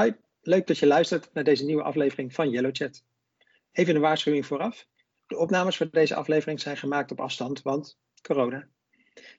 Hi, 0.00 0.12
leuk 0.42 0.66
dat 0.66 0.78
je 0.78 0.86
luistert 0.86 1.30
naar 1.32 1.44
deze 1.44 1.64
nieuwe 1.64 1.82
aflevering 1.82 2.34
van 2.34 2.50
Yellow 2.50 2.74
Chat. 2.74 3.04
Even 3.72 3.94
een 3.94 4.00
waarschuwing 4.00 4.46
vooraf. 4.46 4.86
De 5.26 5.36
opnames 5.36 5.76
voor 5.76 5.90
deze 5.90 6.14
aflevering 6.14 6.60
zijn 6.60 6.76
gemaakt 6.76 7.10
op 7.10 7.20
afstand, 7.20 7.62
want 7.62 7.98
corona. 8.22 8.68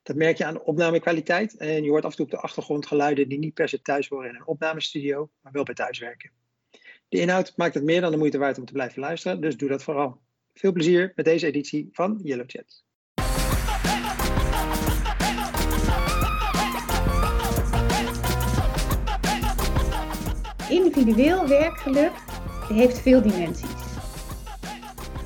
Dat 0.03 0.15
merk 0.15 0.37
je 0.37 0.45
aan 0.45 0.53
de 0.53 0.63
opnamekwaliteit 0.63 1.57
en 1.57 1.83
je 1.83 1.89
hoort 1.89 2.05
af 2.05 2.09
en 2.09 2.15
toe 2.15 2.25
op 2.25 2.31
de 2.31 2.37
achtergrond 2.37 2.85
geluiden 2.85 3.29
die 3.29 3.39
niet 3.39 3.53
per 3.53 3.69
se 3.69 3.81
thuis 3.81 4.07
horen 4.07 4.29
in 4.29 4.35
een 4.35 4.47
opnamestudio, 4.47 5.29
maar 5.41 5.51
wel 5.51 5.63
bij 5.63 5.73
thuiswerken. 5.73 6.31
De 7.09 7.19
inhoud 7.19 7.53
maakt 7.55 7.73
het 7.73 7.83
meer 7.83 8.01
dan 8.01 8.11
de 8.11 8.17
moeite 8.17 8.37
waard 8.37 8.57
om 8.57 8.65
te 8.65 8.73
blijven 8.73 8.99
luisteren, 8.99 9.41
dus 9.41 9.57
doe 9.57 9.69
dat 9.69 9.83
vooral. 9.83 10.21
Veel 10.53 10.71
plezier 10.71 11.11
met 11.15 11.25
deze 11.25 11.47
editie 11.47 11.89
van 11.91 12.19
Yellow 12.23 12.47
Chat. 12.47 12.84
Individueel 20.95 21.47
werkgeluk 21.47 22.11
heeft 22.67 22.99
veel 22.99 23.21
dimensies. 23.21 23.69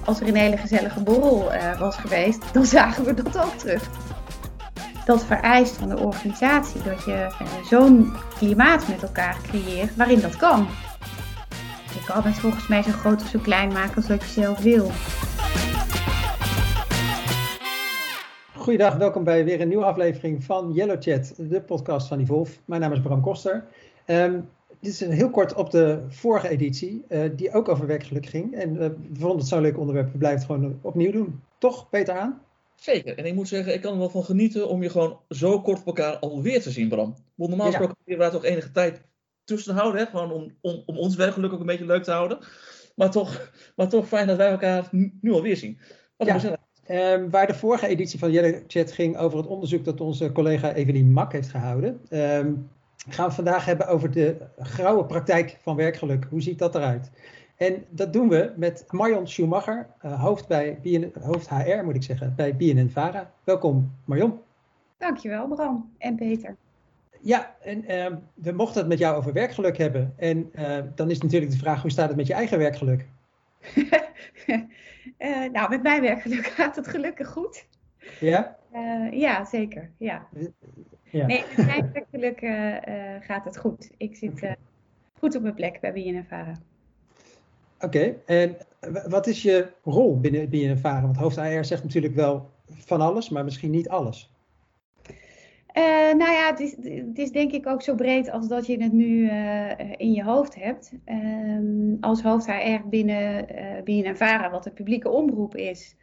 Als 0.06 0.22
er 0.22 0.28
een 0.28 0.36
hele 0.36 0.58
gezellige 0.58 1.04
borrel 1.04 1.54
uh, 1.54 1.80
was 1.80 1.96
geweest, 1.96 2.54
dan 2.54 2.66
zagen 2.76 3.06
we 3.06 3.14
dat 3.14 3.38
ook 3.38 3.54
terug. 3.54 3.90
Dat 5.06 5.26
vereist 5.26 5.78
van 5.78 5.90
de 5.90 6.00
organisatie 6.00 6.82
dat 6.82 7.04
je 7.04 7.12
uh, 7.12 7.64
zo'n 7.66 8.14
klimaat 8.38 8.88
met 8.88 9.04
elkaar 9.04 9.38
creëert 9.44 9.96
waarin 9.96 10.20
dat 10.20 10.38
kan. 10.38 10.68
Je 11.94 12.04
kan 12.06 12.24
het 12.24 12.36
volgens 12.36 12.68
mij 12.68 12.84
zo 12.84 12.92
groot 12.92 13.22
of 13.22 13.28
zo 13.28 13.40
klein 13.40 13.72
maken 13.72 13.96
als 13.96 14.08
dat 14.08 14.22
je 14.24 14.42
zelf 14.42 14.60
wil. 14.60 14.92
Goedendag, 18.54 18.96
welkom 18.96 19.24
bij 19.24 19.46
weer 19.46 19.62
een 19.62 19.68
nieuwe 19.68 19.86
aflevering 19.86 20.44
van 20.44 20.72
Yellow 20.74 21.02
Chat, 21.02 21.34
de 21.38 21.62
podcast 21.62 22.08
van 22.08 22.20
Evolve. 22.20 22.58
Mijn 22.66 22.82
naam 22.82 22.92
is 22.92 23.02
Bram 23.02 23.22
Koster. 23.22 23.66
Um, 24.06 24.50
dit 24.80 24.92
is 24.92 25.00
een 25.00 25.12
heel 25.12 25.30
kort 25.30 25.54
op 25.54 25.72
de 25.72 26.06
vorige 26.08 26.50
editie, 26.50 27.06
uh, 27.10 27.30
die 27.36 27.54
ook 27.54 27.70
over 27.70 27.88
werkgeluk 27.88 28.26
ging. 28.26 28.56
En 28.56 28.74
uh, 28.74 28.78
we 28.80 29.20
vonden 29.20 29.38
het 29.38 29.48
zo'n 29.48 29.62
leuk 29.62 29.78
onderwerp, 29.78 30.12
we 30.12 30.18
blijven 30.18 30.40
het 30.40 30.52
gewoon 30.52 30.80
opnieuw 30.82 31.12
doen. 31.12 31.42
Toch, 31.58 31.90
Peter 31.90 32.18
aan? 32.18 32.42
Zeker. 32.76 33.18
En 33.18 33.26
ik 33.26 33.34
moet 33.34 33.48
zeggen, 33.48 33.74
ik 33.74 33.82
kan 33.82 33.94
er 33.94 34.00
wel 34.00 34.10
van 34.10 34.24
genieten 34.24 34.70
om 34.70 34.84
je 34.84 34.90
gewoon 34.90 35.20
zo 35.30 35.62
kort 35.62 35.80
op 35.80 35.86
elkaar 35.86 36.18
alweer 36.18 36.62
te 36.62 36.72
zien, 36.72 36.90
Bram. 36.90 37.16
Want 37.36 37.50
normaal 37.50 37.68
gesproken 37.68 37.96
ja. 38.06 38.18
we 38.18 38.30
toch 38.30 38.46
enige 38.46 38.72
tijd 38.72 39.02
tussen 39.44 39.76
houden, 39.76 40.02
hè? 40.02 40.08
gewoon 40.08 40.32
om, 40.32 40.52
om, 40.62 40.84
om 40.86 40.98
ons 40.98 41.16
werkgeluk 41.16 41.54
ook 41.54 41.60
een 41.60 41.66
beetje 41.66 41.86
leuk 41.86 42.04
te 42.04 42.12
houden. 42.12 42.40
Maar 42.96 43.12
toch, 43.12 43.52
maar 43.76 43.90
toch 43.90 44.08
fijn 44.08 44.28
dat 44.28 44.38
wij 44.38 44.50
elkaar 44.50 44.90
nu 45.22 45.32
alweer 45.32 45.58
zien. 45.58 45.78
Wat 46.18 46.28
ja. 46.28 46.58
Um, 46.92 47.30
waar 47.30 47.48
de 47.48 47.54
vorige 47.54 47.88
editie 47.88 48.20
van 48.20 48.32
Jelle 48.32 48.64
Chat 48.68 48.92
ging 48.92 49.18
over 49.18 49.38
het 49.38 49.48
onderzoek 49.48 49.86
dat 49.86 50.02
onze 50.02 50.32
collega 50.32 50.74
Evelien 50.74 51.12
Mak 51.12 51.32
heeft 51.32 51.50
gehouden. 51.50 52.02
Um, 52.10 52.70
gaan 53.08 53.28
we 53.28 53.36
vandaag 53.36 53.66
hebben 53.66 53.88
over 53.88 54.12
de 54.12 54.38
grauwe 54.58 55.06
praktijk 55.06 55.58
van 55.62 55.76
werkgeluk. 55.76 56.26
Hoe 56.30 56.42
ziet 56.42 56.60
dat 56.60 56.76
eruit? 56.76 57.12
En 57.56 57.86
dat 57.90 58.14
doen 58.14 58.30
we 58.30 58.54
met 58.56 58.86
Marion 58.90 59.28
Schumacher, 59.28 59.88
uh, 60.06 60.24
hoofd, 60.24 60.48
bij 60.48 60.80
BN, 60.82 61.12
hoofd 61.22 61.50
HR 61.50 61.84
moet 61.84 61.96
ik 61.96 62.04
zeggen, 62.04 62.34
bij 62.36 62.56
BNN-Vara. 62.56 63.32
Welkom 63.44 63.92
Marion. 64.06 64.40
Dankjewel 64.98 65.48
Bram 65.48 65.94
en 65.98 66.16
Peter. 66.16 66.56
Ja, 67.22 67.56
en 67.62 67.92
uh, 67.92 68.18
we 68.34 68.52
mochten 68.52 68.80
het 68.80 68.90
met 68.90 68.98
jou 69.00 69.18
over 69.18 69.34
werkgeluk 69.34 69.78
hebben. 69.78 70.14
En 70.18 70.52
uh, 70.56 70.78
dan 70.96 71.10
is 71.10 71.22
natuurlijk 71.22 71.52
de 71.52 71.58
vraag, 71.58 71.82
hoe 71.82 71.92
staat 71.92 72.08
het 72.08 72.18
met 72.18 72.28
je 72.28 72.34
eigen 72.34 72.58
werkgeluk? 72.58 73.06
uh, 73.76 73.92
nou, 75.52 75.70
met 75.70 75.84
mijn 75.84 76.02
werkgeluk 76.02 76.46
gaat 76.58 76.76
het 76.76 76.88
gelukkig 76.88 77.28
goed. 77.28 77.66
Ja? 78.20 78.59
Ja, 79.12 79.46
zeker. 79.46 79.92
Ja. 79.98 80.28
Ja. 81.12 81.26
Nee, 81.26 81.44
met 81.58 81.66
mijn 81.66 81.92
werkgeluk 81.94 82.40
gaat 83.24 83.46
het 83.46 83.58
goed. 83.58 83.92
Ik 83.98 84.16
zit 84.16 84.56
goed 85.20 85.36
op 85.36 85.42
mijn 85.42 85.54
plek 85.54 85.80
bij 85.80 85.94
BNNVARA. 85.94 86.54
Oké, 87.82 87.86
okay. 87.86 88.18
en 88.26 88.58
wat 89.10 89.28
is 89.28 89.42
je 89.42 89.68
rol 89.84 90.20
binnen 90.20 90.50
BNNVARA? 90.50 91.02
Want 91.02 91.18
hoofd 91.18 91.38
AR 91.38 91.66
zegt 91.66 91.84
natuurlijk 91.84 92.16
wel 92.16 92.50
van 92.68 93.02
alles, 93.02 93.30
maar 93.30 93.44
misschien 93.44 93.72
niet 93.72 93.90
alles. 93.90 94.32
Uh, 95.78 96.14
nou 96.14 96.32
ja, 96.32 96.50
het 96.50 96.60
is, 96.60 96.76
het 97.08 97.18
is, 97.18 97.32
denk 97.32 97.52
ik 97.52 97.68
ook 97.68 97.82
zo 97.82 97.96
breed 97.96 98.30
als 98.30 98.48
dat 98.48 98.66
je 98.66 98.84
het 98.84 98.92
nu 98.92 99.32
uh, 99.32 99.72
in 99.98 100.12
je 100.14 100.24
hoofd 100.24 100.56
hebt. 100.56 100.94
Um, 101.06 101.98
als 102.00 102.22
hoofd 102.22 102.46
HR 102.46 102.88
binnen 102.90 103.46
uh, 103.56 103.84
BNNVARA, 103.84 104.50
wat 104.50 104.64
de 104.64 104.72
publieke 104.72 105.10
omroep 105.10 105.56
is, 105.56 105.96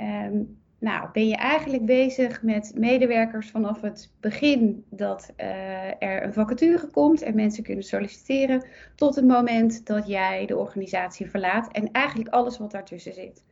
um, 0.00 0.59
nou, 0.80 1.08
ben 1.12 1.28
je 1.28 1.36
eigenlijk 1.36 1.84
bezig 1.84 2.42
met 2.42 2.72
medewerkers 2.74 3.50
vanaf 3.50 3.80
het 3.80 4.10
begin 4.20 4.84
dat 4.90 5.32
uh, 5.36 6.02
er 6.02 6.24
een 6.24 6.32
vacature 6.32 6.86
komt 6.86 7.22
en 7.22 7.34
mensen 7.34 7.62
kunnen 7.62 7.84
solliciteren, 7.84 8.64
tot 8.94 9.14
het 9.14 9.26
moment 9.26 9.86
dat 9.86 10.06
jij 10.06 10.46
de 10.46 10.56
organisatie 10.56 11.30
verlaat 11.30 11.72
en 11.72 11.92
eigenlijk 11.92 12.28
alles 12.34 12.58
wat 12.58 12.70
daartussen 12.70 13.12
zit. 13.12 13.44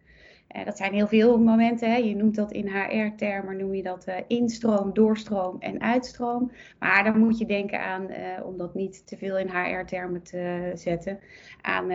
Uh, 0.56 0.64
dat 0.64 0.76
zijn 0.76 0.92
heel 0.92 1.06
veel 1.06 1.38
momenten. 1.38 1.90
Hè. 1.90 1.96
Je 1.96 2.16
noemt 2.16 2.34
dat 2.34 2.52
in 2.52 2.68
HR-termen, 2.68 3.56
noem 3.56 3.74
je 3.74 3.82
dat 3.82 4.08
uh, 4.08 4.14
instroom, 4.26 4.94
doorstroom 4.94 5.56
en 5.60 5.80
uitstroom. 5.80 6.52
Maar 6.78 7.04
dan 7.04 7.18
moet 7.18 7.38
je 7.38 7.46
denken 7.46 7.80
aan, 7.80 8.06
om 8.44 8.56
dat 8.56 8.74
niet 8.74 9.06
te 9.06 9.16
veel 9.16 9.38
in 9.38 9.48
HR-termen 9.48 10.22
te 10.22 10.70
zetten, 10.74 11.18
aan 11.60 11.92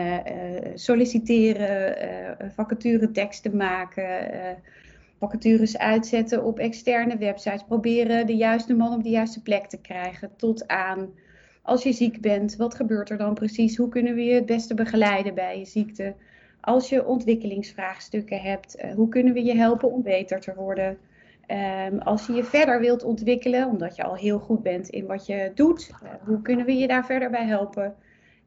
solliciteren, 0.75 2.51
vacatureteksten 2.51 3.57
maken 3.57 4.03
vacatures 5.29 5.77
uitzetten 5.77 6.43
op 6.43 6.59
externe 6.59 7.17
websites. 7.17 7.63
Proberen 7.63 8.27
de 8.27 8.35
juiste 8.35 8.73
man 8.73 8.93
op 8.93 9.03
de 9.03 9.09
juiste 9.09 9.41
plek 9.41 9.65
te 9.65 9.81
krijgen. 9.81 10.29
Tot 10.35 10.67
aan 10.67 11.09
als 11.63 11.83
je 11.83 11.91
ziek 11.93 12.21
bent, 12.21 12.55
wat 12.55 12.75
gebeurt 12.75 13.09
er 13.09 13.17
dan 13.17 13.33
precies? 13.33 13.77
Hoe 13.77 13.89
kunnen 13.89 14.15
we 14.15 14.23
je 14.23 14.33
het 14.33 14.45
beste 14.45 14.73
begeleiden 14.73 15.33
bij 15.33 15.59
je 15.59 15.65
ziekte? 15.65 16.13
Als 16.61 16.89
je 16.89 17.05
ontwikkelingsvraagstukken 17.05 18.41
hebt, 18.41 18.75
uh, 18.77 18.93
hoe 18.93 19.09
kunnen 19.09 19.33
we 19.33 19.43
je 19.43 19.55
helpen 19.55 19.91
om 19.91 20.01
beter 20.01 20.39
te 20.39 20.53
worden? 20.55 20.97
Um, 21.91 21.99
als 21.99 22.27
je 22.27 22.33
je 22.33 22.43
verder 22.43 22.79
wilt 22.79 23.03
ontwikkelen, 23.03 23.67
omdat 23.67 23.95
je 23.95 24.03
al 24.03 24.15
heel 24.15 24.39
goed 24.39 24.63
bent 24.63 24.89
in 24.89 25.05
wat 25.05 25.25
je 25.25 25.51
doet, 25.55 25.91
uh, 26.03 26.09
hoe 26.25 26.41
kunnen 26.41 26.65
we 26.65 26.73
je 26.77 26.87
daar 26.87 27.05
verder 27.05 27.29
bij 27.29 27.45
helpen? 27.45 27.95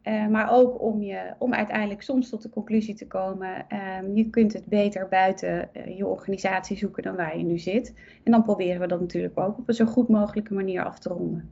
Uh, 0.09 0.27
maar 0.27 0.53
ook 0.53 0.83
om, 0.83 1.03
je, 1.03 1.35
om 1.39 1.55
uiteindelijk 1.55 2.03
soms 2.03 2.29
tot 2.29 2.43
de 2.43 2.49
conclusie 2.49 2.95
te 2.95 3.07
komen, 3.07 3.67
um, 4.05 4.17
je 4.17 4.31
kunt 4.31 4.53
het 4.53 4.67
beter 4.67 5.09
buiten 5.09 5.69
uh, 5.73 5.97
je 5.97 6.07
organisatie 6.07 6.77
zoeken 6.77 7.03
dan 7.03 7.17
waar 7.17 7.39
je 7.39 7.45
nu 7.45 7.59
zit. 7.59 7.95
En 8.25 8.33
dan 8.33 8.43
proberen 8.43 8.81
we 8.81 8.87
dat 8.87 9.01
natuurlijk 9.01 9.39
ook 9.39 9.59
op 9.59 9.69
een 9.69 9.75
zo 9.75 9.85
goed 9.85 10.09
mogelijke 10.09 10.55
manier 10.55 10.85
af 10.85 10.99
te 10.99 11.09
ronden. 11.09 11.51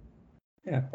Ja. 0.63 0.89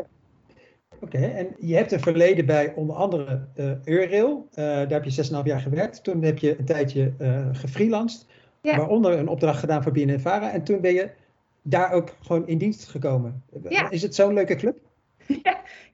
Oké, 1.00 1.18
okay, 1.18 1.31
en 1.31 1.47
je 1.59 1.75
hebt 1.75 1.92
een 1.92 2.00
verleden 2.00 2.46
bij 2.46 2.74
onder 2.74 2.96
andere 2.96 3.47
uh, 3.56 3.72
Eurail. 3.84 4.47
daar 4.53 4.91
heb 4.91 5.03
je 5.03 5.30
6,5 5.41 5.44
jaar 5.44 5.62
gewerkt. 5.62 6.03
Toen 6.03 6.24
heb 6.24 6.38
je 6.38 6.59
een 6.59 6.66
tijdje 6.66 7.14
gefreelanced, 7.52 8.26
ja. 8.62 8.78
waaronder 8.78 9.20
een 9.20 9.28
opdracht 9.28 9.59
gedaan 9.59 9.84
voor 9.84 9.91
BNNVARA. 9.91 10.52
En 10.52 10.64
toen 10.64 10.81
ben 10.81 10.94
je 10.94 11.09
daar 11.62 11.91
ook 11.91 12.16
gewoon 12.22 12.47
in 12.47 12.58
dienst 12.58 12.88
gekomen. 12.88 13.44
Ja. 13.70 13.90
Is 13.90 14.02
het 14.02 14.16
zo'n 14.16 14.34
leuke 14.34 14.56
club? 14.56 14.88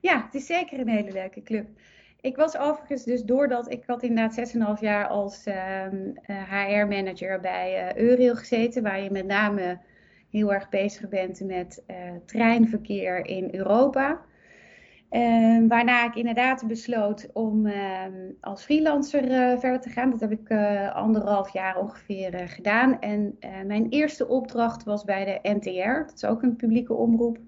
Ja, 0.06 0.22
het 0.24 0.34
is 0.34 0.46
zeker 0.46 0.80
een 0.80 0.88
hele 0.88 1.12
leuke 1.12 1.42
club. 1.42 1.66
Ik 2.20 2.36
was 2.36 2.56
overigens 2.56 3.04
dus 3.04 3.22
doordat 3.22 3.70
ik 3.70 3.82
had 3.86 4.02
inderdaad 4.02 4.52
6,5 4.54 4.80
jaar 4.80 5.06
als 5.06 5.44
HR-manager 6.26 7.40
bij 7.40 7.94
uh, 7.96 8.02
Eurail 8.02 8.36
gezeten, 8.36 8.82
waar 8.82 9.00
je 9.00 9.10
met 9.10 9.26
name 9.26 9.78
heel 10.30 10.52
erg 10.52 10.68
bezig 10.68 11.08
bent 11.08 11.40
met 11.40 11.84
uh, 11.86 11.96
treinverkeer 12.26 13.26
in 13.26 13.48
Europa. 13.54 14.20
Um, 15.10 15.68
waarna 15.68 16.06
ik 16.06 16.14
inderdaad 16.14 16.66
besloot 16.66 17.28
om 17.32 17.66
um, 17.66 18.36
als 18.40 18.64
freelancer 18.64 19.24
uh, 19.24 19.58
verder 19.58 19.80
te 19.80 19.90
gaan. 19.90 20.10
Dat 20.10 20.20
heb 20.20 20.32
ik 20.32 20.48
uh, 20.48 20.94
anderhalf 20.94 21.52
jaar 21.52 21.76
ongeveer 21.76 22.34
uh, 22.34 22.40
gedaan. 22.46 23.00
En 23.00 23.38
mijn 23.66 23.88
eerste 23.88 24.28
opdracht 24.28 24.84
was 24.84 25.04
bij 25.04 25.24
de 25.24 25.48
NTR, 25.50 25.98
dat 26.06 26.12
is 26.14 26.24
ook 26.24 26.42
een 26.42 26.56
publieke 26.56 26.94
omroep. 26.94 27.38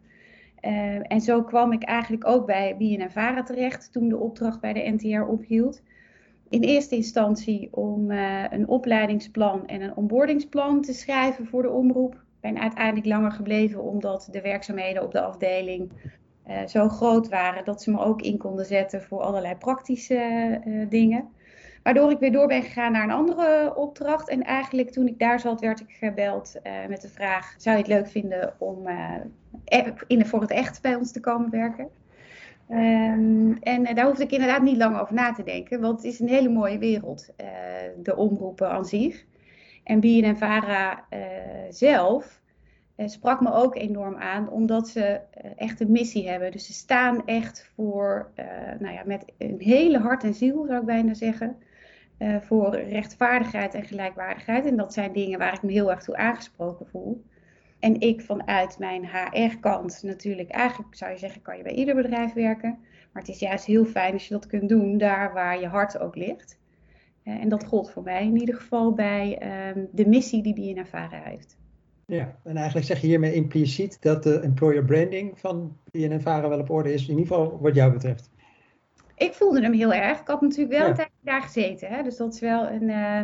Uh, 0.62 1.12
en 1.12 1.20
zo 1.20 1.42
kwam 1.42 1.72
ik 1.72 1.82
eigenlijk 1.82 2.26
ook 2.26 2.46
bij 2.46 2.76
BNNVARA 2.78 3.42
terecht 3.42 3.92
toen 3.92 4.08
de 4.08 4.16
opdracht 4.16 4.60
bij 4.60 4.72
de 4.72 4.90
NTR 4.90 5.30
ophield. 5.30 5.82
In 6.48 6.62
eerste 6.62 6.94
instantie 6.94 7.68
om 7.70 8.10
uh, 8.10 8.44
een 8.50 8.68
opleidingsplan 8.68 9.66
en 9.66 9.80
een 9.80 9.96
onboardingsplan 9.96 10.80
te 10.80 10.92
schrijven 10.92 11.46
voor 11.46 11.62
de 11.62 11.70
omroep. 11.70 12.12
Ik 12.14 12.40
ben 12.40 12.58
uiteindelijk 12.60 13.06
langer 13.06 13.32
gebleven 13.32 13.82
omdat 13.82 14.28
de 14.30 14.40
werkzaamheden 14.40 15.02
op 15.02 15.12
de 15.12 15.20
afdeling 15.20 15.90
uh, 16.48 16.66
zo 16.66 16.88
groot 16.88 17.28
waren 17.28 17.64
dat 17.64 17.82
ze 17.82 17.90
me 17.90 17.98
ook 17.98 18.22
in 18.22 18.38
konden 18.38 18.66
zetten 18.66 19.02
voor 19.02 19.20
allerlei 19.20 19.54
praktische 19.54 20.60
dingen. 20.88 21.28
Waardoor 21.88 22.10
ik 22.10 22.18
weer 22.18 22.32
door 22.32 22.46
ben 22.46 22.62
gegaan 22.62 22.92
naar 22.92 23.02
een 23.02 23.10
andere 23.10 23.74
opdracht. 23.76 24.28
En 24.28 24.42
eigenlijk 24.42 24.90
toen 24.90 25.06
ik 25.06 25.18
daar 25.18 25.40
zat, 25.40 25.60
werd 25.60 25.80
ik 25.80 25.90
gebeld 25.90 26.54
uh, 26.64 26.72
met 26.88 27.00
de 27.00 27.08
vraag: 27.08 27.54
zou 27.58 27.76
je 27.76 27.82
het 27.82 27.92
leuk 27.92 28.08
vinden 28.08 28.54
om 28.58 28.88
uh, 28.88 29.14
in, 30.06 30.26
voor 30.26 30.40
het 30.40 30.50
echt 30.50 30.82
bij 30.82 30.94
ons 30.94 31.12
te 31.12 31.20
komen 31.20 31.50
werken? 31.50 31.88
Um, 32.70 33.58
en 33.60 33.94
daar 33.94 34.06
hoefde 34.06 34.22
ik 34.22 34.32
inderdaad 34.32 34.62
niet 34.62 34.76
lang 34.76 34.98
over 34.98 35.14
na 35.14 35.32
te 35.32 35.42
denken, 35.42 35.80
want 35.80 35.96
het 35.96 36.12
is 36.12 36.20
een 36.20 36.28
hele 36.28 36.48
mooie 36.48 36.78
wereld, 36.78 37.30
de 38.02 38.16
omroepen 38.16 38.70
aan 38.70 38.84
zich. 38.84 39.24
En 39.84 40.00
BNN 40.00 40.36
Vara 40.36 41.04
zelf 41.70 42.40
sprak 42.96 43.40
me 43.40 43.52
ook 43.52 43.76
enorm 43.76 44.16
aan, 44.16 44.50
omdat 44.50 44.88
ze 44.88 45.20
echt 45.56 45.80
een 45.80 45.90
missie 45.90 46.28
hebben. 46.28 46.52
Dus 46.52 46.66
ze 46.66 46.72
staan 46.72 47.26
echt 47.26 47.70
voor, 47.74 48.30
nou 48.78 48.94
ja, 48.94 49.02
met 49.04 49.24
een 49.38 49.56
hele 49.58 49.98
hart 49.98 50.24
en 50.24 50.34
ziel, 50.34 50.64
zou 50.66 50.80
ik 50.80 50.86
bijna 50.86 51.14
zeggen, 51.14 51.56
voor 52.40 52.76
rechtvaardigheid 52.76 53.74
en 53.74 53.84
gelijkwaardigheid. 53.84 54.66
En 54.66 54.76
dat 54.76 54.92
zijn 54.92 55.12
dingen 55.12 55.38
waar 55.38 55.54
ik 55.54 55.62
me 55.62 55.72
heel 55.72 55.90
erg 55.90 56.02
toe 56.02 56.16
aangesproken 56.16 56.86
voel. 56.86 57.24
En 57.78 58.00
ik 58.00 58.20
vanuit 58.20 58.78
mijn 58.78 59.06
HR-kant 59.06 60.02
natuurlijk, 60.02 60.50
eigenlijk 60.50 60.94
zou 60.94 61.12
je 61.12 61.18
zeggen, 61.18 61.42
kan 61.42 61.56
je 61.56 61.62
bij 61.62 61.74
ieder 61.74 61.94
bedrijf 61.94 62.32
werken. 62.32 62.78
Maar 63.12 63.22
het 63.22 63.28
is 63.28 63.38
juist 63.38 63.64
heel 63.64 63.84
fijn 63.84 64.12
als 64.12 64.28
je 64.28 64.34
dat 64.34 64.46
kunt 64.46 64.68
doen 64.68 64.98
daar 64.98 65.32
waar 65.32 65.60
je 65.60 65.66
hart 65.66 65.98
ook 65.98 66.16
ligt. 66.16 66.58
Eh, 67.22 67.40
en 67.40 67.48
dat 67.48 67.64
gold 67.64 67.90
voor 67.90 68.02
mij 68.02 68.24
in 68.24 68.36
ieder 68.36 68.54
geval 68.54 68.92
bij 68.92 69.38
ehm, 69.38 69.84
de 69.92 70.06
missie 70.06 70.42
die 70.42 70.54
BNNVARA 70.54 71.22
heeft. 71.24 71.56
Ja, 72.06 72.38
en 72.44 72.56
eigenlijk 72.56 72.86
zeg 72.86 73.00
je 73.00 73.06
hiermee 73.06 73.34
impliciet 73.34 74.02
dat 74.02 74.22
de 74.22 74.40
employer 74.40 74.84
branding 74.84 75.38
van 75.38 75.76
BNNVARA 75.90 76.48
wel 76.48 76.60
op 76.60 76.70
orde 76.70 76.92
is, 76.92 77.02
in 77.02 77.18
ieder 77.18 77.26
geval 77.26 77.58
wat 77.60 77.74
jou 77.74 77.92
betreft. 77.92 78.30
Ik 79.16 79.32
voelde 79.32 79.62
hem 79.62 79.72
heel 79.72 79.92
erg. 79.92 80.20
Ik 80.20 80.26
had 80.26 80.40
natuurlijk 80.40 80.70
wel 80.70 80.82
ja. 80.82 80.88
een 80.88 80.94
tijd 80.94 81.10
daar 81.28 81.42
gezeten. 81.42 81.88
Hè? 81.88 82.02
Dus 82.02 82.16
dat 82.16 82.34
is 82.34 82.40
wel 82.40 82.68
een. 82.68 82.88
Uh, 82.88 83.22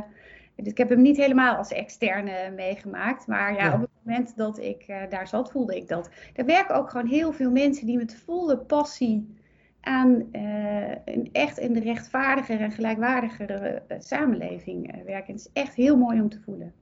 ik 0.54 0.78
heb 0.78 0.88
hem 0.88 1.02
niet 1.02 1.16
helemaal 1.16 1.56
als 1.56 1.72
externe 1.72 2.50
meegemaakt. 2.56 3.26
Maar 3.26 3.54
ja, 3.54 3.74
op 3.74 3.80
het 3.80 3.90
moment 4.02 4.36
dat 4.36 4.58
ik 4.58 4.84
uh, 4.88 4.96
daar 5.08 5.28
zat, 5.28 5.50
voelde 5.50 5.76
ik 5.76 5.88
dat. 5.88 6.10
Er 6.34 6.44
werken 6.44 6.74
ook 6.74 6.90
gewoon 6.90 7.06
heel 7.06 7.32
veel 7.32 7.50
mensen 7.50 7.86
die 7.86 7.96
met 7.96 8.16
volle 8.16 8.58
passie 8.58 9.36
aan 9.80 10.28
uh, 10.32 10.90
een 11.04 11.28
echt 11.32 11.58
in 11.58 11.72
de 11.72 11.80
rechtvaardigere 11.80 12.64
en 12.64 12.70
gelijkwaardigere 12.70 13.82
samenleving 13.98 15.04
werken. 15.04 15.32
Het 15.32 15.40
is 15.40 15.62
echt 15.62 15.74
heel 15.74 15.96
mooi 15.96 16.20
om 16.20 16.28
te 16.28 16.40
voelen. 16.40 16.72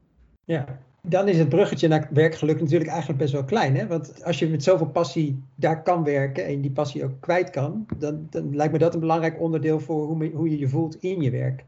Ja, 0.44 0.64
dan 1.08 1.28
is 1.28 1.38
het 1.38 1.48
bruggetje 1.48 1.88
naar 1.88 2.08
werkgeluk 2.10 2.60
natuurlijk 2.60 2.90
eigenlijk 2.90 3.18
best 3.18 3.32
wel 3.32 3.44
klein. 3.44 3.76
Hè? 3.76 3.86
Want 3.86 4.24
als 4.24 4.38
je 4.38 4.48
met 4.48 4.62
zoveel 4.62 4.88
passie 4.88 5.42
daar 5.54 5.82
kan 5.82 6.04
werken 6.04 6.44
en 6.44 6.60
die 6.60 6.70
passie 6.70 7.04
ook 7.04 7.20
kwijt 7.20 7.50
kan, 7.50 7.86
dan, 7.96 8.26
dan 8.30 8.56
lijkt 8.56 8.72
me 8.72 8.78
dat 8.78 8.94
een 8.94 9.00
belangrijk 9.00 9.40
onderdeel 9.40 9.80
voor 9.80 10.06
hoe, 10.06 10.30
hoe 10.30 10.50
je 10.50 10.58
je 10.58 10.68
voelt 10.68 10.96
in 11.00 11.20
je 11.20 11.30
werk. 11.30 11.64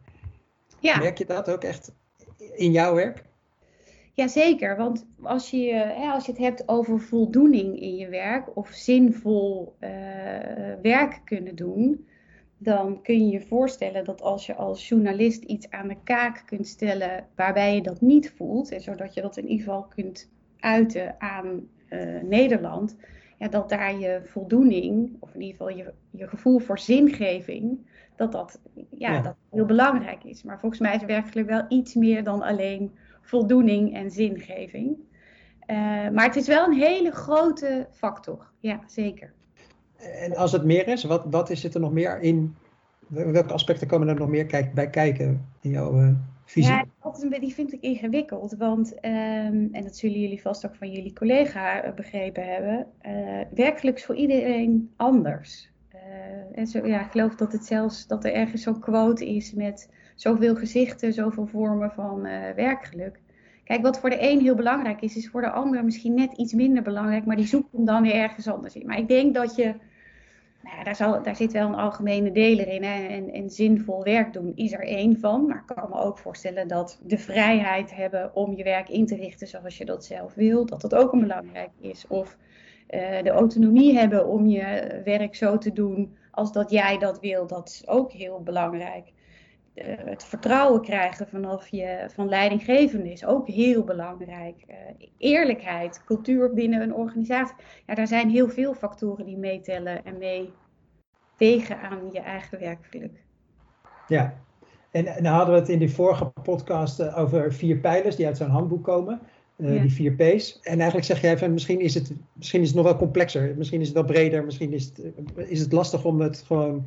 Ja. 0.80 0.98
Merk 0.98 1.18
je 1.18 1.26
dat 1.26 1.50
ook 1.50 1.64
echt 1.64 1.92
in 2.52 2.72
jouw 2.72 2.94
werk? 2.94 3.24
Jazeker, 4.12 4.76
want 4.76 5.06
als 5.22 5.50
je, 5.50 5.72
hè, 5.72 6.10
als 6.10 6.26
je 6.26 6.32
het 6.32 6.40
hebt 6.40 6.68
over 6.68 7.00
voldoening 7.00 7.80
in 7.80 7.96
je 7.96 8.08
werk 8.08 8.56
of 8.56 8.68
zinvol 8.68 9.74
uh, 9.80 9.90
werk 10.82 11.20
kunnen 11.24 11.54
doen, 11.54 12.06
dan 12.64 13.02
kun 13.02 13.26
je 13.26 13.32
je 13.32 13.40
voorstellen 13.40 14.04
dat 14.04 14.22
als 14.22 14.46
je 14.46 14.54
als 14.54 14.88
journalist 14.88 15.42
iets 15.42 15.70
aan 15.70 15.88
de 15.88 15.96
kaak 16.04 16.42
kunt 16.46 16.66
stellen 16.66 17.26
waarbij 17.34 17.74
je 17.74 17.82
dat 17.82 18.00
niet 18.00 18.30
voelt, 18.30 18.72
en 18.72 18.80
zodat 18.80 19.14
je 19.14 19.20
dat 19.20 19.36
in 19.36 19.48
ieder 19.48 19.64
geval 19.64 19.82
kunt 19.82 20.30
uiten 20.58 21.14
aan 21.18 21.68
uh, 21.90 22.22
Nederland, 22.22 22.96
ja, 23.38 23.48
dat 23.48 23.68
daar 23.68 23.98
je 23.98 24.20
voldoening, 24.24 25.16
of 25.20 25.34
in 25.34 25.40
ieder 25.40 25.56
geval 25.56 25.76
je, 25.76 25.92
je 26.10 26.28
gevoel 26.28 26.58
voor 26.58 26.78
zingeving, 26.78 27.78
dat 28.16 28.32
dat, 28.32 28.60
ja, 28.74 29.12
ja. 29.12 29.20
dat 29.20 29.36
heel 29.50 29.64
belangrijk 29.64 30.24
is. 30.24 30.42
Maar 30.42 30.60
volgens 30.60 30.80
mij 30.80 30.94
is 30.94 31.04
werkelijk 31.04 31.48
wel 31.48 31.64
iets 31.68 31.94
meer 31.94 32.24
dan 32.24 32.42
alleen 32.42 32.92
voldoening 33.20 33.94
en 33.94 34.10
zingeving. 34.10 34.96
Uh, 35.66 35.76
maar 36.08 36.24
het 36.24 36.36
is 36.36 36.46
wel 36.46 36.66
een 36.66 36.78
hele 36.78 37.10
grote 37.10 37.86
factor. 37.90 38.50
Ja, 38.58 38.80
zeker. 38.86 39.32
En 40.04 40.36
als 40.36 40.52
het 40.52 40.64
meer 40.64 40.88
is, 40.88 41.04
wat, 41.04 41.24
wat 41.30 41.50
is 41.50 41.62
het 41.62 41.74
er 41.74 41.80
nog 41.80 41.92
meer 41.92 42.20
in? 42.20 42.56
Welke 43.06 43.52
aspecten 43.52 43.86
komen 43.86 44.08
er 44.08 44.14
nog 44.14 44.28
meer 44.28 44.70
bij 44.74 44.90
kijken 44.90 45.46
in 45.60 45.70
jouw 45.70 46.00
uh, 46.00 46.08
visie? 46.44 46.72
Ja, 46.72 46.84
dat 47.02 47.22
een, 47.22 47.40
die 47.40 47.54
vind 47.54 47.72
ik 47.72 47.80
ingewikkeld. 47.80 48.54
Want, 48.58 48.92
um, 48.92 49.68
en 49.72 49.82
dat 49.82 49.96
zullen 49.96 50.20
jullie 50.20 50.42
vast 50.42 50.66
ook 50.66 50.74
van 50.74 50.90
jullie 50.90 51.12
collega 51.12 51.86
uh, 51.86 51.94
begrepen 51.94 52.46
hebben, 52.46 52.86
werkelijk 53.54 53.96
is 53.96 54.04
voor 54.04 54.16
iedereen 54.16 54.90
anders. 54.96 55.70
en 56.54 56.66
zo, 56.66 56.86
ja, 56.86 57.04
ik 57.04 57.10
geloof 57.10 57.34
dat 57.34 57.52
het 57.52 57.64
zelfs 57.64 58.06
dat 58.06 58.24
er 58.24 58.32
ergens 58.32 58.62
zo'n 58.62 58.80
quote 58.80 59.28
is 59.28 59.52
met 59.52 59.90
zoveel 60.14 60.56
gezichten, 60.56 61.12
zoveel 61.12 61.46
vormen 61.46 61.90
van 61.90 62.22
werkgeluk. 62.56 63.20
Kijk, 63.64 63.82
wat 63.82 64.00
voor 64.00 64.10
de 64.10 64.30
een 64.30 64.40
heel 64.40 64.54
belangrijk 64.54 65.00
is, 65.00 65.16
is 65.16 65.28
voor 65.28 65.40
de 65.40 65.50
ander 65.50 65.84
misschien 65.84 66.14
net 66.14 66.32
iets 66.36 66.52
minder 66.52 66.82
belangrijk, 66.82 67.24
maar 67.24 67.36
die 67.36 67.46
zoekt 67.46 67.72
hem 67.72 67.84
dan 67.84 68.02
weer 68.02 68.14
ergens 68.14 68.48
anders 68.48 68.74
in. 68.74 68.86
Maar 68.86 68.98
ik 68.98 69.08
denk 69.08 69.34
dat 69.34 69.56
je, 69.56 69.74
nou 70.64 70.84
daar, 70.84 71.22
daar 71.22 71.36
zit 71.36 71.52
wel 71.52 71.68
een 71.68 71.74
algemene 71.74 72.32
deler 72.32 72.68
in. 72.68 72.82
Hè? 72.82 73.06
En, 73.32 73.50
zinvol 73.50 74.02
werk 74.02 74.32
doen 74.32 74.52
is 74.54 74.72
er 74.72 74.86
één 74.86 75.18
van. 75.18 75.46
Maar 75.46 75.64
ik 75.68 75.74
kan 75.74 75.88
me 75.90 75.98
ook 75.98 76.18
voorstellen 76.18 76.68
dat 76.68 77.00
de 77.02 77.18
vrijheid 77.18 77.94
hebben 77.94 78.34
om 78.34 78.56
je 78.56 78.64
werk 78.64 78.88
in 78.88 79.06
te 79.06 79.16
richten 79.16 79.46
zoals 79.46 79.78
je 79.78 79.84
dat 79.84 80.04
zelf 80.04 80.34
wil, 80.34 80.66
dat 80.66 80.80
dat 80.80 80.94
ook 80.94 81.12
een 81.12 81.20
belangrijk 81.20 81.70
is. 81.80 82.06
Of 82.08 82.36
uh, 82.90 83.22
de 83.22 83.30
autonomie 83.30 83.98
hebben 83.98 84.26
om 84.26 84.46
je 84.46 85.00
werk 85.04 85.34
zo 85.34 85.58
te 85.58 85.72
doen 85.72 86.16
als 86.30 86.52
dat 86.52 86.70
jij 86.70 86.98
dat 86.98 87.20
wil, 87.20 87.46
dat 87.46 87.68
is 87.68 87.88
ook 87.88 88.12
heel 88.12 88.42
belangrijk. 88.42 89.12
Uh, 89.74 89.84
het 90.04 90.24
vertrouwen 90.24 90.80
krijgen 90.80 91.28
vanaf 91.28 91.68
je 91.68 92.06
van 92.14 92.28
leidinggevende 92.28 93.12
is 93.12 93.24
ook 93.24 93.48
heel 93.48 93.84
belangrijk. 93.84 94.64
Uh, 94.68 94.76
eerlijkheid, 95.18 96.02
cultuur 96.04 96.54
binnen 96.54 96.82
een 96.82 96.94
organisatie. 96.94 97.56
Ja, 97.86 97.94
daar 97.94 98.06
zijn 98.06 98.30
heel 98.30 98.48
veel 98.48 98.74
factoren 98.74 99.24
die 99.24 99.36
meetellen 99.36 100.04
en 100.04 100.18
meewegen 100.18 101.80
aan 101.80 102.08
je 102.12 102.20
eigen 102.20 102.58
werkgeluk. 102.58 103.24
Ja, 104.08 104.34
en 104.90 105.04
nou 105.04 105.36
hadden 105.36 105.54
we 105.54 105.60
het 105.60 105.68
in 105.68 105.78
die 105.78 105.90
vorige 105.90 106.32
podcast 106.42 107.00
uh, 107.00 107.18
over 107.18 107.52
vier 107.52 107.76
pijlers 107.76 108.16
die 108.16 108.26
uit 108.26 108.36
zo'n 108.36 108.50
handboek 108.50 108.84
komen. 108.84 109.20
Ja. 109.56 109.80
Die 109.80 109.92
vier 109.92 110.12
P's. 110.12 110.60
En 110.62 110.76
eigenlijk 110.76 111.04
zeg 111.04 111.20
jij 111.20 111.38
van 111.38 111.52
misschien 111.52 111.80
is, 111.80 111.94
het, 111.94 112.12
misschien 112.32 112.60
is 112.60 112.66
het 112.66 112.76
nog 112.76 112.84
wel 112.84 112.96
complexer. 112.96 113.54
Misschien 113.56 113.80
is 113.80 113.86
het 113.86 113.96
wel 113.96 114.04
breder. 114.04 114.44
Misschien 114.44 114.72
is 114.72 114.84
het, 114.84 115.12
is 115.36 115.60
het 115.60 115.72
lastig 115.72 116.04
om 116.04 116.20
het 116.20 116.42
gewoon 116.46 116.86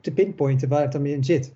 te 0.00 0.12
pinpointen 0.14 0.68
waar 0.68 0.82
het 0.82 0.92
dan 0.92 1.06
in 1.06 1.24
zit. 1.24 1.52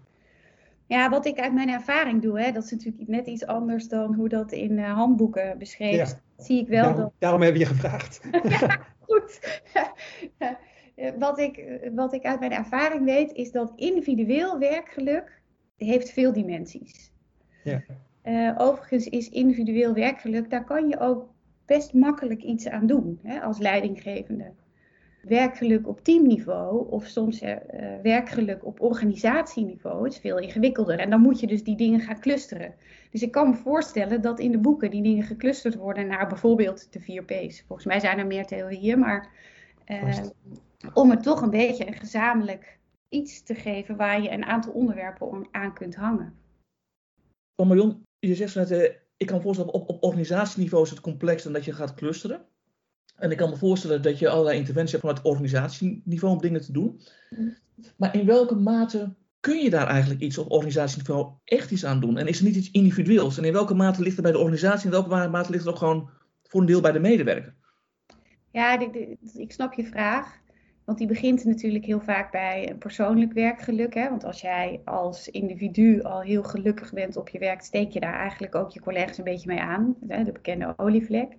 Ja, 0.87 1.11
wat 1.11 1.27
ik 1.27 1.39
uit 1.39 1.55
mijn 1.55 1.69
ervaring 1.69 2.23
doe, 2.23 2.41
hè, 2.41 2.53
dat 2.53 2.65
is 2.65 2.71
natuurlijk 2.71 3.09
net 3.09 3.27
iets 3.27 3.47
anders 3.47 3.89
dan 3.89 4.15
hoe 4.15 4.29
dat 4.29 4.53
in 4.53 4.73
uh, 4.73 4.93
handboeken 4.93 5.59
beschreven 5.59 6.01
is. 6.01 6.11
Ja. 6.11 6.45
Zie 6.45 6.61
ik 6.61 6.69
wel 6.69 6.83
daarom, 6.83 7.01
dat... 7.01 7.13
daarom 7.19 7.43
hebben 7.43 7.61
we 7.61 7.67
je 7.67 7.75
gevraagd. 7.75 8.21
ja, 8.61 8.79
goed. 9.01 9.63
wat, 11.19 11.39
ik, 11.39 11.81
wat 11.95 12.13
ik 12.13 12.25
uit 12.25 12.41
mijn 12.41 12.53
ervaring 12.53 13.05
weet, 13.05 13.33
is 13.33 13.51
dat 13.51 13.73
individueel 13.77 14.59
werkgeluk 14.59 15.41
heeft 15.77 16.11
veel 16.11 16.33
dimensies. 16.33 17.13
Ja. 17.65 17.83
Uh, 18.25 18.55
overigens 18.59 19.09
is 19.09 19.29
individueel 19.29 19.95
werkgeluk, 19.95 20.51
daar 20.51 20.65
kan 20.65 20.89
je 20.89 21.01
ook 21.01 21.29
best 21.67 21.95
makkelijk 21.95 22.43
iets 22.43 22.69
aan 22.69 22.87
doen 22.87 23.19
hè, 23.23 23.41
als 23.41 23.59
leidinggevende 23.59 24.53
werkgeluk 25.23 25.89
op 25.89 26.01
teamniveau 26.01 26.91
of 26.91 27.07
soms 27.07 27.43
uh, 27.43 27.57
werkgeluk 28.03 28.65
op 28.65 28.81
organisatieniveau 28.81 30.07
is 30.07 30.19
veel 30.19 30.39
ingewikkelder. 30.39 30.99
En 30.99 31.11
dan 31.11 31.21
moet 31.21 31.41
je 31.41 31.47
dus 31.47 31.65
die 31.65 31.77
dingen 31.77 32.01
gaan 32.01 32.21
clusteren. 32.21 32.75
Dus 33.11 33.23
ik 33.23 33.31
kan 33.31 33.51
me 33.51 33.57
voorstellen 33.57 34.21
dat 34.21 34.39
in 34.39 34.53
de 34.53 34.59
boeken 34.59 34.91
die 34.91 35.03
dingen 35.03 35.25
geclusterd 35.25 35.75
worden 35.75 36.07
naar 36.07 36.29
bijvoorbeeld 36.29 36.93
de 36.93 37.01
4 37.01 37.25
P's. 37.25 37.63
Volgens 37.67 37.87
mij 37.87 38.01
zijn 38.01 38.19
er 38.19 38.27
meer 38.27 38.47
theorieën, 38.47 38.99
maar 38.99 39.31
uh, 39.87 40.19
om 40.95 41.11
het 41.11 41.23
toch 41.23 41.41
een 41.41 41.51
beetje 41.51 41.87
een 41.87 41.95
gezamenlijk 41.95 42.79
iets 43.09 43.43
te 43.43 43.55
geven 43.55 43.97
waar 43.97 44.23
je 44.23 44.31
een 44.31 44.45
aantal 44.45 44.73
onderwerpen 44.73 45.49
aan 45.51 45.75
kunt 45.75 45.95
hangen. 45.95 46.35
Oh 47.57 47.67
Marion, 47.67 48.03
je 48.19 48.35
zegt 48.35 48.55
net, 48.55 48.71
ik 49.17 49.27
kan 49.27 49.37
me 49.37 49.43
voorstellen 49.43 49.73
op, 49.73 49.89
op 49.89 50.03
organisatieniveau 50.03 50.85
is 50.85 50.91
het 50.91 51.01
complex 51.01 51.47
en 51.47 51.53
dat 51.53 51.65
je 51.65 51.73
gaat 51.73 51.95
clusteren. 51.95 52.47
En 53.17 53.31
ik 53.31 53.37
kan 53.37 53.51
me 53.51 53.57
voorstellen 53.57 54.03
dat 54.03 54.19
je 54.19 54.29
allerlei 54.29 54.59
interventies 54.59 54.93
hebt 54.93 55.05
vanuit 55.05 55.25
organisatieniveau 55.25 56.35
om 56.35 56.41
dingen 56.41 56.61
te 56.61 56.73
doen. 56.73 57.01
Maar 57.97 58.15
in 58.15 58.27
welke 58.27 58.55
mate 58.55 59.15
kun 59.41 59.63
je 59.63 59.71
daar 59.71 59.87
eigenlijk 59.87 60.21
iets 60.21 60.39
op 60.39 60.51
organisatieniveau 60.51 61.33
echt 61.45 61.71
iets 61.71 61.85
aan 61.85 62.01
doen? 62.01 62.19
En 62.19 62.27
is 62.27 62.39
er 62.39 62.45
niet 62.45 62.57
iets 62.57 62.71
individueels? 62.71 63.39
En 63.39 63.45
in 63.45 63.53
welke 63.53 63.75
mate 63.75 64.03
ligt 64.03 64.15
het 64.15 64.25
bij 64.25 64.33
de 64.33 64.39
organisatie 64.39 64.91
en 64.91 64.97
in 64.97 65.09
welke 65.09 65.29
mate 65.29 65.51
ligt 65.51 65.65
het 65.65 65.73
ook 65.73 65.79
gewoon 65.79 66.11
voor 66.43 66.61
een 66.61 66.67
deel 66.67 66.81
bij 66.81 66.93
de 66.93 66.99
medewerker? 66.99 67.55
Ja, 68.51 68.79
ik 69.35 69.53
snap 69.53 69.73
je 69.73 69.85
vraag. 69.85 70.41
Want 70.85 71.01
die 71.01 71.09
begint 71.09 71.45
natuurlijk 71.45 71.85
heel 71.85 72.01
vaak 72.01 72.31
bij 72.31 72.71
een 72.71 72.79
persoonlijk 72.79 73.33
werkgeluk. 73.33 73.95
Hè? 73.95 74.09
Want 74.09 74.25
als 74.25 74.41
jij 74.41 74.81
als 74.85 75.29
individu 75.29 76.03
al 76.03 76.21
heel 76.21 76.43
gelukkig 76.43 76.93
bent 76.93 77.17
op 77.17 77.29
je 77.29 77.39
werk, 77.39 77.61
steek 77.63 77.91
je 77.91 78.01
daar 78.01 78.19
eigenlijk 78.19 78.55
ook 78.55 78.71
je 78.71 78.81
collega's 78.81 79.19
een 79.19 79.25
beetje 79.25 79.49
mee 79.49 79.61
aan. 79.61 79.97
De 80.01 80.33
bekende 80.33 80.75
olievlek. 80.77 81.37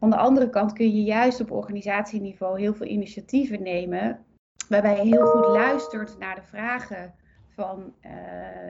Aan 0.00 0.10
de 0.10 0.16
andere 0.16 0.50
kant 0.50 0.72
kun 0.72 0.94
je 0.94 1.02
juist 1.02 1.40
op 1.40 1.50
organisatieniveau 1.50 2.60
heel 2.60 2.74
veel 2.74 2.86
initiatieven 2.86 3.62
nemen, 3.62 4.24
waarbij 4.68 4.96
je 4.96 5.02
heel 5.02 5.26
goed 5.26 5.46
luistert 5.46 6.18
naar 6.18 6.34
de 6.34 6.42
vragen 6.42 7.14
van 7.48 7.92
uh, 8.06 8.10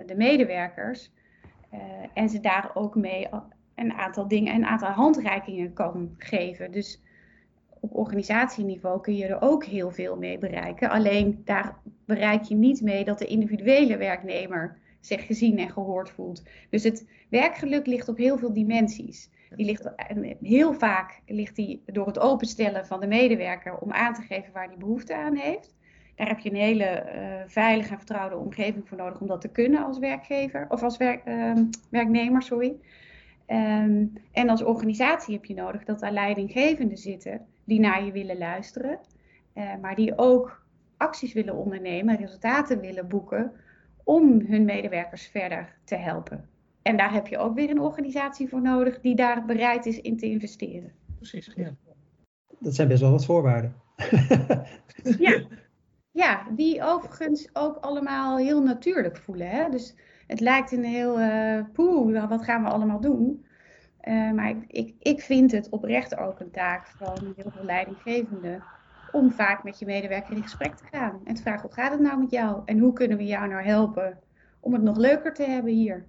de 0.06 0.14
medewerkers 0.16 1.12
uh, 1.74 1.80
en 2.14 2.28
ze 2.28 2.40
daar 2.40 2.70
ook 2.74 2.94
mee 2.94 3.28
een 3.74 3.92
aantal 3.92 4.28
dingen, 4.28 4.54
een 4.54 4.66
aantal 4.66 4.90
handreikingen 4.90 5.72
kan 5.72 6.14
geven. 6.18 6.70
Dus 6.70 7.02
op 7.80 7.94
organisatieniveau 7.94 9.00
kun 9.00 9.16
je 9.16 9.26
er 9.26 9.42
ook 9.42 9.64
heel 9.64 9.90
veel 9.90 10.16
mee 10.16 10.38
bereiken. 10.38 10.90
Alleen 10.90 11.42
daar 11.44 11.76
bereik 12.04 12.42
je 12.42 12.54
niet 12.54 12.82
mee 12.82 13.04
dat 13.04 13.18
de 13.18 13.26
individuele 13.26 13.96
werknemer 13.96 14.78
zich 15.00 15.26
gezien 15.26 15.58
en 15.58 15.70
gehoord 15.70 16.10
voelt. 16.10 16.42
Dus 16.70 16.82
het 16.82 17.06
werkgeluk 17.28 17.86
ligt 17.86 18.08
op 18.08 18.16
heel 18.16 18.38
veel 18.38 18.52
dimensies. 18.52 19.30
Die 19.56 19.66
ligt, 19.66 19.90
heel 20.42 20.74
vaak 20.74 21.20
ligt 21.26 21.56
die 21.56 21.82
door 21.86 22.06
het 22.06 22.18
openstellen 22.18 22.86
van 22.86 23.00
de 23.00 23.06
medewerker 23.06 23.78
om 23.78 23.92
aan 23.92 24.14
te 24.14 24.22
geven 24.22 24.52
waar 24.52 24.68
die 24.68 24.78
behoefte 24.78 25.16
aan 25.16 25.36
heeft. 25.36 25.76
Daar 26.14 26.28
heb 26.28 26.38
je 26.38 26.50
een 26.50 26.56
hele 26.56 27.04
uh, 27.14 27.22
veilige 27.46 27.90
en 27.90 27.96
vertrouwde 27.96 28.36
omgeving 28.36 28.88
voor 28.88 28.96
nodig 28.96 29.20
om 29.20 29.26
dat 29.26 29.40
te 29.40 29.48
kunnen 29.48 29.84
als 29.84 29.98
werkgever 29.98 30.66
of 30.68 30.82
als 30.82 30.98
uh, 30.98 31.52
werknemer. 31.90 32.42
Sorry. 32.42 32.76
Um, 33.46 34.12
en 34.32 34.48
als 34.48 34.62
organisatie 34.62 35.34
heb 35.34 35.44
je 35.44 35.54
nodig 35.54 35.84
dat 35.84 36.02
er 36.02 36.10
leidinggevenden 36.10 36.98
zitten 36.98 37.46
die 37.64 37.80
naar 37.80 38.04
je 38.04 38.12
willen 38.12 38.38
luisteren, 38.38 38.98
uh, 39.54 39.76
maar 39.80 39.94
die 39.94 40.18
ook 40.18 40.62
acties 40.96 41.32
willen 41.32 41.54
ondernemen, 41.54 42.16
resultaten 42.16 42.80
willen 42.80 43.08
boeken 43.08 43.52
om 44.04 44.40
hun 44.40 44.64
medewerkers 44.64 45.26
verder 45.26 45.76
te 45.84 45.96
helpen. 45.96 46.48
En 46.88 46.96
daar 46.96 47.12
heb 47.12 47.26
je 47.26 47.38
ook 47.38 47.54
weer 47.54 47.70
een 47.70 47.80
organisatie 47.80 48.48
voor 48.48 48.62
nodig 48.62 49.00
die 49.00 49.14
daar 49.14 49.44
bereid 49.44 49.86
is 49.86 50.00
in 50.00 50.16
te 50.16 50.26
investeren. 50.26 50.92
Precies, 51.16 51.52
ja. 51.56 51.74
Dat 52.58 52.74
zijn 52.74 52.88
best 52.88 53.00
wel 53.00 53.10
wat 53.10 53.24
voorwaarden. 53.24 53.74
ja. 55.18 55.40
ja, 56.10 56.46
die 56.50 56.82
overigens 56.82 57.48
ook 57.52 57.76
allemaal 57.76 58.36
heel 58.36 58.62
natuurlijk 58.62 59.16
voelen. 59.16 59.50
Hè? 59.50 59.70
Dus 59.70 59.94
het 60.26 60.40
lijkt 60.40 60.72
een 60.72 60.84
heel 60.84 61.20
uh, 61.20 61.60
poeh, 61.72 62.28
wat 62.28 62.44
gaan 62.44 62.62
we 62.62 62.68
allemaal 62.68 63.00
doen? 63.00 63.46
Uh, 64.04 64.32
maar 64.32 64.50
ik, 64.50 64.64
ik, 64.66 64.94
ik 64.98 65.20
vind 65.20 65.52
het 65.52 65.68
oprecht 65.68 66.18
ook 66.18 66.40
een 66.40 66.50
taak 66.50 66.86
van 66.86 67.32
heel 67.36 67.50
veel 67.50 67.64
leidinggevenden 67.64 68.64
om 69.12 69.30
vaak 69.30 69.64
met 69.64 69.78
je 69.78 69.86
medewerker 69.86 70.36
in 70.36 70.42
gesprek 70.42 70.74
te 70.74 70.84
gaan. 70.90 71.20
En 71.24 71.34
te 71.34 71.42
vragen, 71.42 71.62
hoe 71.62 71.72
gaat 71.72 71.92
het 71.92 72.00
nou 72.00 72.18
met 72.18 72.30
jou? 72.30 72.62
En 72.64 72.78
hoe 72.78 72.92
kunnen 72.92 73.16
we 73.16 73.24
jou 73.24 73.48
nou 73.48 73.62
helpen 73.62 74.18
om 74.60 74.72
het 74.72 74.82
nog 74.82 74.96
leuker 74.96 75.34
te 75.34 75.42
hebben 75.42 75.72
hier? 75.72 76.06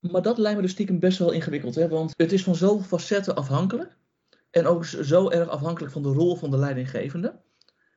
Maar 0.00 0.22
dat 0.22 0.38
lijkt 0.38 0.56
me 0.56 0.62
dus 0.62 0.72
stiekem 0.72 0.98
best 0.98 1.18
wel 1.18 1.32
ingewikkeld. 1.32 1.74
Hè? 1.74 1.88
Want 1.88 2.14
het 2.16 2.32
is 2.32 2.42
van 2.42 2.54
zoveel 2.54 2.98
facetten 2.98 3.34
afhankelijk. 3.34 3.96
En 4.50 4.66
ook 4.66 4.84
zo 4.84 5.30
erg 5.30 5.48
afhankelijk 5.48 5.92
van 5.92 6.02
de 6.02 6.08
rol 6.08 6.36
van 6.36 6.50
de 6.50 6.58
leidinggevende. 6.58 7.40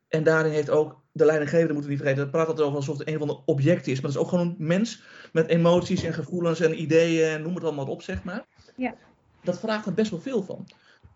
En 0.08 0.24
daarin 0.24 0.51
heeft 0.51 0.70
ook 0.70 1.01
de 1.12 1.25
leidinggevende, 1.25 1.74
moeten 1.74 1.91
we 1.91 1.96
niet 1.96 2.05
vergeten, 2.05 2.24
dat 2.24 2.31
praat 2.31 2.48
altijd 2.48 2.65
over 2.65 2.77
alsof 2.77 2.98
het 2.98 3.08
een 3.08 3.17
van 3.17 3.27
de 3.27 3.46
objecten 3.46 3.91
is. 3.91 4.01
Maar 4.01 4.12
het 4.12 4.20
is 4.20 4.25
ook 4.25 4.29
gewoon 4.29 4.48
een 4.48 4.55
mens 4.58 5.03
met 5.31 5.48
emoties 5.48 6.03
en 6.03 6.13
gevoelens 6.13 6.60
en 6.60 6.81
ideeën 6.81 7.29
en 7.29 7.41
noem 7.41 7.55
het 7.55 7.63
allemaal 7.63 7.88
op, 7.88 8.01
zeg 8.01 8.24
maar. 8.24 8.46
Ja. 8.75 8.96
Dat 9.43 9.60
vraagt 9.60 9.86
er 9.86 9.93
best 9.93 10.12
wel 10.12 10.20
veel 10.20 10.43
van. 10.43 10.67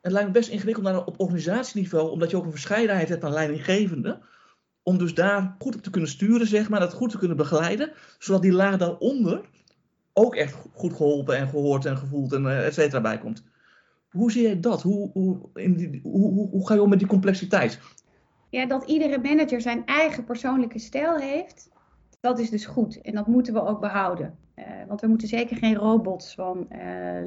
Het 0.02 0.12
lijkt 0.12 0.28
me 0.28 0.34
best 0.34 0.50
ingewikkeld 0.50 0.86
naar, 0.86 1.06
op 1.06 1.20
organisatieniveau, 1.20 2.10
omdat 2.10 2.30
je 2.30 2.38
ook 2.38 2.46
een 2.46 2.52
verscheidenheid 2.52 3.10
hebt 3.10 3.24
aan 3.24 3.34
leidinggevenden. 3.34 4.22
Om 4.84 4.98
dus 4.98 5.14
daar 5.14 5.56
goed 5.60 5.76
op 5.76 5.82
te 5.82 5.90
kunnen 5.90 6.10
sturen, 6.10 6.48
zeg 6.48 6.70
maar, 6.70 6.80
dat 6.80 6.94
goed 6.94 7.10
te 7.10 7.18
kunnen 7.18 7.38
begeleiden. 7.38 7.92
Zodat 8.20 8.42
die 8.42 8.52
laag 8.52 8.78
daaronder 8.78 9.42
ook 10.18 10.36
echt 10.36 10.56
goed 10.74 10.94
geholpen 10.94 11.38
en 11.38 11.48
gehoord 11.48 11.86
en 11.86 11.98
gevoeld 11.98 12.34
en 12.34 12.44
uh, 12.44 12.66
et 12.66 12.74
cetera 12.74 13.02
bij 13.02 13.18
komt. 13.18 13.44
Hoe 14.10 14.32
zie 14.32 14.42
jij 14.42 14.60
dat? 14.60 14.82
Hoe, 14.82 15.10
hoe, 15.14 15.50
hoe, 16.04 16.50
hoe, 16.50 16.68
ga 16.68 16.74
je 16.74 16.82
om 16.82 16.90
met 16.90 17.00
die 17.00 17.08
complexiteit? 17.08 17.80
Ja, 18.50 18.66
dat 18.66 18.84
iedere 18.84 19.20
manager 19.20 19.62
zijn 19.62 19.86
eigen 19.86 20.24
persoonlijke 20.24 20.80
stijl 20.80 21.18
heeft, 21.18 21.70
dat 22.20 22.40
is 22.40 22.50
dus 22.50 22.66
goed. 22.66 23.02
En 23.02 23.14
dat 23.14 23.28
moeten 23.28 23.54
we 23.54 23.66
ook 23.66 23.80
behouden. 23.80 24.38
Uh, 24.56 24.66
want 24.88 25.02
we 25.02 25.08
moeten 25.08 25.28
zeker 25.28 25.58
geen 25.58 25.76
robots 25.76 26.36
van 26.36 26.68
uh, 26.72 26.78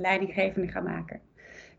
leidinggevenden 0.01 0.71
gaan 0.71 0.85
maken. 0.85 1.21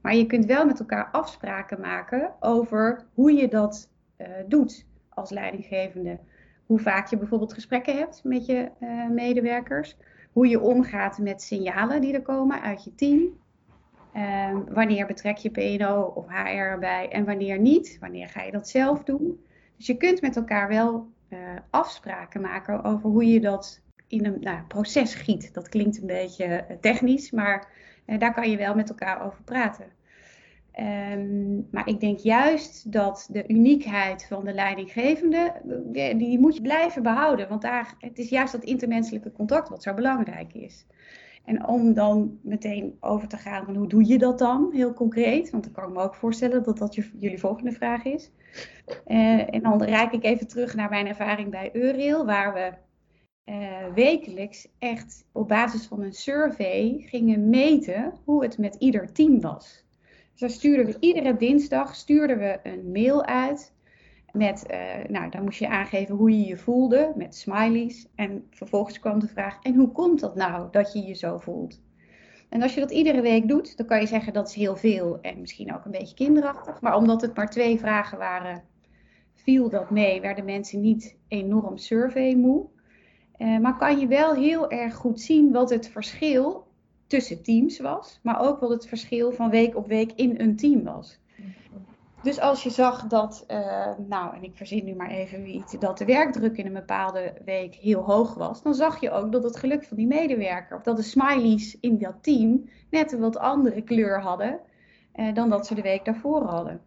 Maar 0.01 0.15
je 0.15 0.25
kunt 0.25 0.45
wel 0.45 0.65
met 0.65 0.79
elkaar 0.79 1.09
afspraken 1.11 1.79
maken 1.79 2.31
over 2.39 3.05
hoe 3.13 3.33
je 3.33 3.47
dat 3.47 3.89
doet 4.47 4.85
als 5.09 5.29
leidinggevende. 5.29 6.19
Hoe 6.65 6.79
vaak 6.79 7.07
je 7.07 7.17
bijvoorbeeld 7.17 7.53
gesprekken 7.53 7.97
hebt 7.97 8.23
met 8.23 8.45
je 8.45 8.71
medewerkers 9.11 9.95
hoe 10.31 10.47
je 10.47 10.59
omgaat 10.59 11.17
met 11.17 11.41
signalen 11.41 12.01
die 12.01 12.13
er 12.13 12.21
komen 12.21 12.61
uit 12.61 12.83
je 12.83 12.95
team. 12.95 13.37
Um, 14.15 14.73
wanneer 14.73 15.05
betrek 15.05 15.37
je 15.37 15.49
PNO 15.49 16.01
of 16.15 16.27
HR 16.27 16.47
erbij 16.47 17.09
en 17.09 17.25
wanneer 17.25 17.59
niet? 17.59 17.97
Wanneer 17.99 18.29
ga 18.29 18.41
je 18.41 18.51
dat 18.51 18.69
zelf 18.69 19.03
doen? 19.03 19.45
Dus 19.77 19.87
je 19.87 19.97
kunt 19.97 20.21
met 20.21 20.35
elkaar 20.35 20.67
wel 20.67 21.07
uh, 21.29 21.39
afspraken 21.69 22.41
maken 22.41 22.83
over 22.83 23.09
hoe 23.09 23.25
je 23.25 23.39
dat 23.39 23.81
in 24.07 24.25
een 24.25 24.37
nou, 24.39 24.61
proces 24.67 25.13
giet. 25.13 25.53
Dat 25.53 25.69
klinkt 25.69 26.01
een 26.01 26.07
beetje 26.07 26.45
eh, 26.45 26.77
technisch, 26.77 27.31
maar 27.31 27.67
uh, 28.05 28.19
daar 28.19 28.33
kan 28.33 28.49
je 28.49 28.57
wel 28.57 28.75
met 28.75 28.89
elkaar 28.89 29.25
over 29.25 29.43
praten. 29.43 29.85
Um, 30.79 31.67
maar 31.71 31.87
ik 31.87 31.99
denk 31.99 32.19
juist 32.19 32.91
dat 32.91 33.27
de 33.31 33.47
uniekheid 33.47 34.25
van 34.25 34.45
de 34.45 34.53
leidinggevende, 34.53 35.53
die, 35.85 36.15
die, 36.15 36.39
moet 36.39 36.55
je 36.55 36.61
blijven 36.61 37.03
behouden. 37.03 37.49
Want 37.49 37.61
daar, 37.61 37.95
het 37.99 38.19
is 38.19 38.29
juist 38.29 38.51
dat 38.51 38.63
intermenselijke 38.63 39.31
contact 39.31 39.69
wat 39.69 39.83
zo 39.83 39.93
belangrijk 39.93 40.53
is. 40.53 40.85
En 41.45 41.67
om 41.67 41.93
dan 41.93 42.39
meteen 42.41 42.97
over 42.99 43.27
te 43.27 43.37
gaan 43.37 43.65
van 43.65 43.75
hoe 43.75 43.87
doe 43.87 44.07
je 44.07 44.17
dat 44.17 44.39
dan, 44.39 44.69
heel 44.73 44.93
concreet. 44.93 45.49
Want 45.49 45.63
dan 45.63 45.73
kan 45.73 45.87
ik 45.87 45.95
me 45.95 46.01
ook 46.01 46.15
voorstellen 46.15 46.63
dat 46.63 46.77
dat 46.77 46.95
jullie 46.95 47.39
volgende 47.39 47.71
vraag 47.71 48.03
is. 48.03 48.31
Uh, 49.07 49.53
en 49.53 49.61
dan 49.61 49.83
reik 49.83 50.11
ik 50.11 50.23
even 50.23 50.47
terug 50.47 50.75
naar 50.75 50.89
mijn 50.89 51.07
ervaring 51.07 51.49
bij 51.49 51.69
Eurail, 51.73 52.25
waar 52.25 52.53
we 52.53 52.73
wekelijks 53.93 54.67
echt 54.79 55.25
op 55.31 55.47
basis 55.47 55.85
van 55.85 56.01
een 56.01 56.13
survey 56.13 56.95
gingen 56.99 57.49
meten 57.49 58.13
hoe 58.25 58.43
het 58.43 58.57
met 58.57 58.75
ieder 58.75 59.11
team 59.11 59.41
was. 59.41 59.87
Dus 60.39 60.53
stuurden 60.53 60.85
we 60.85 60.97
iedere 60.99 61.37
dinsdag 61.37 61.95
stuurden 61.95 62.37
we 62.37 62.59
een 62.63 62.91
mail 62.91 63.25
uit. 63.25 63.73
Met, 64.31 64.65
uh, 64.71 64.77
nou, 65.07 65.29
dan 65.29 65.43
moest 65.43 65.59
je 65.59 65.67
aangeven 65.67 66.15
hoe 66.15 66.29
je 66.29 66.45
je 66.45 66.57
voelde 66.57 67.13
met 67.15 67.35
smileys. 67.35 68.07
En 68.15 68.47
vervolgens 68.49 68.99
kwam 68.99 69.19
de 69.19 69.27
vraag: 69.27 69.59
en 69.61 69.75
hoe 69.75 69.91
komt 69.91 70.19
dat 70.19 70.35
nou 70.35 70.67
dat 70.71 70.93
je 70.93 71.01
je 71.01 71.13
zo 71.13 71.37
voelt? 71.37 71.81
En 72.49 72.61
als 72.61 72.73
je 72.73 72.79
dat 72.79 72.91
iedere 72.91 73.21
week 73.21 73.47
doet, 73.47 73.77
dan 73.77 73.85
kan 73.85 73.99
je 73.99 74.07
zeggen 74.07 74.33
dat 74.33 74.47
is 74.47 74.55
heel 74.55 74.75
veel 74.75 75.21
en 75.21 75.39
misschien 75.39 75.75
ook 75.75 75.85
een 75.85 75.91
beetje 75.91 76.15
kinderachtig. 76.15 76.81
Maar 76.81 76.95
omdat 76.95 77.21
het 77.21 77.35
maar 77.35 77.49
twee 77.49 77.79
vragen 77.79 78.17
waren, 78.17 78.63
viel 79.35 79.69
dat 79.69 79.89
mee. 79.89 80.21
Werden 80.21 80.45
mensen 80.45 80.81
niet 80.81 81.17
enorm 81.27 81.77
survey 81.77 82.35
moe. 82.35 82.65
Uh, 83.37 83.59
maar 83.59 83.77
kan 83.77 83.99
je 83.99 84.07
wel 84.07 84.33
heel 84.33 84.69
erg 84.69 84.95
goed 84.95 85.21
zien 85.21 85.51
wat 85.51 85.69
het 85.69 85.89
verschil 85.89 86.67
tussen 87.09 87.43
teams 87.43 87.79
was, 87.79 88.19
maar 88.23 88.41
ook 88.41 88.59
wat 88.59 88.69
het 88.69 88.87
verschil 88.87 89.31
van 89.31 89.49
week 89.49 89.75
op 89.75 89.87
week 89.87 90.11
in 90.15 90.39
een 90.39 90.55
team 90.55 90.83
was. 90.83 91.19
Dus 92.21 92.39
als 92.39 92.63
je 92.63 92.69
zag 92.69 93.07
dat, 93.07 93.45
uh, 93.47 93.87
nou, 94.07 94.35
en 94.35 94.43
ik 94.43 94.51
verzin 94.55 94.85
nu 94.85 94.95
maar 94.95 95.09
even 95.09 95.55
iets, 95.55 95.79
dat 95.79 95.97
de 95.97 96.05
werkdruk 96.05 96.57
in 96.57 96.65
een 96.65 96.73
bepaalde 96.73 97.33
week 97.45 97.75
heel 97.75 98.01
hoog 98.01 98.33
was, 98.33 98.61
dan 98.61 98.73
zag 98.75 99.01
je 99.01 99.11
ook 99.11 99.31
dat 99.31 99.43
het 99.43 99.57
geluk 99.57 99.83
van 99.83 99.97
die 99.97 100.07
medewerker, 100.07 100.77
of 100.77 100.83
dat 100.83 100.95
de 100.95 101.01
smileys 101.01 101.77
in 101.79 101.97
dat 101.97 102.15
team 102.21 102.69
net 102.89 103.11
een 103.11 103.19
wat 103.19 103.37
andere 103.37 103.81
kleur 103.81 104.21
hadden 104.21 104.59
uh, 105.15 105.33
dan 105.33 105.49
dat 105.49 105.67
ze 105.67 105.75
de 105.75 105.81
week 105.81 106.05
daarvoor 106.05 106.43
hadden. 106.43 106.81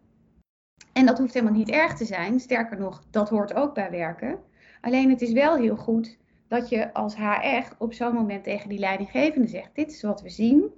En 0.93 1.05
dat 1.05 1.17
hoeft 1.17 1.33
helemaal 1.33 1.55
niet 1.57 1.69
erg 1.69 1.95
te 1.95 2.05
zijn, 2.05 2.39
sterker 2.39 2.79
nog, 2.79 3.03
dat 3.09 3.29
hoort 3.29 3.53
ook 3.53 3.73
bij 3.73 3.91
werken. 3.91 4.39
Alleen 4.81 5.09
het 5.09 5.21
is 5.21 5.31
wel 5.31 5.55
heel 5.55 5.75
goed 5.75 6.17
dat 6.53 6.69
je 6.69 6.93
als 6.93 7.15
HR 7.15 7.73
op 7.77 7.93
zo'n 7.93 8.13
moment 8.13 8.43
tegen 8.43 8.69
die 8.69 8.79
leidinggevende 8.79 9.47
zegt: 9.47 9.75
Dit 9.75 9.91
is 9.91 10.01
wat 10.01 10.21
we 10.21 10.29
zien. 10.29 10.71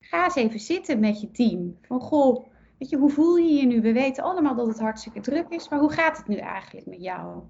Ga 0.00 0.24
eens 0.24 0.34
even 0.34 0.60
zitten 0.60 1.00
met 1.00 1.20
je 1.20 1.30
team. 1.30 1.78
Van 1.82 2.00
goh, 2.00 2.46
weet 2.78 2.88
je, 2.90 2.96
hoe 2.96 3.10
voel 3.10 3.36
je 3.36 3.52
je 3.52 3.66
nu? 3.66 3.80
We 3.80 3.92
weten 3.92 4.24
allemaal 4.24 4.54
dat 4.54 4.66
het 4.66 4.78
hartstikke 4.78 5.20
druk 5.20 5.48
is, 5.48 5.68
maar 5.68 5.78
hoe 5.78 5.92
gaat 5.92 6.16
het 6.16 6.28
nu 6.28 6.36
eigenlijk 6.36 6.86
met 6.86 7.02
jou? 7.02 7.42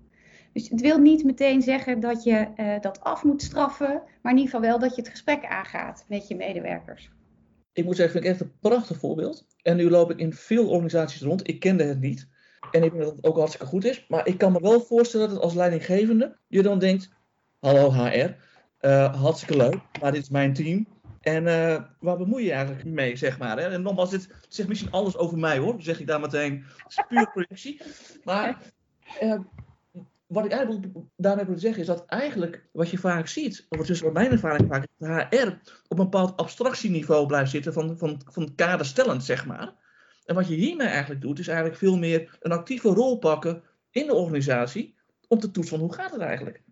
Dus 0.53 0.69
het 0.69 0.81
wil 0.81 0.99
niet 0.99 1.25
meteen 1.25 1.63
zeggen 1.63 2.01
dat 2.01 2.25
je 2.25 2.49
uh, 2.57 2.81
dat 2.81 3.01
af 3.01 3.25
moet 3.25 3.43
straffen, 3.43 4.03
maar 4.23 4.33
in 4.33 4.39
ieder 4.39 4.55
geval 4.55 4.69
wel 4.69 4.79
dat 4.79 4.95
je 4.95 5.01
het 5.01 5.11
gesprek 5.11 5.45
aangaat 5.45 6.05
met 6.09 6.29
je 6.29 6.37
medewerkers. 6.37 7.11
Ik 7.73 7.85
moet 7.85 7.97
zeggen, 7.97 8.15
vind 8.15 8.25
ik 8.25 8.31
echt 8.31 8.41
een 8.41 8.59
prachtig 8.61 8.99
voorbeeld. 8.99 9.47
En 9.63 9.77
nu 9.77 9.91
loop 9.91 10.11
ik 10.11 10.19
in 10.19 10.33
veel 10.33 10.69
organisaties 10.69 11.23
rond. 11.23 11.49
Ik 11.49 11.61
kende 11.61 11.85
het 11.85 12.01
niet. 12.01 12.29
En 12.71 12.83
ik 12.83 12.91
denk 12.91 13.03
dat 13.03 13.17
het 13.17 13.25
ook 13.25 13.37
hartstikke 13.37 13.67
goed 13.67 13.85
is. 13.85 14.07
Maar 14.09 14.27
ik 14.27 14.39
kan 14.39 14.53
me 14.53 14.61
wel 14.61 14.81
voorstellen 14.81 15.29
dat 15.29 15.41
als 15.41 15.55
leidinggevende 15.55 16.39
je 16.47 16.63
dan 16.63 16.79
denkt: 16.79 17.17
hallo 17.61 17.93
HR, 17.93 18.07
uh, 18.07 18.35
eh, 18.81 19.15
hartstikke 19.15 19.57
leuk, 19.57 19.81
maar 20.01 20.13
dit 20.13 20.23
is 20.23 20.29
mijn 20.29 20.55
team. 20.55 20.87
En 21.21 21.43
uh, 21.43 21.83
waar 22.01 22.17
bemoei 22.17 22.45
je 22.45 22.53
eigenlijk 22.53 22.85
mee, 22.85 23.17
zeg 23.17 23.39
maar. 23.39 23.59
Hè? 23.59 23.69
En 23.69 23.83
nogmaals, 23.83 24.11
dit 24.11 24.29
zegt 24.49 24.69
misschien 24.69 24.91
alles 24.91 25.17
over 25.17 25.39
mij 25.39 25.59
hoor, 25.59 25.75
zeg 25.79 26.01
ik 26.01 26.07
daar 26.07 26.21
meteen. 26.21 26.65
Het 26.77 26.91
is 26.91 27.05
puur 27.09 27.31
projectie. 27.31 27.81
Maar 28.25 28.59
uh, 29.23 29.39
wat 30.27 30.45
ik 30.45 30.51
eigenlijk 30.51 30.87
daarmee 31.17 31.45
wil 31.45 31.59
zeggen 31.59 31.81
is 31.81 31.87
dat 31.87 32.05
eigenlijk 32.07 32.69
wat 32.73 32.91
je 32.91 32.99
vaak 32.99 33.27
ziet, 33.27 33.67
of 33.69 33.87
tussen 33.87 34.07
wat 34.07 34.15
mijn 34.15 34.31
ervaring 34.31 34.69
vaak 34.69 34.83
is, 34.83 35.09
dat 35.09 35.27
HR 35.31 35.47
op 35.89 35.99
een 35.99 36.05
bepaald 36.05 36.37
abstractieniveau 36.37 37.27
blijft 37.27 37.51
zitten 37.51 37.73
van, 37.73 37.99
van, 37.99 38.21
van 38.27 38.55
kaderstellend, 38.55 39.25
zeg 39.25 39.47
maar. 39.47 39.75
En 40.25 40.35
wat 40.35 40.49
je 40.49 40.55
hiermee 40.55 40.87
eigenlijk 40.87 41.21
doet, 41.21 41.39
is 41.39 41.49
eigenlijk 41.49 41.79
veel 41.79 41.99
meer 41.99 42.37
een 42.41 42.53
actieve 42.53 42.89
rol 42.89 43.19
pakken 43.19 43.63
in 43.91 44.07
de 44.07 44.15
organisatie 44.15 44.97
om 45.29 45.39
te 45.39 45.51
toetsen 45.51 45.79
van 45.79 45.87
hoe 45.87 45.95
gaat 45.95 46.11
het 46.11 46.21
eigenlijk. 46.21 46.63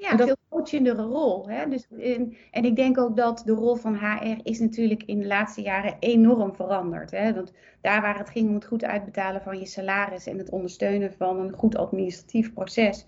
Ja, 0.00 0.12
een 0.12 0.18
veel 0.18 0.36
coachendere 0.48 1.02
rol. 1.02 1.48
Hè? 1.48 1.68
Dus, 1.68 1.86
en, 1.98 2.36
en 2.50 2.64
ik 2.64 2.76
denk 2.76 2.98
ook 2.98 3.16
dat 3.16 3.42
de 3.44 3.52
rol 3.52 3.74
van 3.74 3.94
HR 3.94 4.38
is 4.42 4.58
natuurlijk 4.58 5.02
in 5.02 5.18
de 5.20 5.26
laatste 5.26 5.62
jaren 5.62 5.96
enorm 5.98 6.54
veranderd. 6.54 7.10
Hè? 7.10 7.34
Want 7.34 7.52
daar 7.80 8.00
waar 8.00 8.18
het 8.18 8.30
ging 8.30 8.48
om 8.48 8.54
het 8.54 8.66
goed 8.66 8.84
uitbetalen 8.84 9.42
van 9.42 9.58
je 9.58 9.66
salaris 9.66 10.26
en 10.26 10.38
het 10.38 10.50
ondersteunen 10.50 11.12
van 11.12 11.40
een 11.40 11.52
goed 11.52 11.76
administratief 11.76 12.52
proces, 12.52 13.06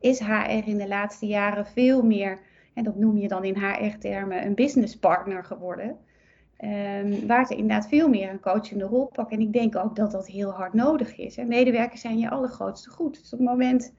is 0.00 0.18
HR 0.20 0.68
in 0.68 0.78
de 0.78 0.88
laatste 0.88 1.26
jaren 1.26 1.66
veel 1.66 2.02
meer, 2.02 2.38
en 2.74 2.84
dat 2.84 2.96
noem 2.96 3.16
je 3.16 3.28
dan 3.28 3.44
in 3.44 3.56
HR-termen, 3.56 4.46
een 4.46 4.54
business 4.54 4.98
partner 4.98 5.44
geworden. 5.44 5.98
Um, 6.64 7.26
waar 7.26 7.46
ze 7.46 7.56
inderdaad 7.56 7.88
veel 7.88 8.08
meer 8.08 8.30
een 8.30 8.40
coachende 8.40 8.84
rol 8.84 9.06
pakken. 9.06 9.36
En 9.36 9.42
ik 9.42 9.52
denk 9.52 9.76
ook 9.76 9.96
dat 9.96 10.10
dat 10.10 10.26
heel 10.26 10.50
hard 10.50 10.72
nodig 10.72 11.16
is. 11.16 11.36
Hè. 11.36 11.44
Medewerkers 11.44 12.00
zijn 12.00 12.18
je 12.18 12.30
allergrootste 12.30 12.90
goed. 12.90 13.20
Dus 13.20 13.32
op 13.32 13.38
het 13.38 13.48
moment 13.48 13.92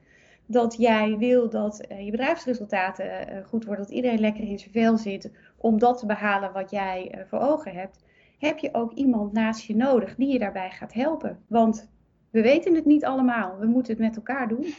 dat 0.52 0.76
jij 0.78 1.16
wil 1.18 1.50
dat 1.50 1.86
uh, 1.90 2.04
je 2.04 2.10
bedrijfsresultaten 2.10 3.06
uh, 3.06 3.44
goed 3.46 3.64
worden, 3.64 3.84
dat 3.84 3.94
iedereen 3.94 4.20
lekker 4.20 4.44
in 4.44 4.58
zijn 4.58 4.72
vel 4.72 4.98
zit, 4.98 5.30
om 5.56 5.78
dat 5.78 5.98
te 5.98 6.06
behalen 6.06 6.52
wat 6.52 6.70
jij 6.70 7.14
uh, 7.14 7.20
voor 7.28 7.38
ogen 7.38 7.72
hebt, 7.72 7.98
heb 8.38 8.58
je 8.58 8.68
ook 8.72 8.92
iemand 8.92 9.32
naast 9.32 9.62
je 9.62 9.76
nodig 9.76 10.14
die 10.14 10.32
je 10.32 10.38
daarbij 10.38 10.70
gaat 10.70 10.92
helpen. 10.92 11.38
Want 11.46 11.88
we 12.30 12.42
weten 12.42 12.74
het 12.74 12.84
niet 12.84 13.04
allemaal. 13.04 13.58
We 13.58 13.66
moeten 13.66 13.92
het 13.92 14.02
met 14.02 14.16
elkaar 14.16 14.48
doen. 14.48 14.74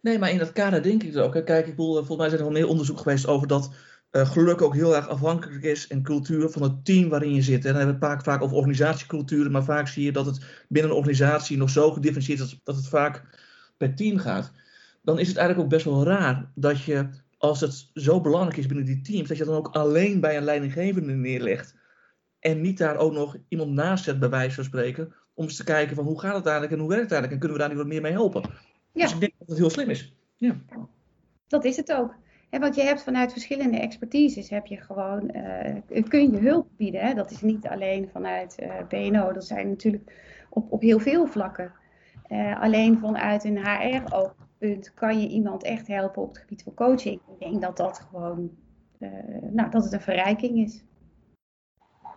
Nee, 0.00 0.18
maar 0.18 0.30
in 0.30 0.38
dat 0.38 0.52
kader 0.52 0.82
denk 0.82 1.02
ik 1.02 1.14
er 1.14 1.22
ook. 1.22 1.44
Kijk, 1.44 1.66
ik 1.66 1.76
bedoel, 1.76 1.94
volgens 1.94 2.16
mij 2.16 2.28
zijn 2.28 2.40
er 2.40 2.46
al 2.46 2.52
meer 2.52 2.68
onderzoek 2.68 2.98
geweest 2.98 3.26
over 3.26 3.46
dat 3.46 3.70
geluk 4.10 4.62
ook 4.62 4.74
heel 4.74 4.96
erg 4.96 5.08
afhankelijk 5.08 5.62
is 5.62 5.86
en 5.86 6.02
cultuur 6.02 6.48
van 6.48 6.62
het 6.62 6.84
team 6.84 7.08
waarin 7.08 7.34
je 7.34 7.42
zit. 7.42 7.64
En 7.64 7.72
dan 7.72 7.76
hebben 7.76 8.00
we 8.00 8.06
het 8.06 8.14
vaak, 8.14 8.24
vaak 8.24 8.42
over 8.42 8.56
organisatieculturen, 8.56 9.52
maar 9.52 9.64
vaak 9.64 9.88
zie 9.88 10.04
je 10.04 10.12
dat 10.12 10.26
het 10.26 10.64
binnen 10.68 10.90
een 10.90 10.96
organisatie 10.96 11.56
nog 11.56 11.70
zo 11.70 11.90
gedifferentieerd 11.90 12.40
is 12.40 12.60
dat 12.64 12.76
het 12.76 12.88
vaak 12.88 13.24
per 13.76 13.94
team 13.94 14.18
gaat. 14.18 14.52
Dan 15.02 15.18
is 15.18 15.28
het 15.28 15.36
eigenlijk 15.36 15.66
ook 15.66 15.74
best 15.74 15.84
wel 15.84 16.04
raar 16.04 16.50
dat 16.54 16.82
je, 16.82 17.08
als 17.38 17.60
het 17.60 17.90
zo 17.94 18.20
belangrijk 18.20 18.56
is 18.56 18.66
binnen 18.66 18.86
die 18.86 19.00
teams, 19.00 19.28
dat 19.28 19.36
je 19.36 19.44
dan 19.44 19.56
ook 19.56 19.68
alleen 19.68 20.20
bij 20.20 20.36
een 20.36 20.44
leidinggevende 20.44 21.12
neerlegt. 21.12 21.76
En 22.38 22.60
niet 22.60 22.78
daar 22.78 22.96
ook 22.96 23.12
nog 23.12 23.36
iemand 23.48 23.70
naast 23.70 24.04
zet, 24.04 24.18
bij 24.18 24.30
wijze 24.30 24.54
van 24.54 24.64
spreken, 24.64 25.14
om 25.34 25.44
eens 25.44 25.56
te 25.56 25.64
kijken 25.64 25.96
van 25.96 26.04
hoe 26.04 26.20
gaat 26.20 26.34
het 26.34 26.46
eigenlijk 26.46 26.74
en 26.74 26.80
hoe 26.80 26.88
werkt 26.88 27.10
het 27.10 27.12
eigenlijk 27.12 27.32
en 27.32 27.48
kunnen 27.48 27.56
we 27.56 27.62
daar 27.62 27.68
niet 27.68 27.82
wat 27.82 27.92
meer 27.92 28.02
mee 28.02 28.12
helpen. 28.12 28.42
Ja. 28.92 29.02
Dus 29.02 29.12
ik 29.12 29.20
denk 29.20 29.32
dat 29.38 29.48
het 29.48 29.58
heel 29.58 29.70
slim 29.70 29.90
is. 29.90 30.14
Ja. 30.36 30.56
Dat 31.46 31.64
is 31.64 31.76
het 31.76 31.92
ook. 31.92 32.14
En 32.50 32.60
want 32.60 32.74
je 32.74 32.82
hebt 32.82 33.02
vanuit 33.02 33.32
verschillende 33.32 33.78
expertises 33.78 34.50
heb 34.50 34.66
je 34.66 34.76
gewoon, 34.76 35.30
uh, 35.88 36.02
kun 36.08 36.30
je 36.30 36.38
hulp 36.38 36.68
bieden. 36.76 37.00
Hè? 37.00 37.14
Dat 37.14 37.30
is 37.30 37.40
niet 37.40 37.66
alleen 37.66 38.08
vanuit 38.12 38.56
uh, 38.60 38.78
eh, 38.78 38.86
BNO, 38.88 39.32
dat 39.32 39.44
zijn 39.44 39.68
natuurlijk 39.68 40.12
op, 40.50 40.72
op 40.72 40.80
heel 40.80 40.98
veel 40.98 41.26
vlakken. 41.26 41.72
Uh, 42.28 42.60
alleen 42.60 42.98
vanuit 42.98 43.44
een 43.44 43.56
Kan 44.94 45.20
je 45.20 45.28
iemand 45.28 45.62
echt 45.62 45.86
helpen 45.86 46.22
op 46.22 46.28
het 46.28 46.38
gebied 46.38 46.62
van 46.62 46.74
coaching. 46.74 47.14
Ik 47.14 47.38
denk 47.38 47.62
dat 47.62 47.76
dat 47.76 47.98
gewoon, 48.10 48.50
nou, 49.50 49.70
dat 49.70 49.84
het 49.84 49.92
een 49.92 50.00
verrijking 50.00 50.58
is. 50.58 50.84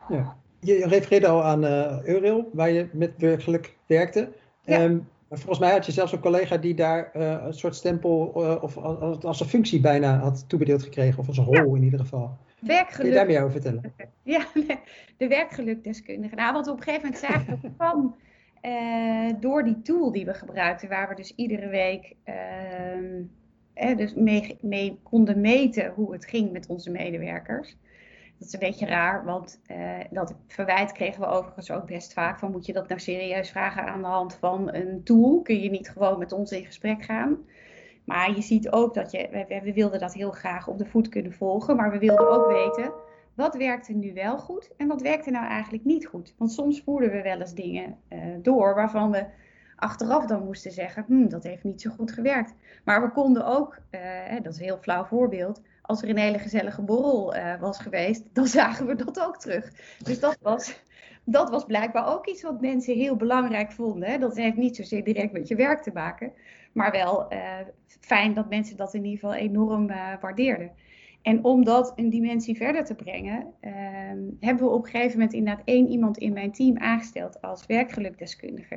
Ja. 0.10 0.38
Je 0.60 0.88
refereerde 0.88 1.28
al 1.28 1.44
aan 1.44 1.64
Euril, 2.06 2.50
waar 2.54 2.72
je 2.72 2.90
met 2.92 3.14
werkelijk 3.18 3.78
werkte. 3.86 4.32
Ja. 4.62 4.84
Um, 4.84 5.08
volgens 5.30 5.60
mij 5.60 5.72
had 5.72 5.86
je 5.86 5.92
zelfs 5.92 6.12
een 6.12 6.20
collega 6.20 6.58
die 6.58 6.75
daar 6.75 7.12
uh, 7.16 7.44
een 7.46 7.54
soort 7.54 7.75
stempel 7.75 8.34
uh, 8.36 8.64
of 8.64 8.78
als, 8.78 9.24
als, 9.24 9.40
een 9.40 9.48
functie 9.48 9.82
bijna 9.82 10.18
had 10.18 10.50
toebedeeld 10.50 10.84
gekregen, 10.84 11.20
of 11.20 11.28
als 11.28 11.38
een 11.38 11.46
rol 11.46 11.75
in 11.75 11.84
ieder 11.84 12.00
geval. 12.00 12.38
Werkgeluk. 12.60 12.96
Kun 12.96 13.06
je 13.06 13.14
daar 13.14 13.25
meer 13.25 13.40
over 13.40 13.52
vertellen? 13.52 13.94
Ja, 14.24 14.46
de 15.18 15.28
werkgelukdeskundige. 15.28 16.36
Nou, 16.36 16.54
wat 16.54 16.66
we 16.66 16.72
op 16.72 16.78
een 16.78 16.84
gegeven 16.84 17.06
moment 17.06 17.22
zagen, 17.22 17.60
dat 17.62 17.72
kwam 17.78 18.16
uh, 18.65 19.34
door 19.39 19.63
die 19.63 19.81
tool 19.81 20.12
die 20.12 20.25
we 20.25 20.34
gebruikten, 20.34 20.89
waar 20.89 21.10
we 21.10 21.15
dus 21.15 21.36
iedere 21.36 21.67
week 21.67 22.15
ehm, 22.24 23.98
dus 23.98 24.13
mee, 24.13 24.57
mee 24.62 25.00
konden 25.03 25.41
meten 25.41 25.91
hoe 25.95 26.13
het 26.13 26.25
ging 26.25 26.51
met 26.51 26.67
onze 26.67 26.91
medewerkers. 26.91 27.77
Dat 28.38 28.48
is 28.48 28.53
een 28.53 28.60
beetje 28.60 28.86
raar, 28.86 29.25
want 29.25 29.62
uh, 29.72 29.77
dat 30.10 30.36
verwijt 30.48 30.91
kregen 30.91 31.22
we 31.22 31.27
overigens 31.27 31.72
ook 31.72 31.86
best 31.86 32.13
vaak. 32.13 32.39
Van 32.39 32.51
moet 32.51 32.65
je 32.65 32.74
dat 32.74 32.88
nou 32.88 33.00
serieus 33.00 33.50
vragen 33.50 33.86
aan 33.86 34.01
de 34.01 34.07
hand 34.07 34.36
van 34.36 34.74
een 34.74 35.03
tool? 35.03 35.41
Kun 35.41 35.60
je 35.60 35.69
niet 35.69 35.89
gewoon 35.89 36.19
met 36.19 36.31
ons 36.31 36.51
in 36.51 36.65
gesprek 36.65 37.03
gaan? 37.03 37.38
Maar 38.05 38.36
je 38.36 38.41
ziet 38.41 38.72
ook 38.72 38.93
dat 38.93 39.12
je, 39.12 39.45
we, 39.48 39.62
we 39.63 39.74
wilden 39.74 40.00
dat 40.00 40.13
heel 40.13 40.31
graag 40.31 40.67
op 40.67 40.77
de 40.77 40.86
voet 40.86 41.10
kunnen 41.10 41.34
volgen. 41.34 41.75
Maar 41.75 41.91
we 41.91 41.98
wilden 41.98 42.29
ook 42.29 42.48
weten, 42.48 42.91
wat 43.36 43.56
werkte 43.56 43.94
nu 43.94 44.13
wel 44.13 44.38
goed 44.38 44.70
en 44.77 44.88
wat 44.88 45.01
werkte 45.01 45.32
nou 45.32 45.46
eigenlijk 45.46 45.86
niet 45.86 46.08
goed? 46.08 46.34
Want 46.38 46.51
soms 46.51 46.82
voerden 46.82 47.12
we 47.12 47.22
wel 47.22 47.39
eens 47.39 47.54
dingen 47.54 47.98
uh, 48.10 48.20
door 48.42 48.75
waarvan 48.75 49.12
we 49.12 49.25
achteraf 49.75 50.25
dan 50.25 50.44
moesten 50.44 50.72
zeggen, 50.72 51.04
hm, 51.08 51.27
dat 51.27 51.44
heeft 51.44 51.63
niet 51.63 51.82
zo 51.82 51.92
goed 51.92 52.12
gewerkt. 52.12 52.54
Maar 52.84 53.01
we 53.01 53.12
konden 53.12 53.46
ook, 53.46 53.80
uh, 53.92 54.01
dat 54.44 54.54
is 54.54 54.60
een 54.60 54.65
heel 54.65 54.77
flauw 54.82 55.06
voorbeeld, 55.06 55.62
als 55.82 56.01
er 56.01 56.10
een 56.10 56.18
hele 56.18 56.39
gezellige 56.39 56.82
borrel 56.82 57.36
uh, 57.36 57.60
was 57.60 57.80
geweest, 57.80 58.24
dan 58.34 58.48
zagen 58.60 58.86
we 58.86 58.95
dat 58.95 59.19
ook 59.19 59.38
terug. 59.38 59.71
Dus 60.04 60.19
dat 60.19 60.38
was, 60.41 60.82
dat 61.24 61.50
was 61.50 61.65
blijkbaar 61.65 62.13
ook 62.13 62.28
iets 62.28 62.41
wat 62.41 62.62
mensen 62.62 62.95
heel 62.95 63.15
belangrijk 63.15 63.71
vonden. 63.71 64.10
Hè? 64.10 64.17
Dat 64.17 64.36
heeft 64.36 64.58
niet 64.58 64.76
zozeer 64.76 65.04
direct 65.04 65.32
met 65.32 65.48
je 65.48 65.56
werk 65.56 65.82
te 65.82 65.91
maken, 65.93 66.34
maar 66.74 66.91
wel 66.91 67.28
fijn 68.00 68.34
dat 68.34 68.50
mensen 68.50 68.78
dat 68.78 68.93
in 68.93 69.06
ieder 69.06 69.19
geval 69.19 69.34
enorm 69.34 69.88
waardeerden. 70.21 70.71
En 71.26 71.44
om 71.44 71.64
dat 71.64 71.94
een 71.96 72.10
dimensie 72.10 72.56
verder 72.56 72.86
te 72.86 72.96
brengen, 72.96 73.54
ehm, 73.60 74.20
hebben 74.40 74.64
we 74.64 74.72
op 74.72 74.84
een 74.86 74.92
gegeven 74.92 75.12
moment 75.12 75.34
inderdaad 75.34 75.66
één 75.66 75.88
iemand 75.90 76.18
in 76.18 76.34
mijn 76.34 76.52
team 76.52 76.78
aangesteld 76.78 77.42
als 77.42 77.66
werkgelukdeskundige. 77.66 78.76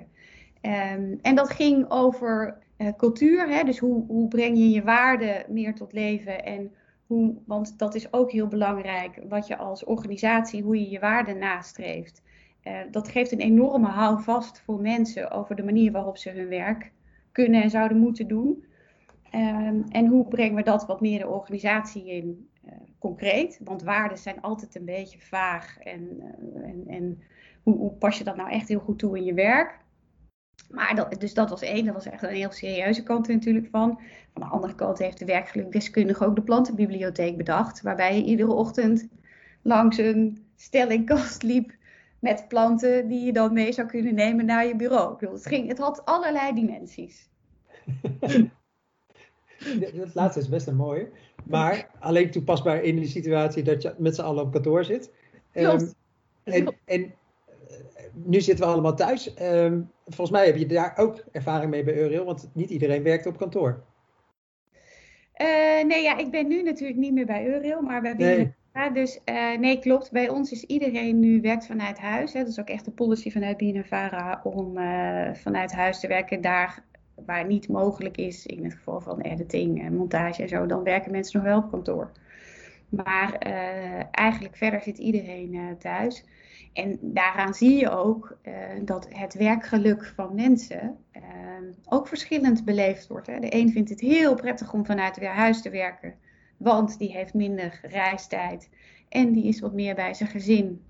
Um, 0.63 1.19
en 1.23 1.35
dat 1.35 1.51
ging 1.51 1.91
over 1.91 2.59
cultuur, 2.97 3.49
hè? 3.49 3.65
dus 3.65 3.79
hoe, 3.79 4.05
hoe 4.07 4.29
breng 4.29 4.59
je 4.59 4.71
je 4.71 4.83
waarden 4.83 5.45
meer 5.49 5.75
tot 5.75 5.93
leven 5.93 6.45
en 6.45 6.73
hoe, 7.07 7.35
want 7.47 7.79
dat 7.79 7.95
is 7.95 8.13
ook 8.13 8.31
heel 8.31 8.49
belangrijk, 8.49 9.23
wat 9.29 9.47
je 9.47 9.57
als 9.57 9.85
organisatie, 9.85 10.63
hoe 10.63 10.81
je 10.81 10.91
je 10.91 10.99
waarden 10.99 11.39
nastreeft. 11.39 12.23
Uh, 12.65 12.79
dat 12.91 13.09
geeft 13.09 13.33
een 13.33 13.41
enorme 13.41 13.89
houvast 13.89 14.61
voor 14.61 14.81
mensen 14.81 15.31
over 15.31 15.57
de 15.57 15.65
manier 15.65 15.93
waarop 15.93 16.19
ze 16.19 16.31
hun 16.31 16.49
werk 16.49 16.93
kunnen 17.33 17.63
en 17.63 17.71
zouden 17.71 17.99
moeten 17.99 18.29
doen. 18.29 18.65
Um, 19.35 19.85
en 19.89 20.07
hoe 20.07 20.29
brengen 20.29 20.55
we 20.55 20.63
dat 20.63 20.87
wat 20.87 21.01
meer 21.01 21.19
de 21.19 21.29
organisatie 21.29 22.11
in 22.11 22.49
uh, 22.67 22.73
concreet? 22.99 23.61
Want 23.65 23.83
waarden 23.83 24.19
zijn 24.19 24.41
altijd 24.41 24.75
een 24.75 24.85
beetje 24.85 25.19
vaag. 25.19 25.79
En, 25.79 26.09
uh, 26.17 26.69
en, 26.69 26.85
en 26.87 27.23
hoe, 27.63 27.77
hoe, 27.77 27.93
pas 27.93 28.19
je 28.19 28.25
dat 28.25 28.37
nou 28.37 28.51
echt 28.51 28.69
heel 28.69 28.81
goed 28.81 28.99
toe 28.99 29.17
in 29.17 29.25
je 29.25 29.35
werk? 29.35 29.79
Maar 30.71 30.95
dat, 30.95 31.21
dus 31.21 31.35
dat 31.35 31.51
was 31.51 31.63
één, 31.63 31.85
dat 31.85 31.95
was 31.95 32.07
echt 32.07 32.23
een 32.23 32.29
heel 32.29 32.51
serieuze 32.51 33.03
kant 33.03 33.29
natuurlijk 33.29 33.69
van. 33.71 34.01
Van 34.33 34.43
de 34.43 34.49
andere 34.49 34.75
kant 34.75 34.99
heeft 34.99 35.19
de 35.19 35.25
werkgelukdeskundige 35.25 36.25
ook 36.25 36.37
de 36.37 36.43
plantenbibliotheek 36.43 37.37
bedacht. 37.37 37.83
Waarbij 37.83 38.17
je 38.17 38.25
iedere 38.25 38.53
ochtend 38.53 39.09
langs 39.63 39.99
een 39.99 40.47
stellingkast 40.57 41.43
liep 41.43 41.77
met 42.19 42.49
planten 42.49 43.09
die 43.09 43.25
je 43.25 43.33
dan 43.33 43.53
mee 43.53 43.73
zou 43.73 43.89
kunnen 43.89 44.15
nemen 44.15 44.47
naar 44.47 44.67
je 44.67 44.77
bureau. 44.77 45.15
Ik 45.15 45.29
het, 45.29 45.47
ging, 45.47 45.69
het 45.69 45.79
had 45.79 46.05
allerlei 46.05 46.55
dimensies. 46.55 47.29
Dat 49.95 50.15
laatste 50.15 50.41
is 50.41 50.49
best 50.49 50.67
een 50.67 50.77
mooie. 50.77 51.09
Maar 51.45 51.91
alleen 51.99 52.31
toepasbaar 52.31 52.83
in 52.83 52.97
de 52.97 53.07
situatie 53.07 53.63
dat 53.63 53.83
je 53.83 53.95
met 53.99 54.15
z'n 54.15 54.21
allen 54.21 54.45
op 54.45 54.53
kantoor 54.53 54.85
zit. 54.85 55.11
Um, 55.55 55.93
en, 56.45 56.75
en 56.85 57.15
nu 58.13 58.41
zitten 58.41 58.67
we 58.67 58.73
allemaal 58.73 58.97
thuis. 58.97 59.35
Um, 59.41 59.91
volgens 60.05 60.31
mij 60.31 60.47
heb 60.47 60.57
je 60.57 60.67
daar 60.67 60.97
ook 60.97 61.25
ervaring 61.33 61.71
mee 61.71 61.85
bij 61.85 61.97
Euril, 61.97 62.25
want 62.25 62.51
niet 62.53 62.71
iedereen 62.71 63.03
werkt 63.03 63.27
op 63.27 63.39
kantoor. 63.39 63.85
Uh, 65.41 65.85
nee, 65.85 66.03
ja, 66.03 66.17
ik 66.17 66.31
ben 66.31 66.49
nu 66.49 66.63
natuurlijk 66.63 66.99
niet 66.99 67.13
meer 67.13 67.27
bij 67.27 67.47
Euril, 67.47 67.83
maar 67.83 68.01
bij 68.01 68.15
nee. 68.15 68.57
Ja, 68.79 68.91
dus 68.91 69.21
uh, 69.25 69.59
nee, 69.59 69.79
klopt. 69.79 70.11
Bij 70.13 70.29
ons 70.29 70.53
is 70.53 70.65
iedereen 70.65 71.19
nu 71.19 71.41
werkt 71.41 71.67
vanuit 71.67 71.99
huis. 71.99 72.33
Hè. 72.33 72.41
Dat 72.41 72.49
is 72.49 72.61
ook 72.61 72.69
echt 72.69 72.85
de 72.85 72.91
policy 72.91 73.31
vanuit 73.31 73.57
BNNVARA 73.57 74.41
om 74.45 74.79
uh, 74.79 75.35
vanuit 75.35 75.73
huis 75.73 76.01
te 76.01 76.07
werken. 76.07 76.41
Daar 76.41 76.85
waar 77.27 77.47
niet 77.47 77.69
mogelijk 77.69 78.17
is, 78.17 78.47
in 78.47 78.65
het 78.65 78.75
geval 78.75 79.01
van 79.01 79.21
editing 79.21 79.83
en 79.83 79.97
montage 79.97 80.43
en 80.43 80.49
zo, 80.49 80.67
dan 80.67 80.83
werken 80.83 81.11
mensen 81.11 81.39
nog 81.39 81.49
wel 81.49 81.59
op 81.59 81.71
kantoor. 81.71 82.13
Maar 82.89 83.33
eigenlijk 84.11 84.57
verder 84.57 84.83
zit 84.83 84.99
iedereen 84.99 85.77
thuis. 85.79 86.25
En 86.73 86.99
daaraan 87.01 87.55
zie 87.55 87.79
je 87.79 87.91
ook 87.91 88.39
uh, 88.43 88.55
dat 88.83 89.09
het 89.11 89.35
werkgeluk 89.35 90.13
van 90.15 90.35
mensen 90.35 90.97
ook 91.85 92.09
verschillend 92.09 92.65
beleefd 92.65 93.07
wordt. 93.07 93.27
Hè. 93.27 93.41
De 93.41 93.55
een 93.55 93.71
vindt 93.71 93.91
het 93.91 94.01
heel 94.01 94.35
prettig 94.35 94.73
om 94.73 94.87
vanuit 94.87 95.19
weer 95.19 95.35
huis 95.35 95.63
te 95.63 95.71
werken, 95.71 96.15
want 96.57 96.99
die 96.99 97.13
heeft 97.13 97.35
minder 97.35 97.81
reistijd 97.83 98.71
en 99.09 99.33
die 99.33 99.45
is 99.45 99.61
wat 99.61 99.73
meer 99.73 99.95
bij 99.95 100.15
zijn 100.15 100.29
gezin. 100.29 100.83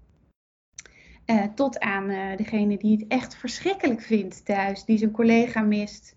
Tot 1.54 1.80
aan 1.80 2.36
degene 2.36 2.78
die 2.78 2.96
het 2.96 3.06
echt 3.08 3.36
verschrikkelijk 3.36 4.00
vindt 4.00 4.44
thuis, 4.44 4.84
die 4.84 4.98
zijn 4.98 5.10
collega 5.10 5.60
mist, 5.60 6.16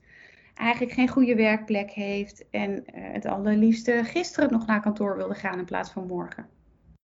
eigenlijk 0.61 0.93
geen 0.93 1.07
goede 1.07 1.35
werkplek 1.35 1.91
heeft 1.91 2.49
en 2.49 2.83
het 2.91 3.25
allerliefste 3.25 4.01
gisteren 4.03 4.51
nog 4.51 4.65
naar 4.65 4.81
kantoor 4.81 5.17
wilde 5.17 5.35
gaan 5.35 5.59
in 5.59 5.65
plaats 5.65 5.91
van 5.91 6.07
morgen. 6.07 6.49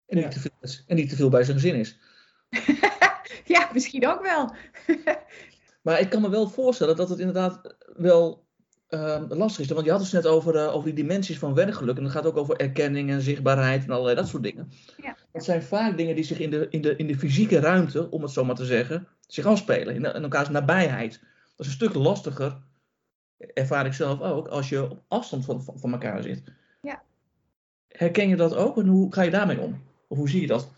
En 0.07 0.17
niet, 0.17 0.31
te 0.31 0.41
veel, 0.41 0.71
en 0.87 0.97
niet 0.97 1.09
te 1.09 1.17
veel 1.17 1.29
bij 1.29 1.45
zijn 1.45 1.61
gezin 1.61 1.75
is. 1.75 1.99
ja, 3.55 3.71
misschien 3.73 4.07
ook 4.07 4.23
wel. 4.23 4.55
maar 5.83 6.01
ik 6.01 6.09
kan 6.09 6.21
me 6.21 6.31
wel 6.31 6.49
voorstellen 6.49 6.97
dat 6.97 7.09
het 7.09 7.19
inderdaad 7.19 7.77
wel 7.97 8.47
uh, 8.89 9.23
lastig 9.29 9.65
is. 9.65 9.71
Want 9.71 9.85
je 9.85 9.91
had 9.91 10.01
het 10.01 10.13
net 10.13 10.27
over, 10.27 10.55
uh, 10.55 10.75
over 10.75 10.85
die 10.85 11.05
dimensies 11.05 11.39
van 11.39 11.55
werkgeluk. 11.55 11.97
En 11.97 12.03
dat 12.03 12.13
gaat 12.13 12.27
ook 12.27 12.37
over 12.37 12.57
erkenning 12.57 13.11
en 13.11 13.21
zichtbaarheid 13.21 13.85
en 13.85 13.91
allerlei 13.91 14.17
dat 14.17 14.29
soort 14.29 14.43
dingen. 14.43 14.73
Ja. 15.03 15.17
Het 15.33 15.45
zijn 15.45 15.63
vaak 15.63 15.97
dingen 15.97 16.15
die 16.15 16.25
zich 16.25 16.39
in 16.39 16.51
de, 16.51 16.67
in, 16.71 16.81
de, 16.81 16.97
in 16.97 17.07
de 17.07 17.19
fysieke 17.19 17.61
ruimte, 17.61 18.11
om 18.11 18.23
het 18.23 18.31
zo 18.31 18.45
maar 18.45 18.55
te 18.55 18.65
zeggen, 18.65 19.09
zich 19.27 19.47
afspelen. 19.47 19.95
In, 19.95 20.05
in 20.05 20.23
elkaars 20.23 20.49
nabijheid. 20.49 21.21
Dat 21.57 21.67
is 21.67 21.67
een 21.67 21.73
stuk 21.73 21.95
lastiger, 21.95 22.59
ervaar 23.39 23.87
ik 23.87 23.93
zelf 23.93 24.21
ook, 24.21 24.49
als 24.49 24.69
je 24.69 24.91
op 24.91 25.03
afstand 25.09 25.45
van, 25.45 25.63
van, 25.63 25.79
van 25.79 25.93
elkaar 25.93 26.23
zit. 26.23 26.43
Ja. 26.81 27.03
Herken 27.89 28.29
je 28.29 28.37
dat 28.37 28.55
ook 28.55 28.79
en 28.79 28.87
hoe 28.87 29.13
ga 29.13 29.23
je 29.23 29.31
daarmee 29.31 29.61
om? 29.61 29.83
Of 30.09 30.19
hoe 30.19 30.29
zie 30.29 30.41
je 30.41 30.47
dat? 30.47 30.73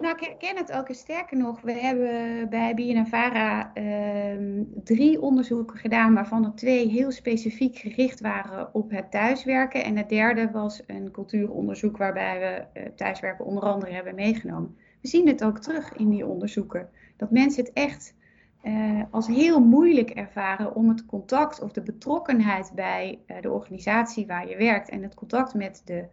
Nou, 0.00 0.14
ik 0.14 0.20
herken 0.20 0.56
het 0.56 0.72
ook. 0.72 0.86
Sterker 0.90 1.36
nog, 1.36 1.60
we 1.60 1.72
hebben 1.72 2.48
bij 2.48 2.74
BNNVARA 2.74 3.74
ehm 3.74 4.62
drie 4.84 5.20
onderzoeken 5.20 5.76
gedaan, 5.76 6.14
waarvan 6.14 6.44
er 6.44 6.54
twee 6.54 6.88
heel 6.88 7.10
specifiek 7.10 7.78
gericht 7.78 8.20
waren 8.20 8.74
op 8.74 8.90
het 8.90 9.10
thuiswerken. 9.10 9.84
En 9.84 9.96
het 9.96 10.08
derde 10.08 10.50
was 10.50 10.82
een 10.86 11.10
cultuuronderzoek 11.10 11.96
waarbij 11.96 12.38
we 12.40 12.80
uh, 12.80 12.86
thuiswerken 12.96 13.44
onder 13.44 13.62
andere 13.62 13.92
hebben 13.92 14.14
meegenomen. 14.14 14.76
We 15.00 15.08
zien 15.08 15.28
het 15.28 15.44
ook 15.44 15.58
terug 15.58 15.92
in 15.92 16.10
die 16.10 16.26
onderzoeken. 16.26 16.88
Dat 17.16 17.30
mensen 17.30 17.64
het 17.64 17.72
echt 17.72 18.14
uh, 18.62 19.02
als 19.10 19.26
heel 19.26 19.60
moeilijk 19.60 20.10
ervaren 20.10 20.74
om 20.74 20.88
het 20.88 21.06
contact 21.06 21.60
of 21.60 21.72
de 21.72 21.82
betrokkenheid 21.82 22.72
bij 22.74 23.18
uh, 23.26 23.36
de 23.40 23.50
organisatie 23.50 24.26
waar 24.26 24.48
je 24.48 24.56
werkt 24.56 24.88
en 24.88 25.02
het 25.02 25.14
contact 25.14 25.54
met, 25.54 25.82
de, 25.84 26.04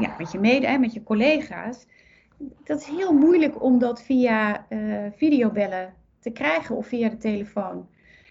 ja, 0.00 0.14
met 0.18 0.32
je 0.32 0.38
mede, 0.38 0.78
met 0.78 0.92
je 0.92 1.02
collega's 1.02 1.86
dat 2.64 2.80
is 2.80 2.86
heel 2.86 3.12
moeilijk 3.12 3.62
om 3.62 3.78
dat 3.78 4.02
via 4.02 4.66
videobellen 5.16 5.94
te 6.20 6.30
krijgen 6.30 6.76
of 6.76 6.86
via 6.86 7.08
de 7.08 7.16
telefoon. 7.16 7.88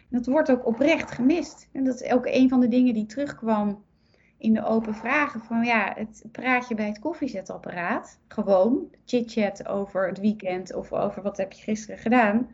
Dat 0.09 0.25
wordt 0.25 0.51
ook 0.51 0.65
oprecht 0.65 1.11
gemist. 1.11 1.69
En 1.71 1.83
dat 1.83 2.01
is 2.01 2.11
ook 2.11 2.25
een 2.25 2.49
van 2.49 2.59
de 2.59 2.67
dingen 2.67 2.93
die 2.93 3.05
terugkwam 3.05 3.83
in 4.37 4.53
de 4.53 4.65
open 4.65 4.95
vragen. 4.95 5.41
Van 5.41 5.63
ja, 5.63 5.93
het 5.95 6.25
praatje 6.31 6.75
bij 6.75 6.87
het 6.87 6.99
koffiezetapparaat. 6.99 8.19
Gewoon 8.27 8.87
chit-chat 9.05 9.67
over 9.67 10.07
het 10.07 10.19
weekend 10.19 10.73
of 10.73 10.93
over 10.93 11.21
wat 11.21 11.37
heb 11.37 11.51
je 11.51 11.63
gisteren 11.63 11.97
gedaan. 11.97 12.49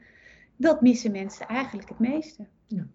Dat 0.62 0.82
missen 0.82 1.12
mensen 1.12 1.48
eigenlijk 1.48 1.90
het 1.90 2.00
meeste. 2.00 2.48
Ja. 2.68 2.88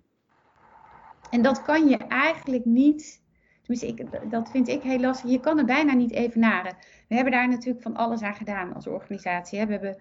En 1.30 1.42
dat 1.42 1.62
kan 1.62 1.88
je 1.88 1.96
eigenlijk 1.96 2.64
niet 2.64 3.24
Tenminste, 3.66 4.02
ik, 4.02 4.30
dat 4.30 4.50
vind 4.50 4.68
ik 4.68 4.82
heel 4.82 5.00
lastig. 5.00 5.30
Je 5.30 5.40
kan 5.40 5.58
er 5.58 5.64
bijna 5.64 5.94
niet 5.94 6.12
evenaren. 6.12 6.76
We 7.08 7.14
hebben 7.14 7.32
daar 7.32 7.48
natuurlijk 7.48 7.82
van 7.82 7.96
alles 7.96 8.22
aan 8.22 8.34
gedaan 8.34 8.74
als 8.74 8.86
organisatie. 8.86 9.66
We 9.66 9.72
hebben 9.72 9.98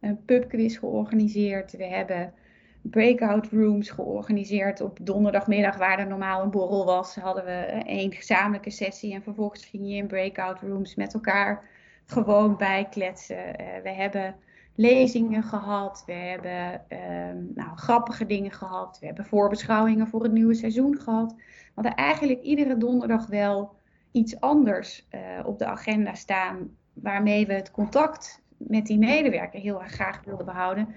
een 0.00 0.24
pubquiz 0.24 0.78
georganiseerd. 0.78 1.76
We 1.76 1.84
hebben 1.84 2.34
breakout 2.82 3.46
rooms 3.46 3.90
georganiseerd. 3.90 4.80
Op 4.80 4.98
donderdagmiddag, 5.02 5.76
waar 5.76 5.98
er 5.98 6.06
normaal 6.06 6.42
een 6.42 6.50
borrel 6.50 6.84
was, 6.84 7.14
hadden 7.14 7.44
we 7.44 7.82
één 7.86 8.12
gezamenlijke 8.12 8.70
sessie. 8.70 9.14
En 9.14 9.22
vervolgens 9.22 9.64
ging 9.64 9.88
je 9.88 9.94
in 9.94 10.06
breakout 10.06 10.60
rooms 10.60 10.94
met 10.94 11.14
elkaar 11.14 11.64
gewoon 12.06 12.56
bijkletsen. 12.56 13.36
Uh, 13.36 13.66
we 13.82 13.90
hebben 13.90 14.34
lezingen 14.78 15.42
gehad. 15.42 16.02
We 16.06 16.12
hebben 16.12 16.84
uh, 16.88 17.54
nou, 17.54 17.76
grappige 17.76 18.26
dingen 18.26 18.50
gehad. 18.50 18.98
We 19.00 19.06
hebben 19.06 19.24
voorbeschouwingen 19.24 20.06
voor 20.06 20.22
het 20.22 20.32
nieuwe 20.32 20.54
seizoen 20.54 21.00
gehad. 21.00 21.34
We 21.36 21.72
hadden 21.74 21.94
eigenlijk 21.94 22.42
iedere 22.42 22.76
donderdag 22.76 23.26
wel 23.26 23.76
iets 24.12 24.40
anders 24.40 25.08
uh, 25.10 25.20
op 25.46 25.58
de 25.58 25.66
agenda 25.66 26.14
staan. 26.14 26.76
Waarmee 26.92 27.46
we 27.46 27.52
het 27.52 27.70
contact 27.70 28.42
met 28.56 28.86
die 28.86 28.98
medewerker 28.98 29.60
heel 29.60 29.82
erg 29.82 29.92
graag 29.92 30.24
wilden 30.24 30.46
behouden. 30.46 30.88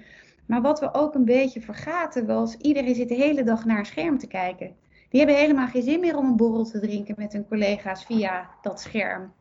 Maar 0.46 0.62
wat 0.62 0.80
we 0.80 0.94
ook 0.94 1.16
een 1.16 1.26
beetje 1.26 1.62
vergaten 1.62 2.26
was, 2.26 2.56
iedereen 2.56 2.96
zit 2.96 3.10
de 3.10 3.16
hele 3.16 3.44
dag 3.44 3.66
naar 3.66 3.80
een 3.80 3.86
scherm 3.86 4.18
te 4.18 4.28
kijken. 4.28 4.76
Die 5.10 5.20
hebben 5.20 5.40
helemaal 5.40 5.68
geen 5.68 5.84
zin 5.84 6.00
meer 6.00 6.18
om 6.18 6.26
een 6.26 6.36
borrel 6.36 6.66
te 6.66 6.80
drinken 6.80 7.16
met 7.18 7.34
hun 7.34 7.48
collega's 7.48 8.06
via 8.06 8.50
dat 8.62 8.82
scherm 8.82 9.34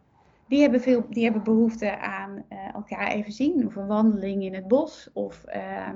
die 0.51 0.61
hebben, 0.61 0.81
veel, 0.81 1.07
die 1.09 1.25
hebben 1.25 1.43
behoefte 1.43 1.99
aan 1.99 2.45
uh, 2.53 2.75
elkaar 2.75 3.09
even 3.09 3.33
zien. 3.33 3.67
Of 3.67 3.77
een 3.77 3.87
wandeling 3.87 4.43
in 4.43 4.55
het 4.55 4.69
bos. 4.69 5.11
Of, 5.13 5.45
uh, 5.49 5.89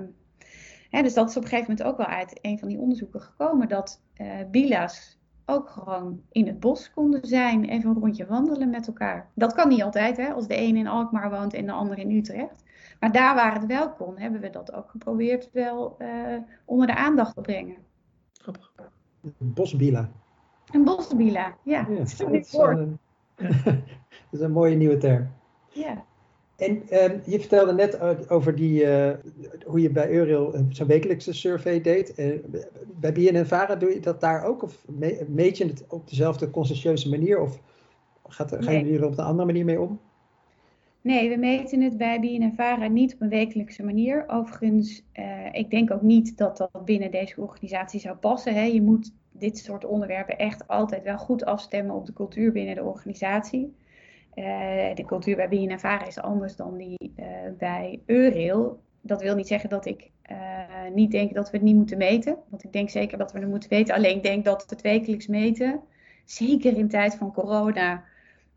hè, 0.91 1.03
dus 1.03 1.15
dat 1.15 1.29
is 1.29 1.37
op 1.37 1.43
een 1.43 1.49
gegeven 1.49 1.71
moment 1.71 1.89
ook 1.89 1.97
wel 1.97 2.17
uit 2.17 2.39
een 2.43 2.59
van 2.59 2.69
die 2.69 2.79
onderzoeken 2.79 3.21
gekomen. 3.21 3.69
Dat 3.69 4.03
uh, 4.17 4.27
bila's 4.51 5.19
ook 5.47 5.69
gewoon 5.69 6.23
in 6.31 6.47
het 6.47 6.61
bos 6.61 6.91
konden 6.91 7.27
zijn. 7.27 7.65
Even 7.65 7.91
een 7.91 8.01
rondje 8.01 8.27
wandelen 8.27 8.71
met 8.71 8.87
elkaar. 8.87 9.31
Dat 9.35 9.55
kan 9.55 9.69
niet 9.69 9.83
altijd, 9.83 10.17
hè, 10.17 10.33
als 10.33 10.47
de 10.47 10.61
een 10.61 10.77
in 10.77 10.87
Alkmaar 10.87 11.31
woont 11.31 11.55
en 11.55 11.67
de 11.67 11.73
ander 11.73 11.99
in 11.99 12.11
Utrecht. 12.11 12.65
Maar 13.01 13.13
daar 13.13 13.35
waar 13.35 13.55
het 13.55 13.67
wel 13.67 13.93
kon, 13.93 14.19
hebben 14.19 14.41
we 14.41 14.51
dat 14.51 14.73
ook 14.73 14.91
geprobeerd 14.91 15.51
wel 15.53 15.97
uh, 15.99 16.37
onder 16.65 16.87
de 16.87 16.97
aandacht 16.97 17.35
te 17.35 17.41
brengen. 17.41 17.77
Bosbila. 19.39 20.11
Een 20.73 20.85
bosbila, 20.85 21.57
ja. 21.63 21.87
ja 21.89 21.97
dat 21.97 22.07
is 22.07 22.53
een 22.53 22.99
is 24.35 24.41
een 24.41 24.53
mooie 24.53 24.77
nieuwe 24.77 24.97
term. 24.97 25.29
Ja. 25.69 26.05
En 26.57 26.71
um, 26.71 27.21
je 27.25 27.41
vertelde 27.41 27.73
net 27.73 28.01
over 28.31 28.55
die, 28.55 28.85
uh, 28.85 29.11
hoe 29.67 29.81
je 29.81 29.91
bij 29.91 30.11
Eurail 30.11 30.55
zo'n 30.69 30.87
wekelijkse 30.87 31.33
survey 31.33 31.81
deed. 31.81 32.19
Uh, 32.19 32.39
bij 33.01 33.13
BNNVARA 33.13 33.75
doe 33.75 33.91
je 33.91 34.01
dat 34.01 34.21
daar 34.21 34.45
ook? 34.45 34.63
Of 34.63 34.85
meet 35.29 35.59
je 35.59 35.67
het 35.67 35.85
op 35.89 36.09
dezelfde 36.09 36.51
conscientieuze 36.51 37.09
manier? 37.09 37.41
Of 37.41 37.61
gaat, 38.29 38.51
nee. 38.51 38.63
gaan 38.63 38.75
jullie 38.75 38.99
er 38.99 39.07
op 39.07 39.19
een 39.19 39.25
andere 39.25 39.47
manier 39.47 39.65
mee 39.65 39.81
om? 39.81 40.01
Nee, 41.01 41.29
we 41.29 41.37
meten 41.37 41.81
het 41.81 41.97
bij 41.97 42.21
BNNVARA 42.21 42.87
niet 42.87 43.15
op 43.15 43.21
een 43.21 43.29
wekelijkse 43.29 43.83
manier. 43.83 44.25
Overigens, 44.29 45.03
uh, 45.15 45.25
ik 45.53 45.71
denk 45.71 45.91
ook 45.91 46.03
niet 46.03 46.37
dat 46.37 46.57
dat 46.57 46.85
binnen 46.85 47.11
deze 47.11 47.41
organisatie 47.41 48.01
zou 48.01 48.17
passen. 48.17 48.55
Hè. 48.55 48.63
Je 48.63 48.83
moet 48.83 49.13
dit 49.33 49.59
soort 49.59 49.85
onderwerpen 49.85 50.39
echt 50.39 50.69
altijd 50.69 51.03
wel 51.03 51.19
goed 51.19 51.45
afstemmen 51.45 51.95
op 51.95 52.07
de 52.07 52.13
cultuur 52.13 52.53
binnen 52.53 52.75
de 52.75 52.85
organisatie. 52.85 53.75
Uh, 54.35 54.45
de 54.95 55.05
cultuur 55.07 55.37
bij 55.37 55.49
BNNVARA 55.49 56.07
is 56.07 56.21
anders 56.21 56.57
dan 56.57 56.77
die 56.77 57.13
uh, 57.17 57.27
bij 57.59 58.01
Eurail. 58.07 58.83
Dat 59.01 59.23
wil 59.23 59.35
niet 59.35 59.47
zeggen 59.47 59.69
dat 59.69 59.87
ik 59.87 60.11
uh, 60.31 60.37
niet 60.95 61.11
denk 61.11 61.35
dat 61.35 61.51
we 61.51 61.57
het 61.57 61.67
niet 61.67 61.77
moeten 61.77 61.99
meten. 61.99 62.37
Want 62.49 62.65
ik 62.65 62.73
denk 62.73 62.91
zeker 62.91 63.19
dat 63.19 63.33
we 63.33 63.39
het 63.39 63.49
moeten 63.49 63.71
weten. 63.71 63.95
Alleen 63.95 64.17
ik 64.17 64.23
denk 64.23 64.45
dat 64.45 64.71
het 64.71 64.81
wekelijks 64.81 65.27
meten, 65.27 65.81
zeker 66.25 66.77
in 66.77 66.89
tijd 66.89 67.15
van 67.15 67.33
corona, 67.33 68.05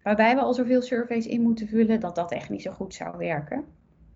waarbij 0.03 0.35
we 0.35 0.41
al 0.41 0.53
zoveel 0.53 0.81
surveys 0.81 1.27
in 1.27 1.41
moeten 1.41 1.67
vullen, 1.67 1.99
dat 1.99 2.15
dat 2.15 2.31
echt 2.31 2.49
niet 2.49 2.61
zo 2.61 2.71
goed 2.71 2.93
zou 2.93 3.17
werken. 3.17 3.65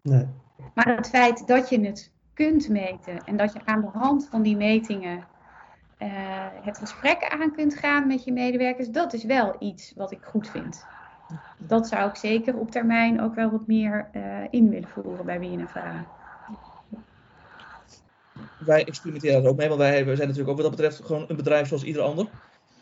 Nee. 0.02 0.26
Maar 0.74 0.96
het 0.96 1.10
feit 1.10 1.48
dat 1.48 1.70
je 1.70 1.80
het 1.80 2.12
kunt 2.34 2.70
meten 2.70 3.24
en 3.26 3.38
dat 3.38 3.54
je 3.54 3.60
aan 3.66 3.82
de 3.82 3.98
hand 3.98 4.28
van 4.30 4.42
die 4.42 4.56
metingen 4.56 5.24
het 6.64 6.78
gesprek 6.78 7.30
aan 7.30 7.52
kunt 7.52 7.76
gaan 7.76 8.08
met 8.08 8.24
je 8.24 8.32
medewerkers, 8.32 8.90
dat 8.90 9.14
is 9.14 9.24
wel 9.24 9.56
iets 9.60 9.94
wat 9.96 10.12
ik 10.12 10.24
goed 10.24 10.50
vind. 10.50 10.86
Dat 11.58 11.88
zou 11.88 12.10
ik 12.10 12.16
zeker 12.16 12.58
op 12.58 12.72
termijn 12.72 13.22
ook 13.22 13.36
wel 13.36 13.52
wat 13.52 13.68
meer 13.68 14.10
uh, 14.14 14.22
in 14.50 14.70
willen 14.70 14.90
voeren 14.90 15.26
bij 15.26 15.40
BNNVARA. 15.40 16.06
Wij 18.60 18.86
experimenteren 18.86 19.44
er 19.44 19.50
ook 19.50 19.58
mee, 19.58 19.68
want 19.68 19.80
wij 19.80 19.96
zijn 20.04 20.08
natuurlijk 20.08 20.50
ook 20.50 20.56
wat 20.56 20.66
dat 20.66 20.76
betreft 20.76 21.06
gewoon 21.06 21.26
een 21.28 21.36
bedrijf 21.36 21.68
zoals 21.68 21.84
ieder 21.84 22.02
ander. 22.02 22.28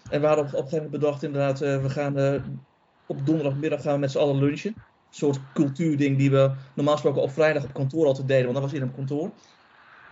En 0.10 0.22
we 0.22 0.28
hadden 0.28 0.46
op, 0.46 0.54
op 0.54 0.58
een 0.58 0.64
gegeven 0.64 0.84
moment 0.84 1.02
bedacht 1.02 1.24
inderdaad, 1.24 1.62
uh, 1.62 1.82
we 1.82 1.90
gaan 1.90 2.16
op 3.06 3.26
donderdagmiddag 3.26 3.82
gaan 3.82 3.94
we 3.94 4.00
met 4.00 4.12
z'n 4.12 4.18
allen 4.18 4.36
lunchen. 4.36 4.74
Een 4.76 5.16
soort 5.16 5.40
cultuurding 5.54 6.18
die 6.18 6.32
we 6.32 6.52
normaal 6.74 6.94
gesproken 6.94 7.22
op 7.22 7.32
vrijdag 7.32 7.64
op 7.64 7.74
kantoor 7.74 8.06
altijd 8.06 8.28
deden, 8.28 8.44
want 8.44 8.54
dat 8.54 8.64
was 8.64 8.74
in 8.74 8.82
een 8.82 8.96
kantoor. 8.96 9.32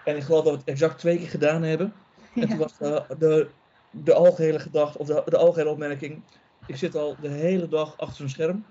En 0.03 0.15
ik 0.15 0.23
geloof 0.23 0.43
dat 0.43 0.53
we 0.53 0.59
het 0.59 0.67
exact 0.67 0.99
twee 0.99 1.17
keer 1.17 1.29
gedaan 1.29 1.63
hebben. 1.63 1.93
En 2.35 2.47
toen 2.47 2.57
was 2.57 2.77
de, 2.77 3.03
de, 3.17 3.49
de 3.91 4.13
algehele 4.13 4.59
gedachte, 4.59 4.97
of 4.97 5.07
de, 5.07 5.21
de 5.25 5.37
algehele 5.37 5.69
opmerking. 5.69 6.21
Ik 6.67 6.75
zit 6.75 6.95
al 6.95 7.15
de 7.21 7.29
hele 7.29 7.67
dag 7.67 7.97
achter 7.97 8.23
een 8.23 8.29
scherm. 8.29 8.65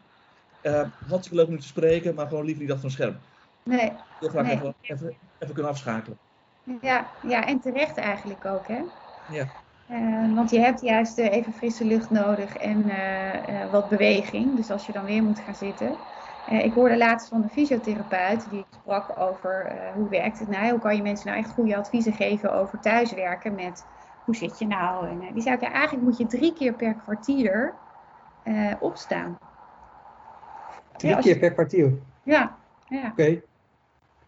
Uh, 0.62 0.82
hartstikke 1.08 1.36
leuk 1.36 1.48
om 1.48 1.60
te 1.60 1.66
spreken, 1.66 2.14
maar 2.14 2.26
gewoon 2.26 2.44
liever 2.44 2.62
niet 2.62 2.72
achter 2.72 2.86
een 2.86 2.92
scherm. 2.92 3.16
Nee. 3.62 3.92
Heel 4.20 4.28
graag 4.28 4.44
nee. 4.44 4.54
even, 4.54 4.74
even, 4.80 5.14
even 5.38 5.54
kunnen 5.54 5.72
afschakelen. 5.72 6.18
Ja, 6.80 7.06
ja, 7.22 7.46
en 7.46 7.60
terecht 7.60 7.96
eigenlijk 7.96 8.44
ook, 8.44 8.68
hè? 8.68 8.82
Ja. 9.30 9.46
Uh, 9.90 10.34
want 10.34 10.50
je 10.50 10.58
hebt 10.58 10.80
juist 10.80 11.18
uh, 11.18 11.32
even 11.32 11.52
frisse 11.52 11.84
lucht 11.84 12.10
nodig 12.10 12.56
en 12.56 12.84
uh, 12.86 13.70
wat 13.70 13.88
beweging. 13.88 14.56
Dus 14.56 14.70
als 14.70 14.86
je 14.86 14.92
dan 14.92 15.04
weer 15.04 15.22
moet 15.22 15.38
gaan 15.38 15.54
zitten. 15.54 15.96
ik 16.48 16.72
hoorde 16.72 16.96
laatst 16.96 17.28
van 17.28 17.42
een 17.42 17.50
fysiotherapeut 17.50 18.50
die 18.50 18.64
sprak 18.70 19.18
over 19.18 19.72
hoe 19.94 20.08
werkt 20.08 20.38
het 20.38 20.48
nou? 20.48 20.70
Hoe 20.70 20.80
kan 20.80 20.96
je 20.96 21.02
mensen 21.02 21.26
nou 21.26 21.38
echt 21.38 21.50
goede 21.50 21.76
adviezen 21.76 22.12
geven 22.12 22.52
over 22.52 22.80
thuiswerken 22.80 23.54
met 23.54 23.86
hoe 24.24 24.36
zit 24.36 24.58
je 24.58 24.66
nou? 24.66 25.08
En 25.08 25.32
die 25.32 25.42
zei 25.42 25.56
ja, 25.60 25.72
eigenlijk 25.72 26.04
moet 26.04 26.18
je 26.18 26.26
drie 26.26 26.52
keer 26.52 26.72
per 26.72 26.94
kwartier 26.94 27.74
opstaan. 28.80 29.38
Drie 30.96 31.10
ja, 31.10 31.18
keer 31.18 31.34
je... 31.34 31.38
per 31.38 31.52
kwartier? 31.52 31.92
Ja. 32.22 32.56
ja. 32.88 32.98
Oké. 32.98 33.10
Okay. 33.10 33.42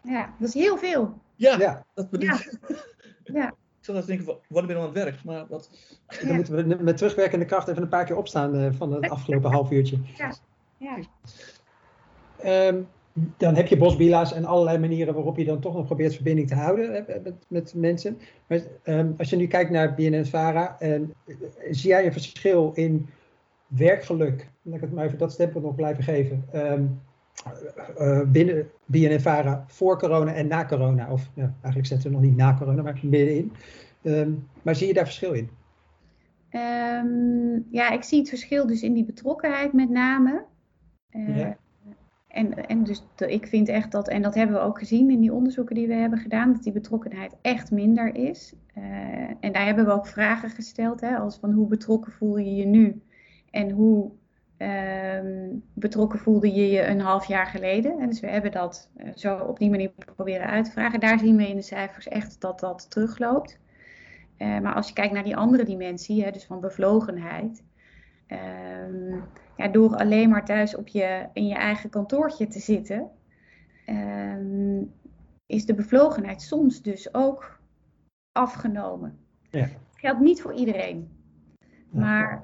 Ja, 0.03 0.33
dat 0.39 0.49
is 0.49 0.55
heel 0.55 0.79
veel. 0.79 1.19
Ja, 1.37 1.59
ja. 1.59 1.85
dat 1.95 2.11
bedoel 2.11 2.29
ik. 2.29 2.59
Ja. 3.25 3.47
Ik 3.49 3.95
zat 3.95 4.07
denken, 4.07 4.27
wat 4.49 4.67
ben 4.67 4.77
je 4.77 4.77
aan 4.77 4.83
het 4.83 5.05
werk? 5.05 5.25
Maar 5.25 5.47
wat... 5.49 5.71
Dan 6.23 6.35
moeten 6.35 6.55
we 6.55 6.83
met 6.83 6.97
terugwerkende 6.97 7.45
kracht 7.45 7.69
even 7.69 7.83
een 7.83 7.89
paar 7.89 8.05
keer 8.05 8.17
opstaan 8.17 8.55
uh, 8.55 8.69
van 8.73 8.93
het 8.93 9.11
afgelopen 9.11 9.51
half 9.51 9.71
uurtje. 9.71 9.99
Ja. 10.17 10.33
ja. 10.77 10.99
Um, 12.69 12.89
dan 13.37 13.55
heb 13.55 13.67
je 13.67 13.77
bosbila's 13.77 14.33
en 14.33 14.45
allerlei 14.45 14.79
manieren 14.79 15.15
waarop 15.15 15.37
je 15.37 15.45
dan 15.45 15.61
toch 15.61 15.75
nog 15.75 15.87
probeert 15.87 16.15
verbinding 16.15 16.49
te 16.49 16.55
houden 16.55 17.05
met, 17.23 17.35
met 17.49 17.75
mensen. 17.75 18.19
Maar 18.47 18.61
um, 18.85 19.15
als 19.19 19.31
je 19.31 19.37
nu 19.37 19.47
kijkt 19.47 19.71
naar 19.71 19.95
BNN-VARA, 19.95 20.77
um, 20.81 21.13
zie 21.71 21.91
jij 21.91 22.07
een 22.07 22.13
verschil 22.13 22.73
in 22.75 23.09
werkgeluk? 23.69 24.51
Laat 24.63 24.75
ik 24.75 24.81
het 24.81 24.93
maar 24.93 25.05
even 25.05 25.19
dat 25.19 25.33
stempel 25.33 25.61
nog 25.61 25.75
blijven 25.75 26.05
geven. 26.05 26.45
Uh, 26.55 28.21
binnen 28.27 28.67
BNNVARA 28.85 29.65
voor 29.67 29.99
corona 29.99 30.35
en 30.35 30.47
na 30.47 30.67
corona. 30.67 31.11
Of 31.11 31.31
ja, 31.35 31.53
eigenlijk 31.53 31.87
zetten 31.87 32.11
we 32.11 32.17
nog 32.17 32.25
niet 32.25 32.37
na 32.37 32.57
corona, 32.59 32.83
maar 32.83 33.01
middenin. 33.03 33.53
Um, 34.03 34.49
maar 34.63 34.75
zie 34.77 34.87
je 34.87 34.95
daar 34.95 35.05
verschil 35.05 35.33
in? 35.33 35.49
Um, 36.53 37.67
ja, 37.71 37.91
ik 37.91 38.03
zie 38.03 38.19
het 38.19 38.29
verschil 38.29 38.67
dus 38.67 38.83
in 38.83 38.95
die 38.95 39.05
betrokkenheid 39.05 39.73
met 39.73 39.91
name. 39.91 40.45
Uh, 41.11 41.39
ja. 41.39 41.57
En, 42.29 42.67
en 42.69 42.85
dus 42.85 43.05
ik 43.17 43.47
vind 43.47 43.69
echt 43.69 43.93
dat, 43.93 44.09
en 44.09 44.23
dat 44.23 44.35
hebben 44.35 44.57
we 44.57 44.63
ook 44.63 44.79
gezien 44.79 45.11
in 45.11 45.21
die 45.21 45.33
onderzoeken 45.33 45.75
die 45.75 45.87
we 45.87 45.95
hebben 45.95 46.19
gedaan, 46.19 46.53
dat 46.53 46.63
die 46.63 46.73
betrokkenheid 46.73 47.37
echt 47.43 47.71
minder 47.71 48.15
is. 48.15 48.55
Uh, 48.75 48.85
en 49.41 49.53
daar 49.53 49.65
hebben 49.65 49.85
we 49.85 49.93
ook 49.93 50.07
vragen 50.07 50.51
gesteld, 50.51 51.01
hè, 51.01 51.17
als 51.17 51.39
van 51.39 51.53
hoe 51.53 51.67
betrokken 51.67 52.13
voel 52.13 52.39
je 52.39 52.55
je 52.55 52.67
nu 52.67 53.03
en 53.51 53.71
hoe 53.71 54.11
uh, 54.59 55.21
betrokken 55.73 56.19
voelde 56.19 56.55
je 56.55 56.71
je 56.71 56.87
een 56.87 57.01
half 57.01 57.27
jaar 57.27 57.47
geleden. 57.47 57.99
En 57.99 58.09
dus 58.09 58.21
we 58.21 58.27
hebben 58.27 58.53
dat 58.53 58.91
uh, 58.97 59.11
zo 59.15 59.39
op 59.39 59.59
die 59.59 59.71
manier 59.71 59.91
proberen 60.15 60.47
uit 60.47 60.65
te 60.65 60.71
vragen. 60.71 61.01
Daar 61.01 61.19
zien 61.19 61.37
we 61.37 61.49
in 61.49 61.57
de 61.57 61.63
cijfers 61.63 62.09
echt 62.09 62.41
dat 62.41 62.61
dat 62.61 62.91
terugloopt. 62.91 63.59
Uh, 64.39 64.59
maar 64.59 64.75
als 64.75 64.89
je 64.89 64.95
kijkt 64.95 65.15
naar 65.15 65.25
die 65.25 65.37
andere 65.37 65.65
dimensie, 65.65 66.25
hè, 66.25 66.31
dus 66.31 66.45
van 66.45 66.61
bevlogenheid, 66.61 67.63
Um, 68.33 69.25
ja, 69.57 69.69
door 69.69 69.97
alleen 69.97 70.29
maar 70.29 70.45
thuis 70.45 70.77
op 70.77 70.89
je, 70.89 71.27
in 71.33 71.47
je 71.47 71.55
eigen 71.55 71.91
kantoortje 71.91 72.47
te 72.47 72.59
zitten, 72.59 73.11
um, 73.87 74.93
is 75.47 75.67
de 75.67 75.75
bevlogenheid 75.75 76.43
soms 76.43 76.83
dus 76.83 77.15
ook 77.15 77.61
afgenomen. 78.33 79.19
Ja. 79.51 79.61
Dat 79.61 79.71
geldt 79.93 80.21
niet 80.21 80.43
voor 80.43 80.53
iedereen. 80.55 81.18
Maar 81.91 82.41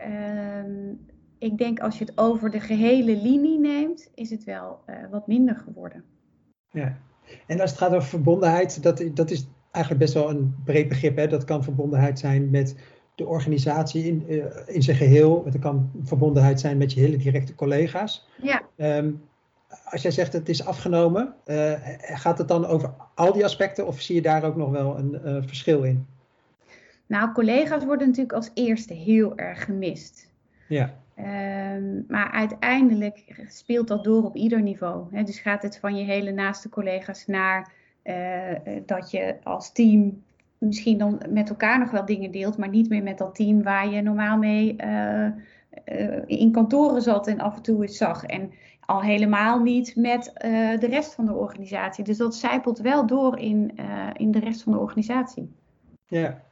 um, 0.64 1.06
ik 1.38 1.58
denk 1.58 1.80
als 1.80 1.98
je 1.98 2.04
het 2.04 2.18
over 2.18 2.50
de 2.50 2.60
gehele 2.60 3.16
linie 3.16 3.58
neemt, 3.58 4.10
is 4.14 4.30
het 4.30 4.44
wel 4.44 4.80
uh, 4.86 4.96
wat 5.10 5.26
minder 5.26 5.56
geworden. 5.56 6.04
Ja, 6.70 6.96
en 7.46 7.60
als 7.60 7.70
het 7.70 7.78
gaat 7.78 7.94
over 7.94 8.08
verbondenheid, 8.08 8.82
dat, 8.82 9.04
dat 9.14 9.30
is 9.30 9.46
eigenlijk 9.70 10.04
best 10.04 10.14
wel 10.14 10.30
een 10.30 10.54
breed 10.64 10.88
begrip. 10.88 11.16
Hè? 11.16 11.26
Dat 11.26 11.44
kan 11.44 11.64
verbondenheid 11.64 12.18
zijn 12.18 12.50
met 12.50 12.76
de 13.14 13.26
organisatie 13.26 14.04
in, 14.04 14.24
uh, 14.28 14.44
in 14.66 14.82
zijn 14.82 14.96
geheel. 14.96 15.42
Het 15.44 15.58
kan 15.58 15.90
verbondenheid 16.02 16.60
zijn 16.60 16.76
met 16.76 16.92
je 16.92 17.00
hele 17.00 17.16
directe 17.16 17.54
collega's. 17.54 18.28
Ja. 18.42 18.62
Um, 18.76 19.22
als 19.84 20.02
jij 20.02 20.10
zegt 20.10 20.32
het 20.32 20.48
is 20.48 20.66
afgenomen, 20.66 21.34
uh, 21.46 21.72
gaat 21.98 22.38
het 22.38 22.48
dan 22.48 22.66
over 22.66 22.94
al 23.14 23.32
die 23.32 23.44
aspecten 23.44 23.86
of 23.86 24.00
zie 24.00 24.14
je 24.14 24.22
daar 24.22 24.44
ook 24.44 24.56
nog 24.56 24.70
wel 24.70 24.98
een 24.98 25.42
verschil 25.46 25.82
in? 25.82 26.06
Nou, 27.06 27.32
collega's 27.32 27.84
worden 27.84 28.06
natuurlijk 28.06 28.34
als 28.34 28.50
eerste 28.54 28.94
heel 28.94 29.36
erg 29.36 29.64
gemist. 29.64 30.32
Ja. 30.68 30.94
Um, 31.18 32.04
maar 32.08 32.30
uiteindelijk 32.30 33.44
speelt 33.48 33.88
dat 33.88 34.04
door 34.04 34.24
op 34.24 34.36
ieder 34.36 34.62
niveau. 34.62 35.06
Hè? 35.10 35.22
Dus 35.22 35.38
gaat 35.38 35.62
het 35.62 35.78
van 35.78 35.96
je 35.96 36.04
hele 36.04 36.30
naaste 36.30 36.68
collega's 36.68 37.26
naar 37.26 37.72
dat 38.86 39.10
je 39.10 39.36
als 39.42 39.72
team 39.72 40.22
misschien 40.58 40.98
dan 40.98 41.22
met 41.28 41.48
elkaar 41.48 41.78
nog 41.78 41.90
wel 41.90 42.04
dingen 42.04 42.30
deelt, 42.30 42.56
maar 42.56 42.68
niet 42.68 42.88
meer 42.88 43.02
met 43.02 43.18
dat 43.18 43.34
team 43.34 43.62
waar 43.62 43.88
je 43.88 44.02
normaal 44.02 44.38
mee 44.38 44.76
uh, 44.84 45.26
uh, 45.26 46.22
in 46.26 46.52
kantoren 46.52 47.02
zat 47.02 47.26
en 47.26 47.40
af 47.40 47.56
en 47.56 47.62
toe 47.62 47.82
eens 47.82 47.96
zag. 47.96 48.24
En 48.24 48.52
al 48.80 49.02
helemaal 49.02 49.62
niet 49.62 49.96
met 49.96 50.32
de 50.80 50.86
rest 50.86 51.14
van 51.14 51.24
de 51.24 51.34
organisatie. 51.34 52.04
Dus 52.04 52.16
dat 52.16 52.34
zijpelt 52.34 52.78
wel 52.78 53.06
door 53.06 53.38
in, 53.38 53.72
in 54.12 54.30
de 54.30 54.38
rest 54.38 54.62
van 54.62 54.72
de 54.72 54.78
organisatie. 54.78 55.52
Ja. 56.06 56.42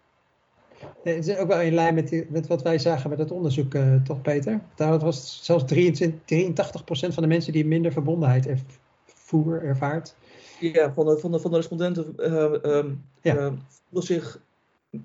Het 1.03 1.29
is 1.29 1.37
ook 1.37 1.49
wel 1.49 1.61
in 1.61 1.75
lijn 1.75 1.95
met, 1.95 2.09
die, 2.09 2.27
met 2.29 2.47
wat 2.47 2.63
wij 2.63 2.79
zagen 2.79 3.11
met 3.11 3.19
het 3.19 3.31
onderzoek, 3.31 3.75
toch 4.05 4.21
Peter? 4.21 4.61
Daar 4.75 4.99
was 4.99 5.45
zelfs 5.45 5.65
23, 5.65 6.21
83% 6.21 7.15
van 7.15 7.23
de 7.23 7.29
mensen 7.29 7.53
die 7.53 7.67
minder 7.67 7.93
verbondenheid 7.93 8.47
ervoer, 8.47 9.63
ervaart. 9.63 10.15
Ja, 10.61 10.93
van 10.93 11.07
de, 11.07 11.19
van 11.19 11.33
de, 11.33 11.39
van 11.39 11.51
de 11.51 11.57
respondenten 11.57 12.15
uh, 12.17 12.77
um, 12.77 13.05
ja. 13.21 13.37
uh, 13.37 13.53
voelde 13.91 14.07
zich 14.07 14.41
83% 14.97 15.03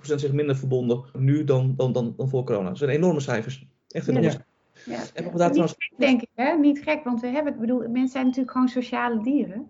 zich 0.00 0.32
minder 0.32 0.56
verbonden 0.56 1.04
nu 1.18 1.44
dan, 1.44 1.74
dan, 1.76 1.92
dan, 1.92 2.14
dan 2.16 2.28
voor 2.28 2.44
corona. 2.44 2.68
Dat 2.68 2.78
zijn 2.78 2.90
enorme 2.90 3.20
cijfers. 3.20 3.66
Echt 3.88 4.08
enorme 4.08 4.30
ja. 4.30 4.44
Ja. 4.84 5.02
En 5.14 5.24
Niet 5.24 5.34
trouwens... 5.34 5.74
gek, 5.78 5.92
denk 5.96 6.22
ik, 6.22 6.28
hè? 6.34 6.52
Niet 6.52 6.82
gek, 6.82 7.04
want 7.04 7.20
we 7.20 7.26
hebben, 7.26 7.52
ik 7.52 7.60
bedoel, 7.60 7.78
mensen 7.78 8.08
zijn 8.08 8.24
natuurlijk 8.24 8.52
gewoon 8.52 8.68
sociale 8.68 9.22
dieren. 9.22 9.68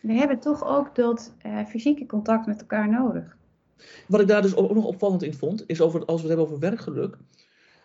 We 0.00 0.12
hebben 0.12 0.38
toch 0.38 0.66
ook 0.66 0.94
dat 0.94 1.34
uh, 1.46 1.64
fysieke 1.66 2.06
contact 2.06 2.46
met 2.46 2.60
elkaar 2.60 2.88
nodig. 2.88 3.36
Wat 4.08 4.20
ik 4.20 4.28
daar 4.28 4.42
dus 4.42 4.54
ook 4.54 4.74
nog 4.74 4.84
opvallend 4.84 5.22
in 5.22 5.34
vond, 5.34 5.64
is 5.66 5.80
over, 5.80 6.04
als 6.04 6.22
we 6.22 6.28
het 6.28 6.36
hebben 6.36 6.46
over 6.46 6.58
werkgeluk, 6.58 7.16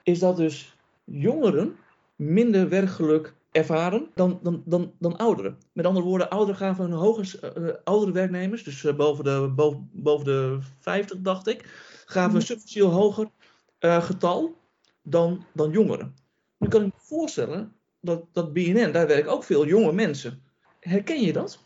is 0.04 0.20
dat 0.20 0.38
dus 0.38 0.78
jongeren 1.04 1.76
minder 2.16 2.70
werkgeluk 2.70 3.34
ervaren 3.52 4.08
dan, 4.16 4.40
dan, 4.44 4.62
dan, 4.66 4.94
dan 5.00 5.18
ouderen. 5.18 5.58
Met 5.74 5.86
andere 5.86 6.06
woorden, 6.06 6.30
ouderen 6.30 6.56
gaven 6.56 6.86
een 6.86 6.92
hoger, 6.92 7.40
uh, 7.58 7.74
oudere 7.84 8.12
werknemers, 8.12 8.64
dus 8.64 8.84
uh, 8.84 8.96
boven, 8.96 9.24
de, 9.24 9.52
boven, 9.56 9.90
boven 9.94 10.26
de 10.26 10.60
50 10.80 11.22
dacht 11.22 11.48
ik, 11.48 11.66
gaven 12.06 12.36
een 12.36 12.42
substantieel 12.42 12.90
hoger 12.90 13.30
uh, 13.80 14.04
getal 14.04 14.56
dan, 15.02 15.46
dan 15.54 15.72
jongeren. 15.72 16.16
Nu 16.58 16.68
kan 16.68 16.82
ik 16.82 16.88
me 16.88 17.00
voorstellen 17.02 17.74
dat, 18.02 18.24
dat 18.32 18.54
BNN, 18.54 18.92
daar 18.92 19.08
werken 19.08 19.32
ook 19.32 19.44
veel 19.44 19.66
jonge 19.66 19.94
mensen. 19.94 20.42
Herken 20.80 21.22
je 21.22 21.34
dat? 21.34 21.60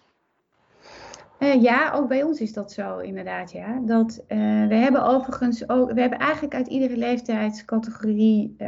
Uh, 1.41 1.61
ja, 1.61 1.91
ook 1.91 2.07
bij 2.07 2.23
ons 2.23 2.41
is 2.41 2.53
dat 2.53 2.71
zo 2.71 2.97
inderdaad. 2.97 3.51
Ja. 3.51 3.79
Dat, 3.85 4.23
uh, 4.27 4.37
we 4.67 4.75
hebben 4.75 5.03
overigens 5.03 5.69
ook, 5.69 5.91
we 5.91 6.01
hebben 6.01 6.19
eigenlijk 6.19 6.55
uit 6.55 6.67
iedere 6.67 6.97
leeftijdscategorie 6.97 8.55
uh, 8.57 8.67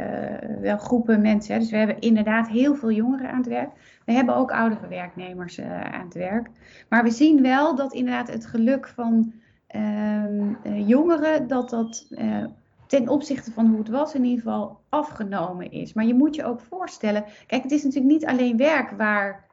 wel 0.60 0.78
groepen 0.78 1.20
mensen. 1.20 1.54
Hè. 1.54 1.60
Dus 1.60 1.70
we 1.70 1.76
hebben 1.76 2.00
inderdaad 2.00 2.48
heel 2.48 2.74
veel 2.74 2.90
jongeren 2.90 3.30
aan 3.30 3.36
het 3.36 3.46
werk. 3.46 3.70
We 4.04 4.12
hebben 4.12 4.36
ook 4.36 4.52
oudere 4.52 4.88
werknemers 4.88 5.60
aan 5.60 6.04
het 6.04 6.14
werk. 6.14 6.50
Maar 6.88 7.02
we 7.02 7.10
zien 7.10 7.42
wel 7.42 7.74
dat 7.74 7.92
inderdaad 7.92 8.28
het 8.28 8.46
geluk 8.46 8.88
van 8.88 9.32
ehm, 9.66 10.52
jongeren, 10.86 11.46
dat 11.46 11.70
dat 11.70 12.08
ten 12.86 13.08
opzichte 13.08 13.52
van 13.52 13.66
hoe 13.66 13.78
het 13.78 13.88
was 13.88 14.14
in 14.14 14.24
ieder 14.24 14.42
geval 14.42 14.80
afgenomen 14.88 15.70
is. 15.70 15.92
Maar 15.92 16.04
je 16.04 16.14
moet 16.14 16.34
je 16.34 16.44
ook 16.44 16.60
voorstellen, 16.60 17.24
kijk, 17.46 17.62
het 17.62 17.72
is 17.72 17.84
natuurlijk 17.84 18.12
niet 18.12 18.26
alleen 18.26 18.56
werk 18.56 18.90
waar 18.90 19.44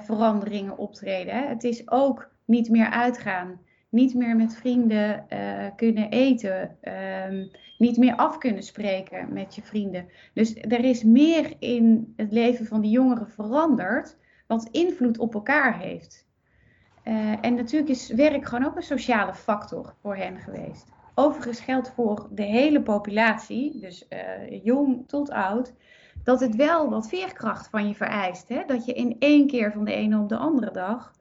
veranderingen 0.00 0.78
optreden. 0.78 1.34
Hè. 1.34 1.46
Het 1.46 1.64
is 1.64 1.90
ook 1.90 2.32
niet 2.44 2.70
meer 2.70 2.90
uitgaan, 2.90 3.60
niet 3.88 4.14
meer 4.14 4.36
met 4.36 4.54
vrienden 4.54 5.26
uh, 5.32 5.66
kunnen 5.76 6.10
eten, 6.10 6.76
um, 7.28 7.50
niet 7.78 7.96
meer 7.96 8.16
af 8.16 8.38
kunnen 8.38 8.62
spreken 8.62 9.32
met 9.32 9.54
je 9.54 9.62
vrienden. 9.62 10.08
Dus 10.32 10.54
er 10.54 10.84
is 10.84 11.02
meer 11.02 11.52
in 11.58 12.12
het 12.16 12.32
leven 12.32 12.66
van 12.66 12.80
die 12.80 12.90
jongeren 12.90 13.28
veranderd, 13.28 14.16
wat 14.46 14.68
invloed 14.70 15.18
op 15.18 15.34
elkaar 15.34 15.78
heeft. 15.78 16.26
Uh, 17.04 17.32
en 17.40 17.54
natuurlijk 17.54 17.90
is 17.90 18.08
werk 18.08 18.44
gewoon 18.44 18.66
ook 18.66 18.76
een 18.76 18.82
sociale 18.82 19.34
factor 19.34 19.94
voor 20.00 20.16
hen 20.16 20.38
geweest. 20.38 20.92
Overigens 21.14 21.60
geldt 21.60 21.92
voor 21.94 22.28
de 22.30 22.42
hele 22.42 22.82
populatie, 22.82 23.80
dus 23.80 24.06
uh, 24.10 24.64
jong 24.64 25.08
tot 25.08 25.30
oud, 25.30 25.72
dat 26.24 26.40
het 26.40 26.56
wel 26.56 26.90
wat 26.90 27.08
veerkracht 27.08 27.68
van 27.68 27.88
je 27.88 27.94
vereist. 27.94 28.48
Hè? 28.48 28.62
Dat 28.66 28.84
je 28.84 28.92
in 28.92 29.16
één 29.18 29.46
keer 29.46 29.72
van 29.72 29.84
de 29.84 29.92
ene 29.92 30.18
op 30.18 30.28
de 30.28 30.36
andere 30.36 30.70
dag 30.70 31.13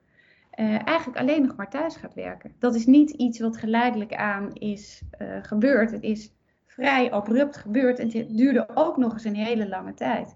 uh, 0.59 0.87
eigenlijk 0.87 1.19
alleen 1.19 1.41
nog 1.41 1.55
maar 1.55 1.69
thuis 1.69 1.95
gaat 1.95 2.13
werken. 2.13 2.51
Dat 2.59 2.75
is 2.75 2.85
niet 2.85 3.09
iets 3.09 3.39
wat 3.39 3.57
geleidelijk 3.57 4.13
aan 4.13 4.53
is 4.53 5.01
uh, 5.21 5.37
gebeurd. 5.41 5.91
Het 5.91 6.03
is 6.03 6.33
vrij 6.65 7.11
abrupt 7.11 7.57
gebeurd 7.57 7.99
en 7.99 8.11
het 8.11 8.37
duurde 8.37 8.69
ook 8.73 8.97
nog 8.97 9.13
eens 9.13 9.23
een 9.23 9.35
hele 9.35 9.67
lange 9.67 9.93
tijd. 9.93 10.35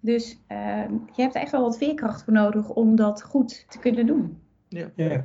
Dus 0.00 0.40
uh, 0.48 0.84
je 1.14 1.22
hebt 1.22 1.34
echt 1.34 1.50
wel 1.50 1.62
wat 1.62 1.78
veerkracht 1.78 2.24
voor 2.24 2.32
nodig 2.32 2.68
om 2.68 2.96
dat 2.96 3.22
goed 3.22 3.64
te 3.68 3.78
kunnen 3.78 4.06
doen. 4.06 4.42
Ja. 4.68 4.90
ja. 4.94 5.24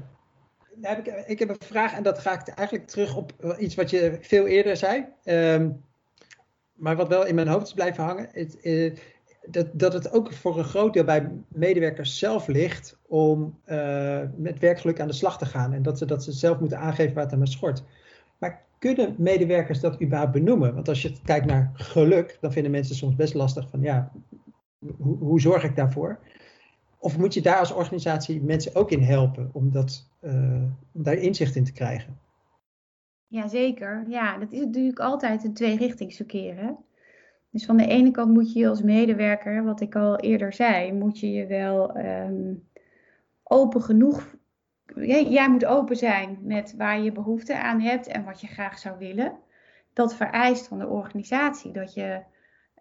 Nou, 0.76 0.96
heb 0.96 1.08
ik, 1.08 1.26
ik, 1.28 1.40
heb 1.40 1.50
een 1.50 1.56
vraag 1.60 1.94
en 1.94 2.04
dat 2.04 2.20
ga 2.20 2.32
ik 2.32 2.48
eigenlijk 2.48 2.88
terug 2.88 3.16
op 3.16 3.56
iets 3.60 3.76
wat 3.76 3.90
je 3.90 4.18
veel 4.22 4.46
eerder 4.46 4.78
zei. 4.78 5.06
Um, 5.24 5.84
maar 6.74 6.96
wat 6.96 7.08
wel 7.08 7.26
in 7.26 7.36
mijn 7.36 7.48
hoofd 7.48 7.68
is 7.68 7.74
blijven 7.74 8.04
hangen. 8.04 8.30
Het, 8.32 8.58
dat, 9.46 9.68
dat 9.74 9.94
het 9.94 10.12
ook 10.12 10.34
voor 10.34 10.58
een 10.58 10.64
groot 10.64 10.94
deel 10.94 11.04
bij 11.04 11.32
medewerkers 11.48 12.18
zelf 12.18 12.48
ligt 12.48 13.00
om 13.08 13.60
uh, 13.66 14.20
met 14.36 14.60
werkgeluk 14.60 15.00
aan 15.00 15.08
de 15.08 15.14
slag 15.14 15.38
te 15.38 15.46
gaan. 15.46 15.74
En 15.74 15.82
dat 15.82 15.98
ze, 15.98 16.06
dat 16.06 16.24
ze 16.24 16.32
zelf 16.32 16.60
moeten 16.60 16.80
aangeven 16.80 17.14
waar 17.14 17.24
het 17.24 17.34
aan 17.34 17.48
schort. 17.48 17.84
Maar 18.38 18.62
kunnen 18.80 19.16
medewerkers 19.18 19.80
dat 19.80 20.02
überhaupt 20.02 20.32
benoemen? 20.32 20.74
Want 20.74 20.88
als 20.88 21.02
je 21.02 21.16
kijkt 21.24 21.46
naar 21.46 21.72
geluk, 21.74 22.38
dan 22.42 22.52
vinden 22.52 22.72
mensen 22.72 22.96
soms 22.96 23.16
best 23.16 23.34
lastig 23.34 23.70
van 23.70 23.82
ja, 23.82 24.12
hoe, 24.98 25.18
hoe 25.18 25.42
zorg 25.42 25.64
ik 25.64 25.76
daarvoor? 25.76 26.20
Of 26.98 27.18
moet 27.18 27.34
je 27.34 27.42
daar 27.42 27.60
als 27.60 27.72
organisatie 27.72 28.42
mensen 28.42 28.76
ook 28.76 28.92
in 28.92 29.02
helpen 29.02 29.50
om, 29.54 29.72
dat, 29.72 30.10
uh, 30.22 30.64
om 30.92 31.04
daar 31.04 31.18
inzicht 31.18 31.56
in 31.56 31.64
te 31.64 31.74
krijgen? 31.74 32.20
Jazeker. 33.28 34.06
Ja, 34.08 34.38
dat 34.38 34.52
is 34.52 34.60
natuurlijk 34.60 35.00
altijd 35.00 35.44
een 35.44 35.54
tweerichtingsverkeer. 35.54 36.56
Hè? 36.56 36.72
Dus 37.54 37.66
van 37.66 37.78
de 37.78 37.88
ene 37.88 38.12
kant 38.12 38.34
moet 38.34 38.54
je 38.54 38.68
als 38.68 38.82
medewerker, 38.82 39.64
wat 39.64 39.82
ik 39.82 39.96
al 39.96 40.20
eerder 40.20 40.54
zei, 40.54 40.94
moet 40.94 41.20
je 41.20 41.32
je 41.32 41.46
wel 41.46 41.98
um, 41.98 42.68
open 43.44 43.82
genoeg. 43.82 44.36
Jij 44.96 45.50
moet 45.50 45.66
open 45.66 45.96
zijn 45.96 46.38
met 46.42 46.76
waar 46.78 47.02
je 47.02 47.12
behoefte 47.12 47.58
aan 47.58 47.80
hebt 47.80 48.08
en 48.08 48.24
wat 48.24 48.42
je 48.42 48.48
graag 48.48 48.80
zou 48.80 48.98
willen. 48.98 49.40
Dat 49.94 50.16
vereist 50.16 50.68
van 50.68 50.80
de 50.80 50.88
organisatie 50.88 51.72
dat 51.72 51.94
je 51.94 52.22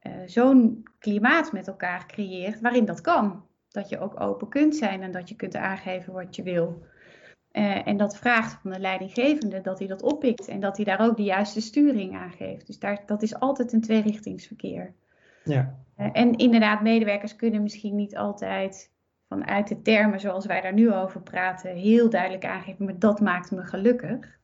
uh, 0.03 0.13
zo'n 0.27 0.83
klimaat 0.99 1.53
met 1.53 1.67
elkaar 1.67 2.07
creëert 2.07 2.61
waarin 2.61 2.85
dat 2.85 3.01
kan. 3.01 3.45
Dat 3.69 3.89
je 3.89 3.99
ook 3.99 4.21
open 4.21 4.49
kunt 4.49 4.77
zijn 4.77 5.03
en 5.03 5.13
dat 5.13 5.29
je 5.29 5.37
kunt 5.37 5.57
aangeven 5.57 6.13
wat 6.13 6.37
je 6.37 6.43
wil. 6.43 6.83
Uh, 7.53 7.87
en 7.87 7.97
dat 7.97 8.17
vraagt 8.17 8.59
van 8.63 8.71
de 8.71 8.79
leidinggevende 8.79 9.61
dat 9.61 9.79
hij 9.79 9.89
dat 9.89 10.03
oppikt 10.03 10.49
en 10.49 10.61
dat 10.61 10.77
hij 10.77 10.85
daar 10.85 11.01
ook 11.01 11.17
de 11.17 11.23
juiste 11.23 11.61
sturing 11.61 12.17
aan 12.17 12.31
geeft. 12.31 12.67
Dus 12.67 12.79
daar, 12.79 13.03
dat 13.07 13.23
is 13.23 13.39
altijd 13.39 13.73
een 13.73 13.81
tweerichtingsverkeer. 13.81 14.95
Ja. 15.45 15.75
en 15.97 16.33
inderdaad, 16.37 16.83
medewerkers 16.83 17.37
kunnen 17.37 17.63
misschien 17.63 17.95
niet 17.95 18.17
altijd 18.17 18.91
vanuit 19.29 19.69
de 19.69 19.83
termen 19.83 20.21
zoals 20.21 20.47
wij 20.47 20.61
daar 20.61 20.73
nu 20.73 20.93
over 20.93 21.23
praten 21.23 21.77
heel 21.77 22.11
duidelijk 22.11 22.45
aangeven, 22.45 22.85
maar 22.85 22.99
dat 22.99 23.21
maakt 23.21 23.51
me 23.51 23.63
gelukkig. 23.63 24.41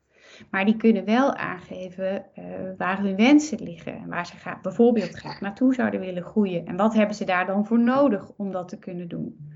Maar 0.50 0.64
die 0.64 0.76
kunnen 0.76 1.04
wel 1.04 1.34
aangeven 1.34 2.24
uh, 2.38 2.44
waar 2.76 3.00
hun 3.00 3.16
wensen 3.16 3.62
liggen. 3.62 3.96
En 3.96 4.08
waar 4.08 4.26
ze 4.26 4.36
gaat, 4.36 4.62
bijvoorbeeld 4.62 5.14
graag 5.14 5.40
naartoe 5.40 5.74
zouden 5.74 6.00
willen 6.00 6.22
groeien. 6.22 6.66
En 6.66 6.76
wat 6.76 6.94
hebben 6.94 7.16
ze 7.16 7.24
daar 7.24 7.46
dan 7.46 7.66
voor 7.66 7.80
nodig 7.80 8.30
om 8.36 8.52
dat 8.52 8.68
te 8.68 8.78
kunnen 8.78 9.08
doen. 9.08 9.50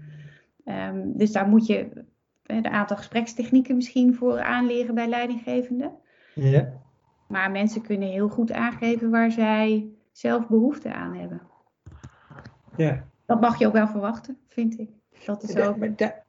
Um, 0.64 1.16
dus 1.16 1.32
daar 1.32 1.48
moet 1.48 1.66
je 1.66 2.04
een 2.56 2.68
aantal 2.68 2.96
gesprekstechnieken 2.96 3.76
misschien 3.76 4.14
voor 4.14 4.42
aanleren 4.42 4.94
bij 4.94 5.08
leidinggevenden. 5.08 5.92
Ja. 6.34 6.72
Maar 7.28 7.50
mensen 7.50 7.82
kunnen 7.82 8.08
heel 8.08 8.28
goed 8.28 8.52
aangeven 8.52 9.10
waar 9.10 9.30
zij 9.30 9.86
zelf 10.12 10.48
behoefte 10.48 10.92
aan 10.92 11.14
hebben. 11.14 11.42
Ja. 12.76 13.04
Dat 13.26 13.40
mag 13.40 13.58
je 13.58 13.66
ook 13.66 13.72
wel 13.72 13.88
verwachten, 13.88 14.38
vind 14.48 14.78
ik. 14.78 14.90
Dat 15.26 15.42
is 15.42 15.56
ook... 15.56 15.98
da 15.98 16.22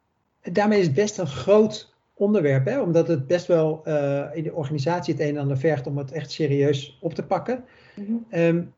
daarmee 0.52 0.80
is 0.80 0.86
het 0.86 0.96
best 0.96 1.18
een 1.18 1.28
groot 1.28 1.96
onderwerp, 2.14 2.66
hè? 2.66 2.82
omdat 2.82 3.08
het 3.08 3.28
best 3.28 3.48
wel 3.48 3.82
uh, 3.88 4.26
in 4.34 4.44
de 4.44 4.54
organisatie 4.54 5.14
het 5.14 5.24
een 5.24 5.36
en 5.36 5.42
ander 5.42 5.58
vergt 5.58 5.88
om 5.88 5.98
het 5.98 6.12
echt 6.12 6.32
serieus 6.32 6.98
op 7.02 7.14
te 7.14 7.26
pakken. 7.26 7.64
Mm 7.96 8.06
-hmm. 8.06 8.40
um, 8.40 8.74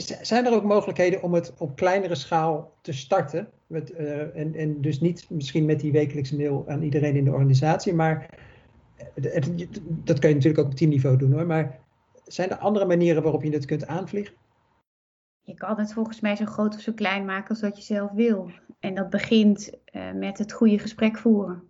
zijn 0.00 0.46
er 0.46 0.52
ook 0.52 0.62
mogelijkheden 0.62 1.22
om 1.22 1.34
het 1.34 1.52
op 1.58 1.76
kleinere 1.76 2.14
schaal 2.14 2.72
te 2.80 2.92
starten? 2.92 3.48
Met, 3.66 3.90
uh, 3.90 4.36
en, 4.36 4.54
en 4.54 4.80
dus 4.80 5.00
niet 5.00 5.26
misschien 5.30 5.64
met 5.64 5.80
die 5.80 5.92
wekelijkse 5.92 6.36
mail 6.36 6.64
aan 6.68 6.82
iedereen 6.82 7.16
in 7.16 7.24
de 7.24 7.32
organisatie, 7.32 7.94
maar 7.94 8.28
het, 9.14 9.34
het, 9.34 9.80
dat 9.86 10.18
kun 10.18 10.28
je 10.28 10.34
natuurlijk 10.34 10.64
ook 10.64 10.70
op 10.70 10.74
teamniveau 10.74 11.16
doen 11.16 11.32
hoor. 11.32 11.46
Maar 11.46 11.78
zijn 12.26 12.50
er 12.50 12.56
andere 12.56 12.86
manieren 12.86 13.22
waarop 13.22 13.42
je 13.42 13.50
het 13.50 13.64
kunt 13.64 13.86
aanvliegen? 13.86 14.34
Je 15.40 15.54
kan 15.54 15.78
het 15.78 15.92
volgens 15.92 16.20
mij 16.20 16.36
zo 16.36 16.44
groot 16.44 16.74
of 16.74 16.80
zo 16.80 16.92
klein 16.92 17.24
maken 17.24 17.48
als 17.48 17.60
dat 17.60 17.76
je 17.76 17.82
zelf 17.82 18.10
wil. 18.10 18.50
En 18.80 18.94
dat 18.94 19.10
begint 19.10 19.72
uh, 19.92 20.12
met 20.12 20.38
het 20.38 20.52
goede 20.52 20.78
gesprek 20.78 21.18
voeren. 21.18 21.62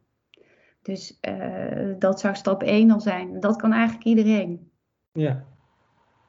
Dus 0.82 1.18
uh, 1.28 1.94
dat 1.98 2.20
zou 2.20 2.34
stap 2.34 2.62
1 2.62 2.90
al 2.90 3.00
zijn. 3.00 3.40
Dat 3.40 3.56
kan 3.56 3.72
eigenlijk 3.72 4.04
iedereen. 4.04 4.70
Ja. 5.12 5.44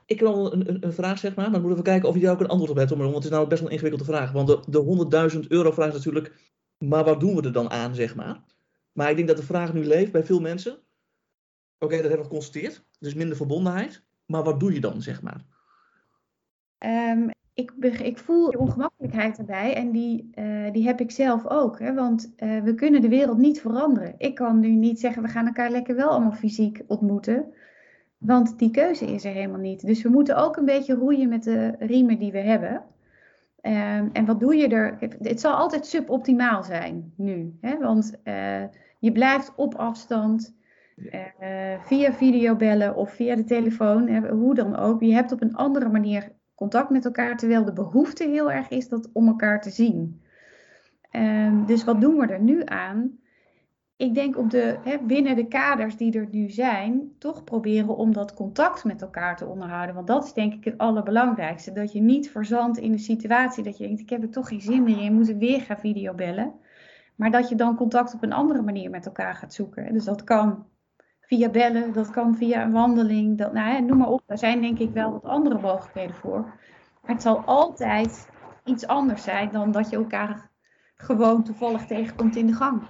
Ik 0.06 0.20
heb 0.20 0.28
al 0.28 0.54
een, 0.54 0.70
een, 0.70 0.86
een, 0.86 0.94
vraag, 0.94 1.18
zeg 1.18 1.36
maar. 1.36 1.52
Maar 1.52 1.62
we 1.62 1.68
moeten 1.68 1.72
even 1.72 1.92
kijken 1.92 2.10
of 2.10 2.18
daar 2.18 2.32
ook 2.32 2.40
een 2.40 2.48
antwoord 2.48 2.72
op 2.72 2.78
hebt. 2.78 2.90
Want 2.90 3.16
het 3.16 3.24
is 3.24 3.30
nou 3.30 3.48
best 3.48 3.62
wel 3.62 3.70
een 3.70 3.76
ingewikkelde 3.76 4.12
vraag. 4.12 4.32
Want 4.32 4.48
de, 4.48 4.60
de 4.68 5.32
100.000 5.34 5.48
euro 5.48 5.72
vraag 5.72 5.88
is 5.88 5.94
natuurlijk... 5.94 6.52
Maar 6.78 7.04
wat 7.04 7.20
doen 7.20 7.36
we 7.36 7.42
er 7.42 7.52
dan 7.52 7.70
aan, 7.70 7.96
zeg 7.96 8.16
maar? 8.16 8.44
Maar 8.92 9.10
ik 9.10 9.16
denk 9.16 9.28
dat 9.28 9.38
de 9.38 9.44
vraag 9.44 9.74
nu 9.74 9.86
leeft 9.86 10.12
bij 10.12 10.24
veel 10.24 10.40
mensen. 10.40 10.72
Oké, 11.80 11.94
dat 11.94 12.02
hebben 12.02 12.18
we 12.18 12.24
geconstateerd. 12.24 12.86
Dus 13.00 13.14
minder 13.14 13.38
verbondenheid. 13.38 14.04
Maar 14.26 14.44
wat 14.44 14.60
doe 14.60 14.74
je 14.74 14.80
dan, 14.80 15.02
zeg 15.02 15.22
maar? 15.22 15.46
Um, 16.80 17.30
ik, 17.54 17.72
ik, 18.02 18.18
voel 18.18 18.52
de 18.52 18.58
ongemakkelijkheid 18.58 19.38
erbij 19.38 19.76
en 19.76 19.92
die, 19.92 20.30
uh, 20.36 20.72
die 20.72 20.86
heb 20.86 21.00
ik 21.00 21.12
zelf 21.12 21.48
ook. 21.48 21.80
Hè? 21.80 21.94
Want 21.94 22.34
uh, 22.38 22.62
we 22.62 22.74
kunnen 22.76 23.02
de 23.02 23.10
wereld 23.10 23.38
niet 23.38 23.62
veranderen. 23.62 24.16
Ik 24.18 24.36
kan 24.36 24.60
nu 24.60 24.70
niet 24.70 25.00
zeggen, 25.00 25.22
we 25.22 25.28
gaan 25.28 25.46
elkaar 25.46 25.70
lekker 25.70 25.96
wel 25.96 26.10
allemaal 26.10 26.32
fysiek 26.32 26.82
ontmoeten. 26.88 27.54
Want 28.26 28.60
die 28.60 28.72
keuze 28.72 29.06
is 29.06 29.26
er 29.26 29.32
helemaal 29.32 29.60
niet. 29.60 29.86
Dus 29.86 30.02
we 30.02 30.10
moeten 30.10 30.36
ook 30.38 30.58
een 30.58 30.66
beetje 30.66 30.94
roeien 30.94 31.30
met 31.30 31.44
de 31.44 31.76
riemen 31.80 32.20
die 32.20 32.32
we 32.32 32.40
hebben. 32.40 32.74
Um, 33.62 34.10
en 34.14 34.26
wat 34.26 34.40
doe 34.40 34.56
je 34.56 34.68
er? 34.68 34.98
Het 35.20 35.40
zal 35.40 35.54
altijd 35.54 35.86
suboptimaal 35.86 36.64
zijn 36.64 37.14
nu. 37.18 37.58
Hè? 37.62 37.78
Want 37.78 38.14
uh, 38.24 38.64
je 39.00 39.12
blijft 39.12 39.54
op 39.56 39.76
afstand. 39.76 40.56
via 41.80 42.14
videobellen 42.14 42.96
of 42.96 43.12
via 43.12 43.36
de 43.36 43.44
telefoon, 43.44 44.08
hè, 44.08 44.30
hoe 44.30 44.56
dan 44.56 44.76
ook. 44.76 45.02
Je 45.02 45.14
hebt 45.14 45.32
op 45.32 45.42
een 45.42 45.56
andere 45.56 45.90
manier 45.90 46.32
contact 46.56 46.90
met 46.90 47.06
elkaar, 47.06 47.38
terwijl 47.38 47.66
de 47.66 47.74
behoefte 47.74 48.24
heel 48.24 48.52
erg 48.52 48.70
is 48.70 48.90
dat 48.90 49.10
om 49.14 49.28
elkaar 49.28 49.62
te 49.62 49.70
zien. 49.70 50.22
Um, 51.12 51.66
dus 51.66 51.84
wat 51.84 52.02
doen 52.02 52.18
we 52.18 52.28
er 52.28 52.42
nu 52.42 52.62
aan? 52.66 53.18
Ik 53.96 54.14
denk 54.14 54.52
de, 54.52 54.78
hè, 54.84 54.98
binnen 55.00 55.36
de 55.36 55.48
kaders 55.48 55.98
die 55.98 56.20
er 56.20 56.28
nu 56.32 56.50
zijn, 56.50 57.12
toch 57.18 57.44
proberen 57.44 57.96
om 57.96 58.14
dat 58.14 58.34
contact 58.34 58.84
met 58.84 59.02
elkaar 59.02 59.38
te 59.38 59.46
onderhouden. 59.46 59.96
Want 59.96 60.08
dat 60.08 60.26
is 60.26 60.34
denk 60.34 60.54
ik 60.54 60.64
het 60.64 60.78
allerbelangrijkste. 60.78 61.72
Dat 61.72 61.92
je 61.92 62.02
niet 62.02 62.32
verzandt 62.32 62.78
in 62.78 62.92
een 62.92 63.00
situatie 63.00 63.64
dat 63.64 63.78
je 63.78 63.86
denkt, 63.86 64.02
ik 64.02 64.10
heb 64.10 64.22
er 64.22 64.30
toch 64.30 64.48
geen 64.48 64.62
zin 64.62 64.84
meer 64.84 65.02
in, 65.02 65.14
moet 65.14 65.28
weer 65.28 65.62
gaan 65.62 65.80
videobellen. 65.80 66.54
Maar 67.16 67.32
dat 67.32 67.50
je 67.50 67.56
dan 67.56 67.76
contact 67.76 68.14
op 68.14 68.24
een 68.24 68.34
andere 68.34 68.62
manier 68.62 68.90
met 68.90 69.06
elkaar 69.06 69.36
gaat 69.36 69.54
zoeken. 69.54 69.94
Dus 69.94 70.06
dat 70.06 70.24
kan 70.24 70.66
via 71.22 71.50
bellen, 71.50 71.94
dat 71.94 72.10
kan 72.10 72.36
via 72.36 72.64
een 72.64 72.72
wandeling, 72.72 73.38
dat, 73.38 73.54
nou, 73.54 73.82
noem 73.82 73.98
maar 73.98 74.10
op. 74.10 74.22
Daar 74.26 74.38
zijn 74.38 74.62
denk 74.62 74.80
ik 74.80 74.92
wel 74.92 75.12
wat 75.12 75.24
andere 75.24 75.60
mogelijkheden 75.60 76.16
voor. 76.16 76.42
Maar 77.02 77.12
het 77.12 77.22
zal 77.22 77.38
altijd 77.38 78.30
iets 78.64 78.88
anders 78.88 79.24
zijn 79.24 79.52
dan 79.52 79.72
dat 79.72 79.90
je 79.90 79.96
elkaar 79.96 80.50
gewoon 80.96 81.44
toevallig 81.44 81.86
tegenkomt 81.86 82.36
in 82.36 82.48
de 82.48 82.54
gang. 82.54 82.82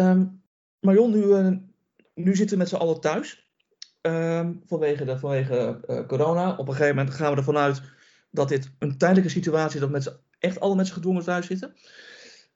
Um, 0.00 0.42
Marion, 0.80 1.10
nu, 1.10 1.22
uh, 1.22 1.56
nu 2.14 2.36
zitten 2.36 2.56
we 2.56 2.62
met 2.62 2.68
z'n 2.68 2.76
allen 2.76 3.00
thuis. 3.00 3.50
Um, 4.00 4.62
vanwege 4.66 5.04
de, 5.04 5.18
vanwege, 5.18 5.80
uh, 5.86 6.06
corona. 6.06 6.56
Op 6.56 6.68
een 6.68 6.74
gegeven 6.74 6.96
moment 6.96 7.14
gaan 7.14 7.30
we 7.30 7.36
ervan 7.36 7.56
uit 7.56 7.82
dat 8.30 8.48
dit 8.48 8.70
een 8.78 8.98
tijdelijke 8.98 9.30
situatie 9.30 9.80
is. 9.80 10.02
Dat 10.02 10.20
echt 10.38 10.60
alle 10.60 10.74
mensen 10.74 10.94
gedwongen 10.94 11.24
thuis 11.24 11.46
zitten. 11.46 11.74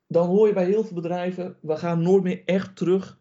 Dan 0.06 0.26
hoor 0.26 0.46
je 0.46 0.52
bij 0.52 0.64
heel 0.64 0.84
veel 0.84 0.94
bedrijven, 0.94 1.56
we 1.60 1.76
gaan 1.76 2.02
nooit 2.02 2.22
meer 2.22 2.42
echt 2.44 2.76
terug 2.76 3.20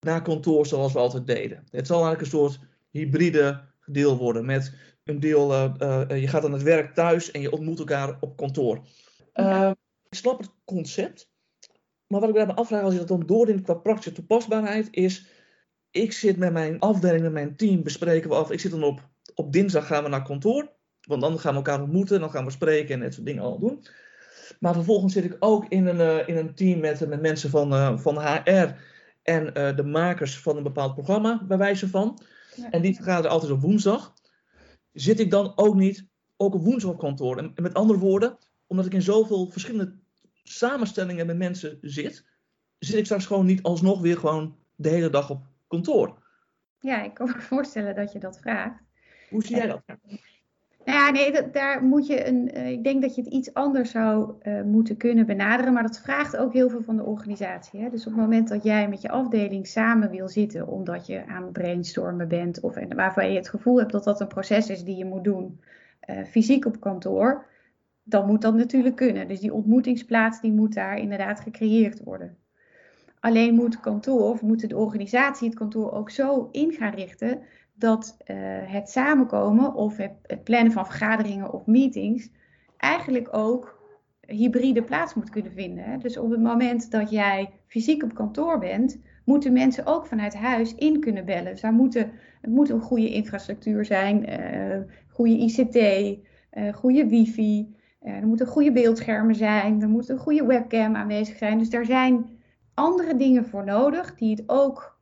naar 0.00 0.22
kantoor 0.22 0.66
zoals 0.66 0.92
we 0.92 0.98
altijd 0.98 1.26
deden. 1.26 1.64
Het 1.70 1.86
zal 1.86 2.04
eigenlijk 2.04 2.32
een 2.32 2.38
soort 2.38 2.58
hybride 2.90 3.64
deel 3.86 4.16
worden 4.16 4.44
met 4.44 4.74
een 5.04 5.20
deel, 5.20 5.52
uh, 5.52 5.74
uh, 5.78 6.20
je 6.20 6.28
gaat 6.28 6.44
aan 6.44 6.52
het 6.52 6.62
werk 6.62 6.94
thuis 6.94 7.30
en 7.30 7.40
je 7.40 7.52
ontmoet 7.52 7.78
elkaar 7.78 8.16
op 8.20 8.36
kantoor. 8.36 8.86
Uh, 9.34 9.70
ik 10.08 10.18
snap 10.18 10.38
het 10.38 10.50
concept, 10.64 11.30
maar 12.06 12.20
wat 12.20 12.28
ik 12.28 12.34
me 12.34 12.54
afvraag 12.54 12.82
als 12.82 12.92
je 12.92 12.98
dat 12.98 13.08
dan 13.08 13.26
doordringt 13.26 13.62
qua 13.62 13.74
praktische 13.74 14.12
toepasbaarheid 14.12 14.88
is, 14.90 15.26
ik 15.90 16.12
zit 16.12 16.36
met 16.36 16.52
mijn 16.52 16.78
afdeling, 16.78 17.22
met 17.22 17.32
mijn 17.32 17.56
team, 17.56 17.82
bespreken 17.82 18.28
we 18.28 18.36
af, 18.36 18.50
ik 18.50 18.60
zit 18.60 18.70
dan 18.70 18.82
op, 18.82 19.08
op 19.34 19.52
dinsdag 19.52 19.86
gaan 19.86 20.02
we 20.02 20.08
naar 20.08 20.22
kantoor, 20.22 20.72
want 21.00 21.20
dan 21.20 21.38
gaan 21.38 21.50
we 21.50 21.56
elkaar 21.56 21.82
ontmoeten, 21.82 22.20
dan 22.20 22.30
gaan 22.30 22.44
we 22.44 22.50
spreken 22.50 22.94
en 22.94 23.00
dat 23.00 23.14
soort 23.14 23.26
dingen 23.26 23.42
al 23.42 23.58
doen. 23.58 23.86
Maar 24.60 24.74
vervolgens 24.74 25.12
zit 25.12 25.24
ik 25.24 25.36
ook 25.38 25.66
in 25.68 25.86
een, 25.86 26.26
in 26.26 26.36
een 26.36 26.54
team 26.54 26.80
met, 26.80 27.08
met 27.08 27.20
mensen 27.20 27.50
van, 27.50 28.00
van 28.00 28.18
HR 28.18 28.74
en 29.24 29.46
uh, 29.46 29.76
de 29.76 29.84
makers 29.84 30.38
van 30.38 30.56
een 30.56 30.62
bepaald 30.62 30.94
programma, 30.94 31.44
bij 31.44 31.58
wijze 31.58 31.88
van. 31.88 32.18
Ja. 32.56 32.70
En 32.70 32.82
die 32.82 32.94
vergaderen 32.94 33.30
altijd 33.30 33.52
op 33.52 33.60
woensdag. 33.60 34.14
Zit 34.92 35.20
ik 35.20 35.30
dan 35.30 35.52
ook 35.56 35.74
niet 35.74 36.06
ook 36.36 36.54
op 36.54 36.64
woensdag 36.64 36.90
op 36.90 36.98
kantoor? 36.98 37.38
En, 37.38 37.52
en 37.54 37.62
met 37.62 37.74
andere 37.74 37.98
woorden, 37.98 38.38
omdat 38.66 38.86
ik 38.86 38.94
in 38.94 39.02
zoveel 39.02 39.50
verschillende 39.50 39.94
samenstellingen 40.44 41.26
met 41.26 41.36
mensen 41.36 41.78
zit, 41.80 42.24
zit 42.78 42.96
ik 42.96 43.04
straks 43.04 43.26
gewoon 43.26 43.46
niet 43.46 43.62
alsnog 43.62 44.00
weer 44.00 44.18
gewoon 44.18 44.56
de 44.74 44.88
hele 44.88 45.10
dag 45.10 45.30
op 45.30 45.42
kantoor. 45.68 46.22
Ja, 46.80 47.02
ik 47.02 47.14
kan 47.14 47.26
me 47.26 47.40
voorstellen 47.52 47.94
dat 47.94 48.12
je 48.12 48.18
dat 48.18 48.38
vraagt. 48.38 48.82
Hoe 49.30 49.44
zie 49.44 49.56
jij 49.56 49.66
dat? 49.66 49.82
Nou 50.84 50.98
ja, 50.98 51.10
nee, 51.10 51.32
dat, 51.32 51.52
daar 51.52 51.82
moet 51.82 52.06
je 52.06 52.26
een. 52.26 52.50
Uh, 52.56 52.70
ik 52.70 52.84
denk 52.84 53.02
dat 53.02 53.14
je 53.14 53.22
het 53.22 53.32
iets 53.32 53.54
anders 53.54 53.90
zou 53.90 54.34
uh, 54.42 54.62
moeten 54.62 54.96
kunnen 54.96 55.26
benaderen, 55.26 55.72
maar 55.72 55.82
dat 55.82 56.00
vraagt 56.00 56.36
ook 56.36 56.52
heel 56.52 56.70
veel 56.70 56.82
van 56.82 56.96
de 56.96 57.02
organisatie. 57.02 57.80
Hè? 57.80 57.90
Dus 57.90 58.06
op 58.06 58.12
het 58.12 58.20
moment 58.20 58.48
dat 58.48 58.62
jij 58.62 58.88
met 58.88 59.02
je 59.02 59.08
afdeling 59.08 59.66
samen 59.66 60.10
wil 60.10 60.28
zitten, 60.28 60.66
omdat 60.66 61.06
je 61.06 61.26
aan 61.26 61.42
het 61.42 61.52
brainstormen 61.52 62.28
bent, 62.28 62.60
of 62.60 62.76
en 62.76 62.94
waarvan 62.96 63.30
je 63.30 63.36
het 63.36 63.48
gevoel 63.48 63.78
hebt 63.78 63.92
dat 63.92 64.04
dat 64.04 64.20
een 64.20 64.26
proces 64.26 64.68
is 64.68 64.84
die 64.84 64.96
je 64.96 65.04
moet 65.04 65.24
doen, 65.24 65.60
uh, 66.10 66.24
fysiek 66.24 66.64
op 66.66 66.80
kantoor, 66.80 67.46
dan 68.04 68.26
moet 68.26 68.42
dat 68.42 68.54
natuurlijk 68.54 68.96
kunnen. 68.96 69.28
Dus 69.28 69.40
die 69.40 69.54
ontmoetingsplaats 69.54 70.40
die 70.40 70.52
moet 70.52 70.74
daar 70.74 70.98
inderdaad 70.98 71.40
gecreëerd 71.40 72.02
worden. 72.02 72.36
Alleen 73.20 73.54
moet 73.54 73.80
kantoor, 73.80 74.30
of 74.30 74.42
moet 74.42 74.68
de 74.68 74.76
organisatie 74.76 75.48
het 75.48 75.58
kantoor 75.58 75.92
ook 75.92 76.10
zo 76.10 76.48
in 76.52 76.72
gaan 76.72 76.94
richten 76.94 77.40
dat 77.74 78.16
uh, 78.26 78.36
het 78.62 78.88
samenkomen 78.88 79.74
of 79.74 79.96
het, 79.96 80.44
plannen 80.44 80.72
van 80.72 80.86
vergaderingen 80.86 81.52
of 81.52 81.66
meetings 81.66 82.30
eigenlijk 82.76 83.28
ook 83.36 83.82
hybride 84.26 84.82
plaats 84.82 85.14
moet 85.14 85.30
kunnen 85.30 85.52
vinden. 85.52 86.00
Dus 86.00 86.16
op 86.16 86.30
het 86.30 86.40
moment 86.40 86.90
dat 86.90 87.10
jij 87.10 87.50
fysiek 87.66 88.02
op 88.02 88.14
kantoor 88.14 88.58
bent, 88.58 88.98
moeten 89.24 89.52
mensen 89.52 89.86
ook 89.86 90.06
vanuit 90.06 90.34
huis 90.34 90.74
in 90.74 91.00
kunnen 91.00 91.24
bellen. 91.24 91.74
Moeten, 91.74 92.12
het 92.40 92.50
moet 92.50 92.70
een 92.70 92.80
goede 92.80 93.10
infrastructuur 93.10 93.84
zijn, 93.84 94.30
uh, 94.30 94.76
goede 95.08 95.36
ICT, 95.36 95.76
uh, 95.76 96.74
goede 96.74 97.06
wifi, 97.06 97.74
er 98.04 98.26
moeten 98.26 98.46
goede 98.46 98.72
beeldschermen 98.72 99.34
zijn, 99.34 99.82
er 99.82 99.88
moet 99.88 100.08
een 100.08 100.18
goede 100.18 100.46
webcam 100.46 100.96
aanwezig 100.96 101.36
zijn. 101.36 101.58
Dus 101.58 101.70
daar 101.70 101.84
zijn 101.84 102.26
andere 102.74 103.16
dingen 103.16 103.44
voor 103.44 103.64
nodig 103.64 104.14
die 104.14 104.30
het 104.30 104.42
ook 104.46 104.98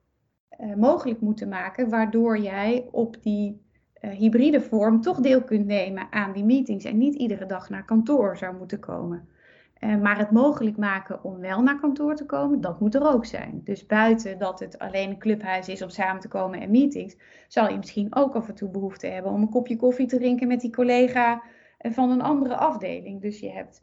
uh, 0.61 0.75
mogelijk 0.75 1.21
moeten 1.21 1.49
maken, 1.49 1.89
waardoor 1.89 2.39
jij 2.39 2.89
op 2.91 3.17
die 3.23 3.63
uh, 4.01 4.11
hybride 4.11 4.61
vorm 4.61 5.01
toch 5.01 5.21
deel 5.21 5.43
kunt 5.43 5.67
nemen 5.67 6.07
aan 6.11 6.33
die 6.33 6.45
meetings 6.45 6.85
en 6.85 6.99
niet 6.99 7.15
iedere 7.15 7.47
dag 7.47 7.71
naar 7.71 7.85
kantoor 7.85 8.37
zou 8.37 8.57
moeten 8.57 8.81
komen. 8.81 9.29
Maar 10.03 10.19
het 10.19 10.31
mogelijk 10.31 10.77
maken 10.77 11.25
om 11.25 11.39
wel 11.39 11.63
naar 11.63 11.81
kantoor 11.81 12.15
te 12.15 12.27
komen, 12.27 12.61
dat 12.61 12.81
moet 12.81 12.95
er 12.95 13.07
ook 13.13 13.27
zijn. 13.27 13.61
Dus 13.65 13.87
buiten 13.87 14.39
dat 14.39 14.61
het 14.61 14.79
alleen 14.79 15.11
een 15.11 15.19
clubhuis 15.19 15.69
is 15.69 15.83
om 15.83 15.89
samen 15.89 16.21
te 16.21 16.29
komen 16.29 16.61
en 16.61 16.71
meetings, 16.71 17.17
zal 17.49 17.69
je 17.69 17.77
misschien 17.77 18.15
ook 18.15 18.35
af 18.35 18.49
en 18.49 18.55
toe 18.55 18.69
behoefte 18.69 19.07
hebben 19.07 19.33
om 19.33 19.43
een 19.43 19.49
kopje 19.49 19.77
koffie 19.77 20.07
te 20.07 20.19
drinken 20.19 20.49
met 20.49 20.61
die 20.61 20.73
collega 20.73 21.43
van 21.83 22.11
een 22.11 22.23
andere 22.23 22.57
afdeling. 22.57 23.21
Dus 23.21 23.41
je 23.41 23.51
hebt 23.51 23.81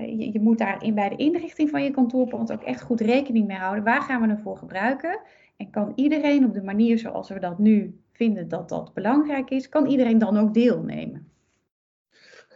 je, 0.00 0.32
je, 0.32 0.40
moet 0.40 0.58
daar 0.58 0.82
in, 0.82 0.94
bij 0.94 1.08
de 1.08 1.16
inrichting 1.16 1.70
van 1.70 1.84
je 1.84 1.90
kantoorpand 1.90 2.52
ook 2.52 2.62
echt 2.62 2.82
goed 2.82 3.00
rekening 3.00 3.46
mee 3.46 3.56
houden. 3.56 3.84
Waar 3.84 4.02
gaan 4.02 4.20
we 4.20 4.28
ervoor 4.28 4.56
gebruiken? 4.56 5.20
En 5.56 5.70
kan 5.70 5.92
iedereen 5.94 6.44
op 6.44 6.54
de 6.54 6.62
manier 6.62 6.98
zoals 6.98 7.28
we 7.28 7.38
dat 7.38 7.58
nu 7.58 8.00
vinden 8.12 8.48
dat 8.48 8.68
dat 8.68 8.94
belangrijk 8.94 9.50
is, 9.50 9.68
kan 9.68 9.86
iedereen 9.86 10.18
dan 10.18 10.38
ook 10.38 10.54
deelnemen? 10.54 11.28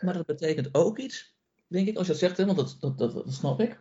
Maar 0.01 0.14
dat 0.14 0.26
betekent 0.26 0.74
ook 0.74 0.99
iets, 0.99 1.36
denk 1.66 1.88
ik, 1.88 1.97
als 1.97 2.07
je 2.07 2.12
dat 2.12 2.20
zegt, 2.20 2.36
hè, 2.36 2.45
want 2.45 2.59
dat, 2.59 2.76
dat, 2.80 2.99
dat, 2.99 3.12
dat 3.12 3.32
snap 3.32 3.61
ik. 3.61 3.80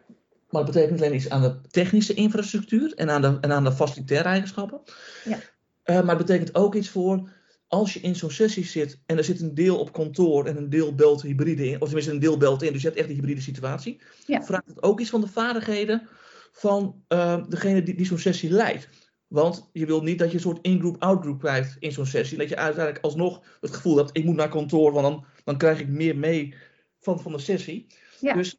Maar 0.50 0.64
het 0.64 0.72
betekent 0.72 1.02
alleen 1.02 1.16
iets 1.16 1.30
aan 1.30 1.42
de 1.42 1.62
technische 1.70 2.14
infrastructuur 2.14 2.94
en 2.94 3.10
aan 3.10 3.22
de, 3.22 3.38
en 3.42 3.52
aan 3.52 3.64
de 3.64 3.72
facilitaire 3.72 4.28
eigenschappen. 4.28 4.82
Ja. 5.26 5.38
Uh, 5.86 6.02
maar 6.02 6.16
het 6.16 6.26
betekent 6.26 6.56
ook 6.56 6.76
iets 6.76 6.90
voor 6.90 7.30
als 7.72 7.94
je 7.94 8.00
in 8.00 8.16
zo'n 8.16 8.32
sessie 8.32 8.66
zit 8.66 9.00
en 9.06 9.18
er 9.18 9.24
zit 9.24 9.42
een 9.42 9.54
deel 9.54 9.80
op 9.80 9.94
kantoor 9.94 10.46
en 10.46 10.58
een 10.58 10.70
deel 10.70 10.96
belt 10.96 11.22
hybride 11.22 11.68
in, 11.68 11.82
of 11.82 11.86
tenminste 11.86 12.12
een 12.12 12.20
deel 12.20 12.38
belt 12.38 12.62
in, 12.62 12.74
dus 12.74 12.82
je 12.82 12.88
hebt 12.88 13.00
echt 13.00 13.10
een 13.10 13.16
hybride 13.16 13.42
situatie, 13.42 14.02
ja. 14.26 14.44
vraagt 14.44 14.68
het 14.68 14.84
ook 14.84 15.00
iets 15.00 15.10
van 15.10 15.22
de 15.22 15.28
vaardigheden 15.28 16.08
van 16.52 17.04
uh, 17.10 17.44
degene 17.50 17.84
die, 17.84 17.96
die 17.96 18.06
zo'n 18.06 18.18
sessie 18.18 18.50
leidt. 18.50 18.90
Want 19.28 19.70
je 19.74 19.86
wilt 19.86 20.04
niet 20.04 20.20
dat 20.20 20.28
je 20.28 20.34
een 20.34 20.42
soort 20.42 20.60
in-group, 20.62 21.02
out-group 21.04 21.40
krijgt 21.40 21.76
in 21.80 21.92
zo'n 21.92 22.06
sessie. 22.06 22.38
Dat 22.38 22.50
je 22.50 22.56
uiteindelijk 22.56 23.06
alsnog 23.06 23.42
het 23.62 23.76
gevoel 23.76 23.98
hebt, 23.98 24.10
ik 24.14 24.24
moet 24.24 24.36
naar 24.36 24.50
kantoor, 24.50 24.92
want 24.92 25.06
dan, 25.06 25.26
dan 25.44 25.58
krijg 25.58 25.80
ik 25.80 25.88
meer 25.88 26.18
mee 26.18 26.54
van, 27.00 27.20
van 27.20 27.32
de 27.32 27.40
sessie. 27.40 27.88
Ja. 28.20 28.34
Dus 28.34 28.58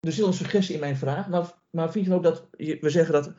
er 0.00 0.12
zit 0.12 0.26
een 0.26 0.32
suggestie 0.32 0.74
in 0.74 0.80
mijn 0.80 0.96
vraag. 0.96 1.28
Maar, 1.28 1.52
maar 1.70 1.92
vind 1.92 2.06
je 2.06 2.14
ook 2.14 2.22
dat, 2.22 2.46
we 2.56 2.90
zeggen 2.90 3.12
dat, 3.12 3.26
uh, 3.26 3.32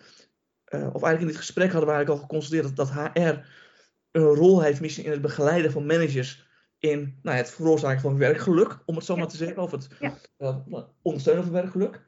of 0.74 1.04
eigenlijk 1.04 1.22
in 1.22 1.28
dit 1.28 1.38
gesprek 1.38 1.72
hadden 1.72 1.90
we 1.90 1.96
eigenlijk 1.96 2.22
al 2.22 2.28
geconstateerd 2.28 2.76
dat, 2.76 2.88
dat 2.88 3.14
HR 3.14 3.62
een 4.14 4.36
rol 4.36 4.62
heeft 4.62 4.82
misschien 4.82 5.06
in 5.06 5.12
het 5.12 5.22
begeleiden 5.22 5.72
van 5.72 5.86
managers 5.86 6.48
in 6.80 7.20
nou, 7.22 7.38
het 7.38 7.50
veroorzaken 7.50 8.02
van 8.02 8.18
werkgeluk, 8.18 8.80
om 8.86 8.96
het 8.96 9.06
zo 9.06 9.16
maar 9.16 9.28
te 9.28 9.38
zeggen, 9.38 9.64
of 9.64 9.72
het 9.72 9.88
ja. 10.00 10.18
uh, 10.40 10.78
ondersteunen 11.02 11.44
van 11.44 11.54
werkgeluk. 11.54 12.02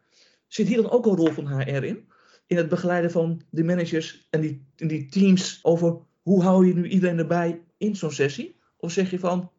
Zit 0.47 0.67
hier 0.67 0.81
dan 0.81 0.91
ook 0.91 1.05
een 1.05 1.15
rol 1.15 1.31
van 1.31 1.47
HR 1.47 1.83
in? 1.83 2.07
In 2.47 2.57
het 2.57 2.69
begeleiden 2.69 3.11
van 3.11 3.41
de 3.49 3.63
managers 3.63 4.27
en 4.29 4.41
die, 4.41 4.65
die 4.75 5.05
teams 5.05 5.59
over 5.61 5.97
hoe 6.21 6.43
hou 6.43 6.67
je 6.67 6.73
nu 6.73 6.87
iedereen 6.87 7.17
erbij 7.17 7.61
in 7.77 7.95
zo'n 7.95 8.11
sessie? 8.11 8.59
Of 8.77 8.91
zeg 8.91 9.11
je 9.11 9.19
van, 9.19 9.51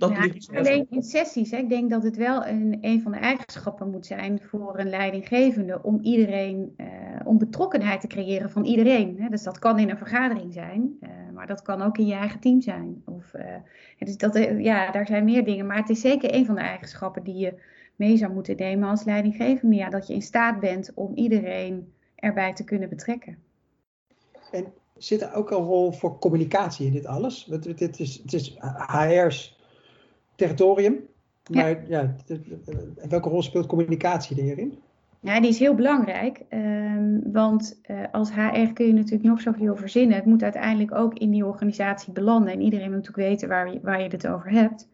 dat 0.00 0.10
ja, 0.10 0.58
alleen 0.58 0.86
in 0.90 1.02
sessies. 1.02 1.50
Hè. 1.50 1.56
Ik 1.56 1.68
denk 1.68 1.90
dat 1.90 2.02
het 2.02 2.16
wel 2.16 2.46
een, 2.46 2.78
een 2.80 3.02
van 3.02 3.12
de 3.12 3.18
eigenschappen 3.18 3.90
moet 3.90 4.06
zijn 4.06 4.40
voor 4.40 4.78
een 4.78 4.88
leidinggevende 4.88 5.82
om 5.82 6.00
iedereen, 6.02 6.74
uh, 6.76 7.09
om 7.30 7.38
betrokkenheid 7.38 8.00
te 8.00 8.06
creëren 8.06 8.50
van 8.50 8.64
iedereen. 8.64 9.16
Hè. 9.20 9.28
Dus 9.28 9.42
dat 9.42 9.58
kan 9.58 9.78
in 9.78 9.90
een 9.90 9.96
vergadering 9.96 10.52
zijn, 10.52 10.98
uh, 11.00 11.10
maar 11.34 11.46
dat 11.46 11.62
kan 11.62 11.82
ook 11.82 11.98
in 11.98 12.06
je 12.06 12.14
eigen 12.14 12.40
team 12.40 12.60
zijn. 12.60 13.02
Of, 13.04 13.34
uh, 13.34 13.44
dus 13.98 14.16
dat, 14.16 14.34
ja, 14.58 14.90
daar 14.90 15.06
zijn 15.06 15.24
meer 15.24 15.44
dingen. 15.44 15.66
Maar 15.66 15.76
het 15.76 15.88
is 15.88 16.00
zeker 16.00 16.34
een 16.34 16.46
van 16.46 16.54
de 16.54 16.60
eigenschappen 16.60 17.22
die 17.22 17.36
je 17.36 17.54
mee 17.96 18.16
zou 18.16 18.32
moeten 18.32 18.56
nemen 18.56 18.88
als 18.88 19.04
leidinggevende. 19.04 19.76
Ja, 19.76 19.90
dat 19.90 20.06
je 20.06 20.14
in 20.14 20.22
staat 20.22 20.60
bent 20.60 20.92
om 20.94 21.14
iedereen 21.14 21.92
erbij 22.14 22.52
te 22.54 22.64
kunnen 22.64 22.88
betrekken. 22.88 23.38
En 24.50 24.72
zit 24.96 25.22
er 25.22 25.34
ook 25.34 25.50
een 25.50 25.64
rol 25.64 25.92
voor 25.92 26.18
communicatie 26.18 26.86
in 26.86 26.92
dit 26.92 27.06
alles? 27.06 27.46
Want 27.46 27.78
dit 27.78 28.00
is, 28.00 28.20
het 28.22 28.32
is 28.32 28.56
HR's 28.86 29.60
territorium. 30.34 31.08
Maar 31.50 31.88
ja, 31.88 32.14
welke 33.08 33.28
rol 33.28 33.42
speelt 33.42 33.66
communicatie 33.66 34.42
hierin? 34.42 34.78
Ja, 35.22 35.40
die 35.40 35.50
is 35.50 35.58
heel 35.58 35.74
belangrijk. 35.74 36.42
Um, 36.50 37.32
want 37.32 37.80
uh, 37.90 38.02
als 38.12 38.32
HR 38.32 38.72
kun 38.72 38.86
je 38.86 38.92
natuurlijk 38.92 39.22
nog 39.22 39.40
zoveel 39.40 39.76
verzinnen. 39.76 40.16
Het 40.16 40.24
moet 40.24 40.42
uiteindelijk 40.42 40.94
ook 40.94 41.14
in 41.14 41.30
die 41.30 41.46
organisatie 41.46 42.12
belanden. 42.12 42.52
En 42.52 42.60
iedereen 42.60 42.86
moet 42.86 42.96
natuurlijk 42.96 43.28
weten 43.28 43.48
waar, 43.48 43.72
je, 43.72 43.80
waar 43.82 44.02
je 44.02 44.08
het 44.08 44.26
over 44.26 44.50
hebt. 44.50 44.88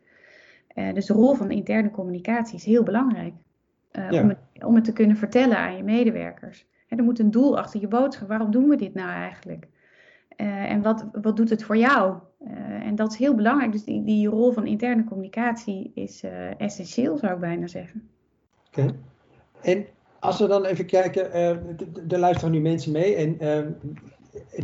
Uh, 0.74 0.94
dus 0.94 1.06
de 1.06 1.12
rol 1.12 1.34
van 1.34 1.50
interne 1.50 1.90
communicatie 1.90 2.56
is 2.56 2.64
heel 2.64 2.82
belangrijk. 2.82 3.34
Uh, 3.92 4.10
ja. 4.10 4.22
om, 4.22 4.28
het, 4.28 4.38
om 4.64 4.74
het 4.74 4.84
te 4.84 4.92
kunnen 4.92 5.16
vertellen 5.16 5.58
aan 5.58 5.76
je 5.76 5.82
medewerkers. 5.82 6.66
er 6.88 7.02
moet 7.02 7.18
een 7.18 7.30
doel 7.30 7.58
achter 7.58 7.80
je 7.80 7.88
boodschap. 7.88 8.28
Waarom 8.28 8.50
doen 8.50 8.68
we 8.68 8.76
dit 8.76 8.94
nou 8.94 9.10
eigenlijk? 9.10 9.68
en 10.36 10.82
wat, 10.82 11.06
wat 11.22 11.36
doet 11.36 11.50
het 11.50 11.64
voor 11.64 11.76
jou? 11.76 12.18
En 12.80 12.94
dat 12.94 13.12
is 13.12 13.18
heel 13.18 13.34
belangrijk. 13.34 13.72
Dus 13.72 13.84
die, 13.84 14.04
die 14.04 14.28
rol 14.28 14.52
van 14.52 14.66
interne 14.66 15.04
communicatie 15.04 15.90
is 15.94 16.24
essentieel, 16.58 17.16
zou 17.16 17.32
ik 17.34 17.40
bijna 17.40 17.66
zeggen. 17.66 18.08
Oké. 18.66 18.94
En 19.62 19.86
als 20.20 20.38
we 20.38 20.46
dan 20.46 20.64
even 20.64 20.86
kijken, 20.86 21.28
uh, 21.28 21.48
er 22.12 22.18
luisteren 22.18 22.52
nu 22.52 22.60
mensen 22.60 22.92
mee. 22.92 23.14
En 23.14 23.36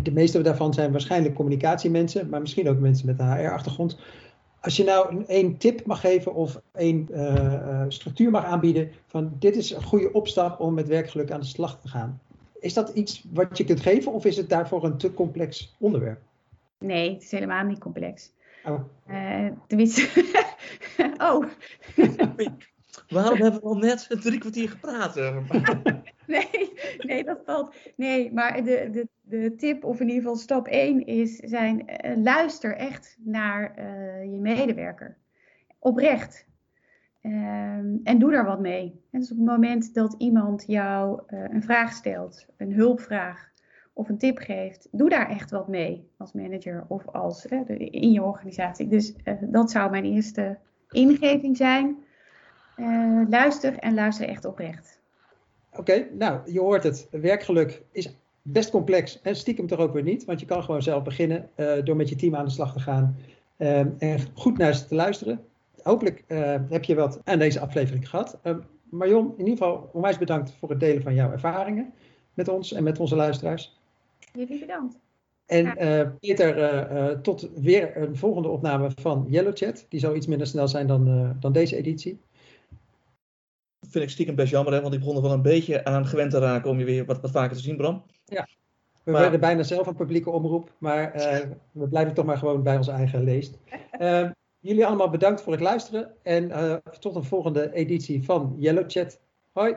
de 0.03 0.13
meeste 0.13 0.41
daarvan 0.41 0.75
zijn 0.75 0.93
waarschijnlijk 0.93 1.35
communicatiemensen, 1.35 2.29
maar 2.29 2.41
misschien 2.41 2.69
ook 2.69 2.79
mensen 2.79 3.07
met 3.07 3.19
een 3.19 3.37
HR-achtergrond. 3.37 3.99
Als 4.61 4.77
je 4.77 4.85
nou 4.85 5.25
één 5.27 5.57
tip 5.57 5.87
mag 5.87 6.01
geven 6.01 6.35
of 6.35 6.61
één 6.75 7.09
structuur 7.89 8.31
mag 8.31 8.45
aanbieden 8.45 8.91
van 9.07 9.33
dit 9.39 9.57
is 9.57 9.71
een 9.71 9.83
goede 9.83 10.13
opstap 10.13 10.61
om 10.61 10.75
met 10.75 10.89
werkgeluk 10.89 11.31
aan 11.31 11.41
de 11.41 11.47
slag 11.47 11.81
te 11.81 11.89
gaan. 11.89 12.21
Is 12.61 12.75
dat 12.75 12.89
iets 12.89 13.25
wat 13.33 13.59
je 13.59 13.65
kunt 13.65 13.81
geven 13.81 14.13
of 14.13 14.25
is 14.25 14.37
het 14.37 14.49
daarvoor 14.49 14.85
een 14.85 14.97
te 14.97 15.15
complex 15.15 15.75
onderwerp? 15.79 16.21
Nee, 16.79 17.13
het 17.13 17.23
is 17.23 17.31
helemaal 17.31 17.65
niet 17.65 17.79
complex. 17.79 18.33
Oh. 18.65 18.81
Uh, 19.11 19.49
tenminste. 19.67 20.09
oh. 21.33 21.47
Waarom 23.09 23.41
hebben 23.41 23.61
we 23.61 23.67
al 23.67 23.77
net 23.77 24.09
drie 24.23 24.39
kwartier 24.39 24.69
gepraat? 24.69 25.15
nee, 26.27 26.73
nee, 26.99 27.25
dat 27.25 27.41
valt. 27.45 27.75
Nee, 27.97 28.33
maar 28.33 28.65
de, 28.65 28.89
de, 28.93 29.09
de 29.21 29.55
tip, 29.55 29.85
of 29.85 30.01
in 30.01 30.07
ieder 30.07 30.23
geval 30.23 30.37
stap 30.37 30.67
1, 30.67 31.07
is 31.07 31.37
zijn, 31.37 31.85
uh, 32.07 32.17
luister 32.23 32.77
echt 32.77 33.17
naar 33.21 33.75
uh, 33.79 34.33
je 34.33 34.39
medewerker. 34.39 35.17
Oprecht. 35.79 36.47
Um, 37.23 38.01
en 38.05 38.19
doe 38.19 38.31
daar 38.31 38.45
wat 38.45 38.61
mee. 38.61 39.01
En 39.11 39.21
dus 39.21 39.31
op 39.31 39.37
het 39.37 39.47
moment 39.47 39.95
dat 39.95 40.15
iemand 40.19 40.65
jou 40.67 41.23
een 41.27 41.63
vraag 41.63 41.93
stelt, 41.93 42.47
een 42.57 42.73
hulpvraag, 42.73 43.51
of 43.93 44.09
een 44.09 44.19
tip 44.19 44.39
geeft, 44.39 44.89
doe 44.91 45.09
daar 45.09 45.29
echt 45.29 45.51
wat 45.51 45.69
mee 45.69 46.11
als 46.17 46.33
manager 46.33 46.85
of 46.89 47.09
als 47.09 47.47
in 47.77 48.13
je 48.13 48.23
organisatie. 48.23 48.89
Dus 48.89 49.15
dat 49.41 49.71
zou 49.71 49.91
mijn 49.91 50.05
eerste 50.05 50.59
ingeving 50.91 51.57
zijn. 51.57 51.97
Uh, 52.83 53.23
luister 53.29 53.79
en 53.79 53.95
luister 53.95 54.29
echt 54.29 54.45
oprecht. 54.45 55.01
Oké, 55.77 56.07
nou 56.19 56.53
je 56.53 56.61
hoort 56.61 56.83
het. 56.83 57.09
Werkgeluk 57.11 57.83
is 57.93 58.17
best 58.43 58.71
complex 58.71 59.21
en 59.21 59.37
stiekem 59.37 59.67
toch 59.67 59.79
ook 59.79 59.93
weer 59.93 60.03
niet, 60.03 60.25
want 60.25 60.41
je 60.41 60.47
kan 60.47 60.63
gewoon 60.63 60.83
zelf 60.83 61.03
beginnen 61.03 61.49
uh, 61.57 61.73
door 61.85 61.97
met 61.97 62.09
je 62.09 62.17
team 62.17 62.37
aan 62.37 62.45
de 62.45 62.51
slag 62.51 62.73
te 62.73 62.81
gaan 62.81 63.17
en 63.99 64.19
goed 64.35 64.59
naar 64.59 64.75
ze 64.75 64.87
te 64.87 64.95
luisteren. 64.95 65.45
Hopelijk 65.83 66.25
heb 66.69 66.85
je 66.85 66.95
wat 66.95 67.21
aan 67.25 67.39
deze 67.39 67.61
aflevering 67.61 68.09
gehad. 68.09 68.39
Marion, 68.85 69.35
in 69.37 69.45
ieder 69.45 69.57
geval 69.57 69.91
onwijs 69.93 70.19
bedankt 70.19 70.53
voor 70.59 70.71
het 70.71 70.81
delen 70.81 71.03
van 71.03 71.15
jouw 71.15 71.31
ervaringen 71.31 71.93
met 72.35 72.49
ons 72.49 72.73
en 72.73 72.83
met 72.83 73.01
onze 73.01 73.17
luisteraars. 73.17 73.79
Jullie 74.33 74.59
bedankt. 74.59 74.99
En 75.47 75.65
uh, 75.67 76.09
Peter, 76.21 76.59
uh, 76.59 77.11
uh, 77.11 77.19
tot 77.19 77.51
weer 77.55 77.97
een 77.97 78.17
volgende 78.17 78.49
opname 78.49 78.91
van 78.95 79.27
Yellow 79.29 79.57
Chat. 79.57 79.87
Die 79.89 80.01
zal 80.01 80.15
iets 80.15 80.27
minder 80.27 80.47
snel 80.47 80.69
zijn 80.69 80.87
dan, 80.87 81.35
dan 81.41 81.53
deze 81.53 81.77
editie. 81.77 82.21
Vind 83.93 84.05
ik 84.05 84.11
stiekem 84.11 84.35
best 84.35 84.51
jammer, 84.51 84.73
hè, 84.73 84.81
want 84.81 84.95
ik 84.95 85.01
begon 85.01 85.17
er 85.17 85.23
wel 85.23 85.33
een 85.33 85.43
beetje 85.43 85.85
aan 85.85 86.07
gewend 86.07 86.31
te 86.31 86.39
raken 86.39 86.71
om 86.71 86.79
je 86.79 86.85
weer 86.85 87.05
wat, 87.05 87.21
wat 87.21 87.31
vaker 87.31 87.57
te 87.57 87.63
zien, 87.63 87.77
Bram. 87.77 88.03
Ja, 88.25 88.49
we 89.03 89.11
maar... 89.11 89.21
werden 89.21 89.41
bijna 89.41 89.63
zelf 89.63 89.87
een 89.87 89.97
publieke 89.97 90.31
omroep, 90.31 90.73
maar 90.79 91.13
we 91.73 91.89
blijven 91.89 92.15
toch 92.15 92.25
maar 92.25 92.39
gewoon 92.39 92.63
bij 92.63 92.77
ons 92.77 92.89
eigen 92.89 93.25
leest. 93.25 93.59
Ehm, 93.91 94.31
jullie 94.59 94.87
allemaal 94.87 95.11
bedankt 95.11 95.41
voor 95.41 95.53
het 95.53 95.63
luisteren 95.63 96.13
en 96.23 96.53
tot 96.99 97.15
een 97.15 97.25
volgende 97.25 97.73
editie 97.73 98.25
van 98.25 98.55
Yellow 98.59 98.85
Chat. 98.87 99.21
Hoi! 99.53 99.75